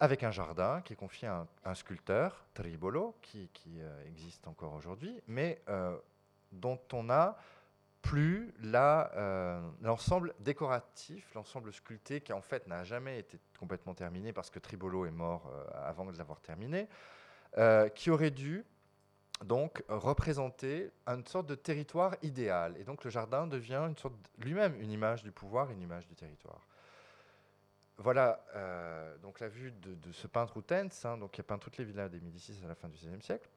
avec 0.00 0.22
un 0.22 0.30
jardin 0.30 0.82
qui 0.82 0.92
est 0.92 0.96
confié 0.96 1.28
à 1.28 1.46
un, 1.64 1.74
sculpteur, 1.74 2.44
Tribolo, 2.54 3.16
qui, 3.22 3.48
euh, 3.78 4.06
existe 4.06 4.46
encore 4.46 4.74
aujourd'hui, 4.74 5.20
mais 5.26 5.62
euh, 5.68 5.96
dont 6.52 6.78
on 6.92 7.10
a 7.10 7.38
plus 8.06 8.54
euh, 8.64 9.60
l'ensemble 9.82 10.34
décoratif, 10.40 11.32
l'ensemble 11.34 11.72
sculpté, 11.72 12.20
qui 12.20 12.32
en 12.32 12.40
fait 12.40 12.66
n'a 12.66 12.84
jamais 12.84 13.18
été 13.18 13.38
complètement 13.58 13.94
terminé 13.94 14.32
parce 14.32 14.50
que 14.50 14.58
Tribolo 14.58 15.06
est 15.06 15.10
mort 15.10 15.50
avant 15.74 16.04
de 16.04 16.16
l'avoir 16.16 16.40
terminé, 16.40 16.88
qui 17.94 18.10
aurait 18.10 18.30
dû 18.30 18.64
donc 19.44 19.82
représenter 19.88 20.90
une 21.06 21.26
sorte 21.26 21.46
de 21.46 21.54
territoire 21.54 22.16
idéal. 22.22 22.76
Et 22.78 22.84
donc 22.84 23.04
le 23.04 23.10
jardin 23.10 23.46
devient 23.46 23.88
lui-même 24.38 24.80
une 24.80 24.90
image 24.90 25.22
du 25.22 25.32
pouvoir, 25.32 25.70
une 25.70 25.82
image 25.82 26.06
du 26.06 26.14
territoire. 26.14 26.66
Voilà 27.98 28.44
euh, 28.54 29.16
donc 29.18 29.40
la 29.40 29.48
vue 29.48 29.72
de, 29.72 30.12
ce 30.12 30.26
peintre 30.26 30.62
hein, 31.04 31.16
donc 31.16 31.32
qui 31.32 31.40
a 31.40 31.44
peint 31.44 31.58
toutes 31.58 31.78
les 31.78 31.84
villas 31.84 32.10
des 32.10 32.20
Médicis 32.20 32.60
à 32.64 32.68
la 32.68 32.74
fin 32.74 32.88
du 32.88 32.96
XVIe 32.96 33.22
siècle. 33.22 33.48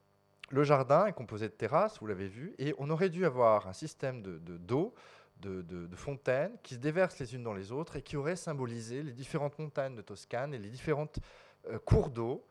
Le 0.50 0.64
jardin 0.64 1.06
est 1.06 1.12
composé 1.12 1.48
de 1.48 1.54
terrasses, 1.54 1.98
vous 2.00 2.06
l'avez 2.06 2.26
vu, 2.26 2.54
et 2.58 2.74
on 2.78 2.90
aurait 2.90 3.08
dû 3.08 3.24
avoir 3.24 3.68
un 3.68 3.72
système 3.72 4.20
de, 4.20 4.38
d'eau, 4.58 4.94
de, 5.40 5.96
fontaines 5.96 6.56
qui 6.62 6.74
se 6.74 6.80
déversent 6.80 7.18
les 7.18 7.34
unes 7.34 7.42
dans 7.42 7.54
les 7.54 7.72
autres 7.72 7.96
et 7.96 8.02
qui 8.02 8.16
aurait 8.16 8.36
symbolisé 8.36 9.02
les 9.02 9.12
différentes 9.12 9.58
montagnes 9.58 9.94
de 9.94 10.02
Toscane 10.02 10.52
et 10.52 10.58
les 10.58 10.68
différentes 10.68 11.20
euh, 11.68 11.78
cours 11.78 12.10
d'eau 12.10 12.44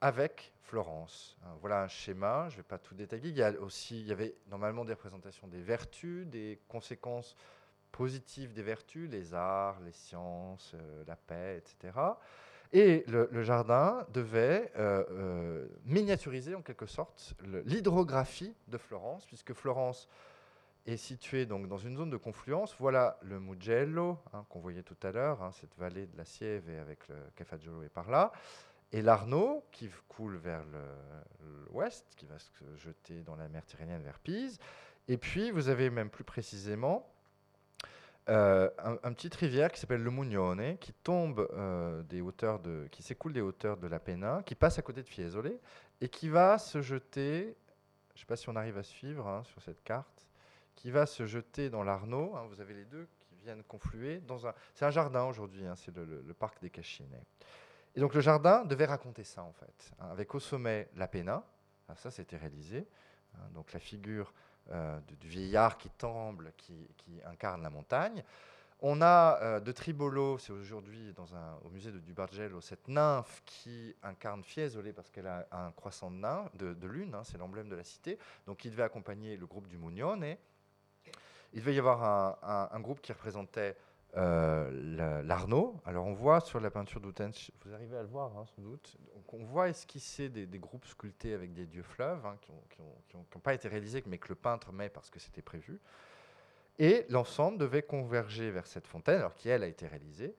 avec 0.00 0.52
Florence. 0.62 1.36
Hein, 1.44 1.56
voilà 1.60 1.82
un 1.82 1.88
schéma, 1.88 2.48
je 2.48 2.54
ne 2.54 2.56
vais 2.58 2.68
pas 2.68 2.78
tout 2.78 2.94
détailler. 2.94 3.30
Il 3.30 3.38
y, 3.38 3.42
aussi, 3.58 4.00
il 4.00 4.06
y 4.06 4.12
avait 4.12 4.34
normalement 4.48 4.84
des 4.84 4.92
représentations 4.92 5.46
des 5.46 5.62
vertus, 5.62 6.26
des 6.26 6.60
conséquences 6.68 7.36
positives 7.92 8.52
des 8.52 8.62
vertus, 8.62 9.08
les 9.10 9.34
arts, 9.34 9.80
les 9.80 9.92
sciences, 9.92 10.72
euh, 10.74 11.04
la 11.06 11.16
paix, 11.16 11.58
etc. 11.58 11.98
Et 12.72 13.04
le, 13.08 13.42
jardin 13.42 14.06
devait 14.12 14.70
euh, 14.76 15.04
euh, 15.10 15.68
miniaturiser 15.84 16.54
en 16.54 16.62
quelque 16.62 16.86
sorte 16.86 17.34
l'hydrographie 17.64 18.54
de 18.68 18.78
Florence, 18.78 19.26
puisque 19.26 19.54
Florence 19.54 20.08
est 20.86 20.96
située 20.96 21.46
donc 21.46 21.66
dans 21.66 21.78
une 21.78 21.96
zone 21.96 22.10
de 22.10 22.16
confluence. 22.16 22.76
Voilà 22.78 23.18
le 23.22 23.40
Mugello 23.40 24.18
hein, 24.32 24.44
qu'on 24.48 24.60
voyait 24.60 24.84
tout 24.84 24.96
à 25.02 25.10
l'heure, 25.10 25.42
hein, 25.42 25.50
cette 25.52 25.76
vallée 25.78 26.06
de 26.06 26.16
la 26.16 26.24
Sieve 26.24 26.70
avec 26.80 27.08
le 27.08 27.16
Cafaggiolo 27.34 27.82
est 27.82 27.88
par 27.88 28.08
là. 28.08 28.30
Et 28.92 29.02
l'Arno 29.02 29.64
qui 29.72 29.88
coule 30.08 30.36
vers 30.36 30.62
l'ouest, 31.70 32.06
qui 32.16 32.26
va 32.26 32.38
se 32.38 32.76
jeter 32.76 33.22
dans 33.22 33.36
la 33.36 33.48
mer 33.48 33.64
Tyrrhénienne 33.66 34.02
vers 34.02 34.18
Pise. 34.18 34.58
Et 35.08 35.16
puis 35.16 35.50
vous 35.50 35.68
avez 35.68 35.90
même 35.90 36.10
plus 36.10 36.24
précisément 36.24 37.12
euh, 38.28 38.70
un, 38.78 39.12
petit 39.12 39.30
rivière 39.36 39.72
qui 39.72 39.80
s'appelle 39.80 40.02
le 40.02 40.10
Mugnone, 40.10 40.76
qui 40.78 40.92
tombe 40.92 41.48
euh, 41.52 42.02
des 42.04 42.20
hauteurs 42.20 42.60
de, 42.60 42.86
qui 42.90 43.02
s'écoule 43.02 43.32
des 43.32 43.40
hauteurs 43.40 43.76
de 43.76 43.86
la 43.88 43.98
Pena, 43.98 44.42
qui 44.44 44.54
passe 44.54 44.78
à 44.78 44.82
côté 44.82 45.02
de 45.02 45.08
Fiesole 45.08 45.58
et 46.00 46.08
qui 46.08 46.28
va 46.28 46.58
se 46.58 46.80
jeter, 46.80 47.56
je 48.10 48.14
ne 48.14 48.20
sais 48.20 48.26
pas 48.26 48.36
si 48.36 48.48
on 48.48 48.56
arrive 48.56 48.78
à 48.78 48.82
suivre 48.82 49.26
hein, 49.26 49.42
sur 49.44 49.60
cette 49.62 49.82
carte, 49.82 50.28
qui 50.76 50.90
va 50.90 51.06
se 51.06 51.26
jeter 51.26 51.70
dans 51.70 51.82
l'Arno. 51.82 52.36
Hein, 52.36 52.46
vous 52.48 52.60
avez 52.60 52.74
les 52.74 52.84
deux 52.84 53.08
qui 53.20 53.34
viennent 53.42 53.64
confluer 53.64 54.20
dans 54.20 54.46
un. 54.46 54.54
C'est 54.74 54.84
un 54.84 54.90
jardin 54.90 55.24
aujourd'hui, 55.24 55.66
hein, 55.66 55.74
c'est 55.74 55.94
le, 55.96 56.34
parc 56.38 56.60
des 56.60 56.70
Cascine. 56.70 57.12
Et 57.96 58.00
donc 58.00 58.14
le 58.14 58.20
jardin 58.20 58.64
devait 58.64 58.84
raconter 58.86 59.24
ça 59.24 59.42
en 59.42 59.52
fait, 59.52 59.92
avec 59.98 60.32
au 60.34 60.40
sommet 60.40 60.88
la 60.94 61.08
Pena. 61.08 61.42
ça, 61.96 62.10
c'était 62.10 62.36
réalisé. 62.36 62.86
donc 63.52 63.72
la 63.72 63.80
figure 63.80 64.32
du, 64.68 65.28
vieillard 65.28 65.76
qui 65.78 65.90
tremble, 65.90 66.52
qui, 66.56 66.88
incarne 67.24 67.62
la 67.62 67.70
montagne. 67.70 68.22
On 68.82 69.02
a 69.02 69.38
euh, 69.42 69.60
de 69.60 69.72
Tribolo, 69.72 70.38
c'est 70.38 70.52
aujourd'hui 70.52 71.14
au 71.64 71.68
musée 71.68 71.92
de 71.92 71.98
Dubargello, 71.98 72.62
cette 72.62 72.88
nymphe 72.88 73.42
qui 73.44 73.94
incarne 74.02 74.42
Fiesole 74.42 74.94
parce 74.94 75.10
qu'elle 75.10 75.26
a 75.26 75.46
un 75.52 75.70
croissant 75.72 76.10
de, 76.10 76.72
de, 76.72 76.86
lune, 76.86 77.14
hein, 77.14 77.22
c'est 77.24 77.36
l'emblème 77.36 77.68
de 77.68 77.76
la 77.76 77.84
cité. 77.84 78.18
Donc 78.46 78.64
il 78.64 78.70
devait 78.70 78.82
accompagner 78.82 79.36
le 79.36 79.46
groupe 79.46 79.68
du 79.68 79.76
Mugnone. 79.76 80.36
Il 81.52 81.60
devait 81.60 81.74
y 81.74 81.78
avoir 81.78 82.72
un 82.72 82.80
groupe 82.80 83.00
qui 83.00 83.12
représentait 83.12 83.76
euh, 84.16 85.22
l'Arnaud. 85.22 85.80
Alors 85.84 86.06
on 86.06 86.12
voit 86.12 86.40
sur 86.40 86.60
la 86.60 86.70
peinture 86.70 87.00
d'Outens, 87.00 87.50
vous 87.64 87.72
arrivez 87.72 87.96
à 87.96 88.02
le 88.02 88.08
voir 88.08 88.36
hein, 88.36 88.44
sans 88.56 88.62
doute, 88.62 88.96
on 89.32 89.44
voit 89.44 89.68
esquisser 89.68 90.28
des, 90.28 90.46
des, 90.46 90.58
groupes 90.58 90.86
sculptés 90.86 91.32
avec 91.32 91.52
des 91.52 91.66
dieux 91.66 91.84
fleuves 91.84 92.26
hein, 92.26 92.36
qui 92.40 92.50
n'ont 93.14 93.40
pas 93.40 93.54
été 93.54 93.68
réalisés 93.68 94.02
mais 94.06 94.18
que 94.18 94.28
le 94.28 94.34
peintre 94.34 94.72
met 94.72 94.88
parce 94.88 95.10
que 95.10 95.20
c'était 95.20 95.42
prévu. 95.42 95.80
Et 96.80 97.04
l'ensemble 97.10 97.58
devait 97.58 97.82
converger 97.82 98.50
vers 98.50 98.66
cette 98.66 98.86
fontaine, 98.86 99.18
alors 99.18 99.34
qui 99.34 99.50
elle 99.50 99.62
a 99.62 99.66
été 99.66 99.86
réalisée, 99.86 100.34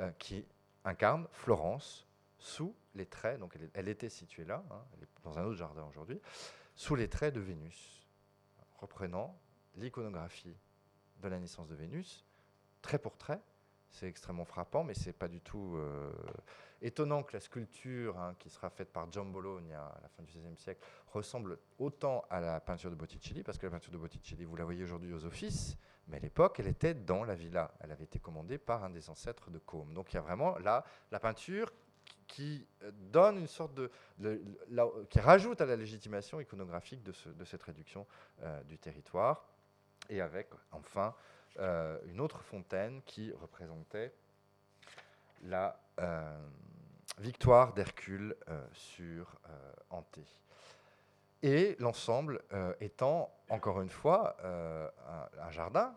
euh, 0.00 0.10
qui 0.18 0.46
incarne 0.84 1.28
Florence 1.32 2.08
sous 2.38 2.74
les 2.94 3.06
traits, 3.06 3.38
donc 3.38 3.56
elle, 3.74 3.88
était 3.88 4.08
située 4.08 4.44
là, 4.44 4.64
hein, 4.70 4.82
elle 4.96 5.04
est 5.04 5.08
dans 5.22 5.38
un 5.38 5.44
autre 5.44 5.58
jardin 5.58 5.84
aujourd'hui, 5.88 6.18
sous 6.74 6.94
les 6.94 7.08
traits 7.08 7.34
de 7.34 7.40
Vénus, 7.40 8.06
reprenant 8.80 9.38
l'iconographie 9.76 10.56
de 11.20 11.28
la 11.28 11.38
naissance 11.38 11.68
de 11.68 11.74
Vénus 11.74 12.24
trait 12.82 12.98
pour 12.98 13.16
trait, 13.16 13.40
c'est 13.90 14.06
extrêmement 14.06 14.44
frappant, 14.44 14.84
mais 14.84 14.94
c'est 14.94 15.12
pas 15.12 15.28
du 15.28 15.40
tout 15.40 15.78
étonnant 16.82 17.22
que 17.22 17.34
la 17.34 17.40
sculpture 17.40 18.18
hein, 18.18 18.34
qui 18.38 18.50
sera 18.50 18.68
faite 18.70 18.92
par 18.92 19.10
John 19.10 19.32
à 19.72 20.00
la 20.02 20.08
fin 20.08 20.22
du 20.22 20.32
XVIe 20.32 20.56
siècle 20.56 20.84
ressemble 21.12 21.58
autant 21.78 22.24
à 22.28 22.40
la 22.40 22.60
peinture 22.60 22.90
de 22.90 22.96
Botticelli, 22.96 23.42
parce 23.42 23.58
que 23.58 23.66
la 23.66 23.72
peinture 23.72 23.92
de 23.92 23.98
Botticelli, 23.98 24.44
vous 24.44 24.56
la 24.56 24.64
voyez 24.64 24.82
aujourd'hui 24.82 25.12
aux 25.12 25.24
offices, 25.24 25.76
mais 26.08 26.16
à 26.16 26.20
l'époque, 26.20 26.58
elle 26.58 26.66
était 26.66 26.94
dans 26.94 27.24
la 27.24 27.34
villa. 27.34 27.72
Elle 27.80 27.92
avait 27.92 28.04
été 28.04 28.18
commandée 28.18 28.58
par 28.58 28.82
un 28.82 28.90
des 28.90 29.08
ancêtres 29.08 29.50
de 29.50 29.58
Côme. 29.58 29.94
Donc 29.94 30.12
il 30.12 30.16
y 30.16 30.18
a 30.18 30.22
vraiment 30.22 30.58
là 30.58 30.84
la 31.10 31.20
peinture 31.20 31.72
qui 32.26 32.66
euh, 32.82 32.90
donne 32.92 33.38
une 33.38 33.46
sorte 33.46 33.74
de, 33.74 33.90
qui 35.08 35.20
rajoute 35.20 35.60
à 35.60 35.66
la 35.66 35.76
légitimation 35.76 36.40
iconographique 36.40 37.02
de, 37.02 37.44
cette 37.44 37.62
réduction 37.62 38.06
euh, 38.42 38.62
du 38.64 38.78
territoire, 38.78 39.46
et 40.08 40.20
avec 40.20 40.48
enfin 40.72 41.14
euh, 41.58 41.98
une 42.06 42.20
autre 42.20 42.42
fontaine 42.42 43.02
qui 43.02 43.32
représentait 43.32 44.12
la 45.44 45.78
victoire 47.18 47.74
d'Hercule 47.74 48.36
sur 48.72 49.38
Anté. 49.90 50.24
Et 51.42 51.76
l'ensemble 51.78 52.42
étant, 52.80 53.32
encore 53.48 53.82
une 53.82 53.90
fois, 53.90 54.36
un, 54.42 55.50
jardin, 55.50 55.94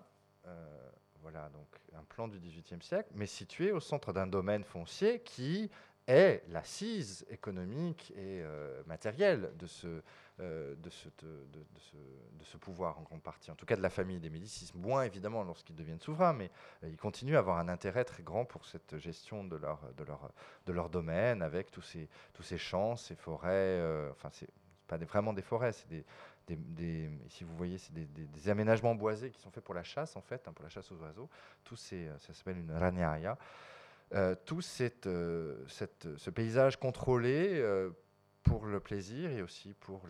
voilà, 1.21 1.49
donc 1.49 1.67
un 1.97 2.03
plan 2.03 2.27
du 2.27 2.39
XVIIIe 2.39 2.81
siècle, 2.81 3.09
mais 3.13 3.27
situé 3.27 3.71
au 3.71 3.79
centre 3.79 4.13
d'un 4.13 4.27
domaine 4.27 4.63
foncier 4.63 5.21
qui 5.21 5.71
est 6.07 6.43
l'assise 6.49 7.25
économique 7.29 8.11
et 8.11 8.41
euh, 8.41 8.83
matérielle 8.85 9.51
de 9.57 9.65
ce, 9.65 9.87
euh, 10.39 10.75
ce, 10.89 11.07
de, 11.25 11.63
ce, 11.79 11.95
de, 12.37 12.43
ce, 12.43 12.57
pouvoir 12.57 12.99
en 12.99 13.01
grande 13.01 13.23
partie, 13.23 13.49
en 13.51 13.55
tout 13.55 13.65
cas 13.65 13.75
de 13.75 13.81
la 13.81 13.89
famille 13.89 14.19
des 14.19 14.29
Médicis, 14.29 14.71
moins 14.75 15.03
évidemment 15.03 15.43
lorsqu'ils 15.43 15.75
deviennent 15.75 15.99
souverains, 15.99 16.33
mais 16.33 16.51
euh, 16.83 16.89
ils 16.89 16.97
continuent 16.97 17.35
à 17.35 17.39
avoir 17.39 17.57
un 17.57 17.69
intérêt 17.69 18.05
très 18.05 18.23
grand 18.23 18.45
pour 18.45 18.65
cette 18.65 18.97
gestion 18.97 19.43
de 19.43 19.55
leur, 19.55 19.81
de 19.97 20.03
leur, 20.03 20.31
de 20.65 20.71
leur 20.73 20.89
domaine, 20.89 21.41
avec 21.41 21.71
tous 21.71 21.81
ces, 21.81 22.07
tous 22.33 22.43
ces 22.43 22.57
champs, 22.57 22.95
ces 22.95 23.15
forêts, 23.15 23.81
enfin 24.11 24.29
c'est 24.31 24.49
pas 24.87 24.97
vraiment 24.97 25.33
des 25.33 25.41
forêts, 25.41 25.71
c'est 25.71 25.87
des, 25.87 26.05
des, 26.47 27.09
si 27.29 27.43
vous 27.43 27.55
voyez, 27.55 27.77
c'est 27.77 27.93
des, 27.93 28.05
des, 28.05 28.49
aménagements 28.49 28.93
boisés 28.93 29.31
qui 29.31 29.39
sont 29.39 29.49
faits 29.49 29.63
pour 29.63 29.73
la 29.73 29.83
chasse, 29.83 30.15
en 30.15 30.21
fait, 30.21 30.47
hein, 30.47 30.53
pour 30.53 30.63
la 30.63 30.69
chasse 30.69 30.91
aux 30.91 30.97
oiseaux. 30.97 31.29
Tout 31.63 31.75
ça 31.75 31.95
s'appelle 32.19 32.57
une 32.57 32.71
raniaria. 32.71 33.37
Euh, 34.13 34.35
tout 34.45 34.61
euh, 35.07 35.65
ce 35.67 36.29
paysage 36.29 36.77
contrôlé 36.77 37.59
euh, 37.59 37.89
pour 38.43 38.67
le 38.67 38.79
plaisir 38.79 39.31
et 39.31 39.41
aussi 39.41 39.73
pour, 39.73 40.05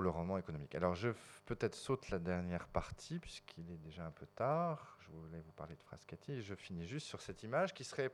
le 0.00 0.08
roman 0.08 0.38
économique. 0.38 0.76
Alors 0.76 0.94
je 0.94 1.08
peut-être 1.46 1.74
saute 1.74 2.08
la 2.10 2.20
dernière 2.20 2.68
partie 2.68 3.18
puisqu'il 3.18 3.68
est 3.72 3.78
déjà 3.78 4.06
un 4.06 4.12
peu 4.12 4.26
tard. 4.26 4.96
Je 5.00 5.10
voulais 5.10 5.40
vous 5.40 5.50
parler 5.52 5.74
de 5.74 5.82
Frascati 5.82 6.40
je 6.40 6.54
finis 6.54 6.86
juste 6.86 7.08
sur 7.08 7.20
cette 7.20 7.42
image 7.42 7.74
qui 7.74 7.82
serait 7.82 8.12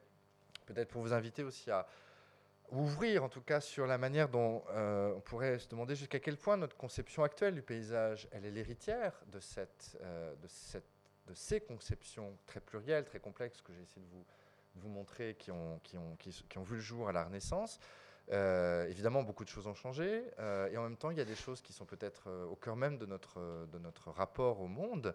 peut-être 0.65 0.89
pour 0.89 1.03
vous 1.03 1.13
inviter 1.13 1.43
aussi 1.43 1.71
à 1.71 1.87
ouvrir 2.71 3.23
en 3.23 3.29
tout 3.29 3.43
cas 3.43 3.61
sur 3.61 3.87
la 3.87 3.99
manière 3.99 4.31
dont 4.31 4.65
on 4.75 5.21
pourrait 5.21 5.59
se 5.59 5.69
demander 5.69 5.95
jusqu'à 5.95 6.21
quel 6.21 6.39
point 6.39 6.57
notre 6.57 6.79
conception 6.79 7.23
actuelle 7.23 7.55
du 7.55 7.63
paysage, 7.63 8.27
elle 8.33 8.47
est 8.47 8.51
l'héritière 8.51 9.13
de 9.27 9.39
cette 9.39 9.99
de 11.27 11.35
ces 11.35 11.61
conceptions 11.61 12.37
très 12.47 12.61
plurielles, 12.61 13.05
très 13.05 13.21
complexes 13.21 13.61
que 13.61 13.73
j'ai 13.73 13.83
essayé 13.83 14.05
de 14.07 14.81
vous, 14.81 14.89
montrer, 14.89 15.37
qui 15.39 15.51
ont, 15.51 15.81
vu 16.65 16.75
le 16.75 16.81
jour 16.81 17.09
à 17.09 17.13
la 17.13 17.25
Renaissance. 17.25 17.79
Euh, 18.33 18.87
évidemment, 18.89 19.23
beaucoup 19.23 19.45
de 19.45 19.49
choses 19.49 19.67
ont 19.67 19.75
changé, 19.75 20.25
euh, 20.39 20.69
et 20.71 20.77
en 20.77 20.83
même 20.83 20.97
temps, 20.97 21.11
il 21.11 21.17
y 21.17 21.21
a 21.21 21.25
des 21.25 21.37
choses 21.37 21.61
qui 21.61 21.73
sont 21.73 21.85
peut-être 21.85 22.25
euh, 22.27 22.45
au 22.47 22.57
cœur 22.57 22.75
même 22.77 22.99
de 22.99 23.07
notre, 23.07 23.67
de 23.73 23.79
notre 23.79 24.11
rapport 24.11 24.61
au 24.61 24.67
monde. 24.67 25.15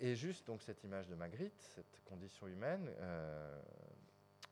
et 0.00 0.14
juste 0.14 0.46
donc 0.46 0.62
cette 0.62 0.84
image 0.84 1.08
de 1.08 1.14
Magritte, 1.14 1.60
cette 1.74 2.00
condition 2.04 2.46
humaine, 2.48 2.90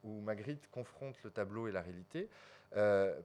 où 0.03 0.20
Magritte 0.20 0.70
confronte 0.70 1.23
le 1.23 1.31
tableau 1.31 1.69
et 1.69 1.73
la 1.73 1.83
réalité, 1.83 2.31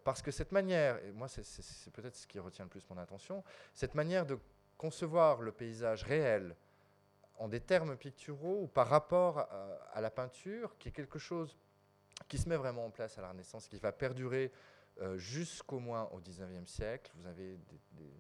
parce 0.04 0.22
que 0.22 0.32
cette 0.32 0.52
manière, 0.52 0.98
et 1.06 1.12
moi 1.12 1.28
c'est 1.30 1.92
peut-être 1.92 2.16
ce 2.16 2.28
qui 2.28 2.40
retient 2.40 2.66
le 2.66 2.70
plus 2.70 2.86
mon 2.90 2.98
attention, 2.98 3.44
cette 3.74 3.96
manière 3.96 4.26
de 4.26 4.38
concevoir 4.78 5.42
le 5.42 5.52
paysage 5.52 6.04
réel, 6.04 6.56
en 7.42 7.48
des 7.48 7.60
termes 7.60 7.98
picturaux 7.98 8.62
ou 8.62 8.68
par 8.68 8.88
rapport 8.88 9.40
à, 9.40 10.00
la 10.00 10.12
peinture, 10.12 10.78
qui 10.78 10.90
est 10.90 10.92
quelque 10.92 11.18
chose 11.18 11.58
qui 12.28 12.38
se 12.38 12.48
met 12.48 12.56
vraiment 12.56 12.86
en 12.86 12.92
place 12.92 13.18
à 13.18 13.22
la 13.22 13.30
Renaissance, 13.30 13.68
qui 13.68 13.80
va 13.80 13.92
perdurer 13.92 14.52
euh, 15.02 15.18
jusqu'au 15.18 15.80
moins 15.80 16.08
au 16.12 16.20
XIXe 16.20 16.72
siècle. 16.72 17.12
Vous 17.16 17.26
avez 17.26 17.58
des, 17.94 18.14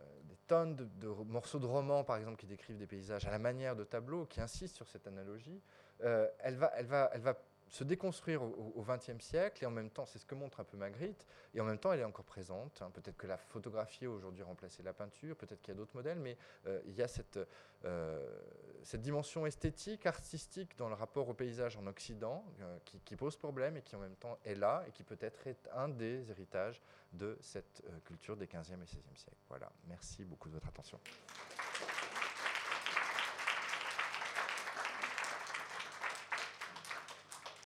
euh, 0.00 0.02
tonnes 0.46 0.76
de, 0.76 1.08
morceaux 1.08 1.58
de 1.58 1.66
romans, 1.66 2.04
par 2.04 2.16
exemple, 2.16 2.38
qui 2.38 2.46
décrivent 2.46 2.78
des 2.78 2.86
paysages 2.86 3.26
à 3.26 3.30
la 3.30 3.38
manière 3.38 3.76
de 3.76 3.84
tableaux, 3.84 4.24
qui 4.24 4.40
insistent 4.40 4.76
sur 4.76 4.88
cette 4.88 5.06
analogie. 5.06 5.60
Euh, 6.02 6.26
elle, 6.38 6.56
va, 6.56 6.72
elle, 6.74 6.88
elle 7.12 7.20
va 7.20 7.38
se 7.68 7.84
déconstruire 7.84 8.42
au 8.42 8.84
XXe 8.86 9.24
siècle, 9.24 9.64
et 9.64 9.66
en 9.66 9.70
même 9.70 9.90
temps, 9.90 10.06
c'est 10.06 10.18
ce 10.18 10.26
que 10.26 10.34
montre 10.34 10.60
un 10.60 10.64
peu 10.64 10.76
Magritte, 10.76 11.26
et 11.54 11.60
en 11.60 11.64
même 11.64 11.78
temps, 11.78 11.92
elle 11.92 12.00
est 12.00 12.04
encore 12.04 12.24
présente. 12.24 12.82
Hein. 12.82 12.90
Peut-être 12.92 13.16
que 13.16 13.26
la 13.26 13.36
photographie 13.36 14.04
a 14.06 14.10
aujourd'hui 14.10 14.42
remplacé 14.42 14.82
la 14.82 14.92
peinture, 14.92 15.36
peut-être 15.36 15.60
qu'il 15.60 15.72
y 15.72 15.76
a 15.76 15.78
d'autres 15.78 15.94
modèles, 15.94 16.18
mais 16.18 16.36
euh, 16.66 16.80
il 16.86 16.94
y 16.94 17.02
a 17.02 17.08
cette, 17.08 17.38
euh, 17.84 18.40
cette 18.82 19.02
dimension 19.02 19.46
esthétique, 19.46 20.06
artistique 20.06 20.76
dans 20.76 20.88
le 20.88 20.94
rapport 20.94 21.28
au 21.28 21.34
paysage 21.34 21.76
en 21.76 21.86
Occident, 21.86 22.44
euh, 22.60 22.78
qui, 22.84 23.16
pose 23.16 23.36
problème 23.36 23.76
et 23.76 23.82
qui 23.82 23.96
en 23.96 24.00
même 24.00 24.16
temps 24.16 24.38
est 24.44 24.56
là, 24.56 24.84
et 24.88 24.92
qui 24.92 25.04
peut-être 25.04 25.46
est 25.46 25.68
un 25.72 25.88
des 25.88 26.30
héritages 26.30 26.82
de 27.12 27.38
cette 27.40 27.82
culture 28.04 28.36
des 28.36 28.46
15e 28.46 28.82
et 28.82 28.86
16e 28.86 29.16
siècles. 29.16 29.36
Voilà, 29.48 29.70
merci 29.86 30.24
beaucoup 30.24 30.48
de 30.48 30.54
votre 30.54 30.68
attention. 30.68 30.98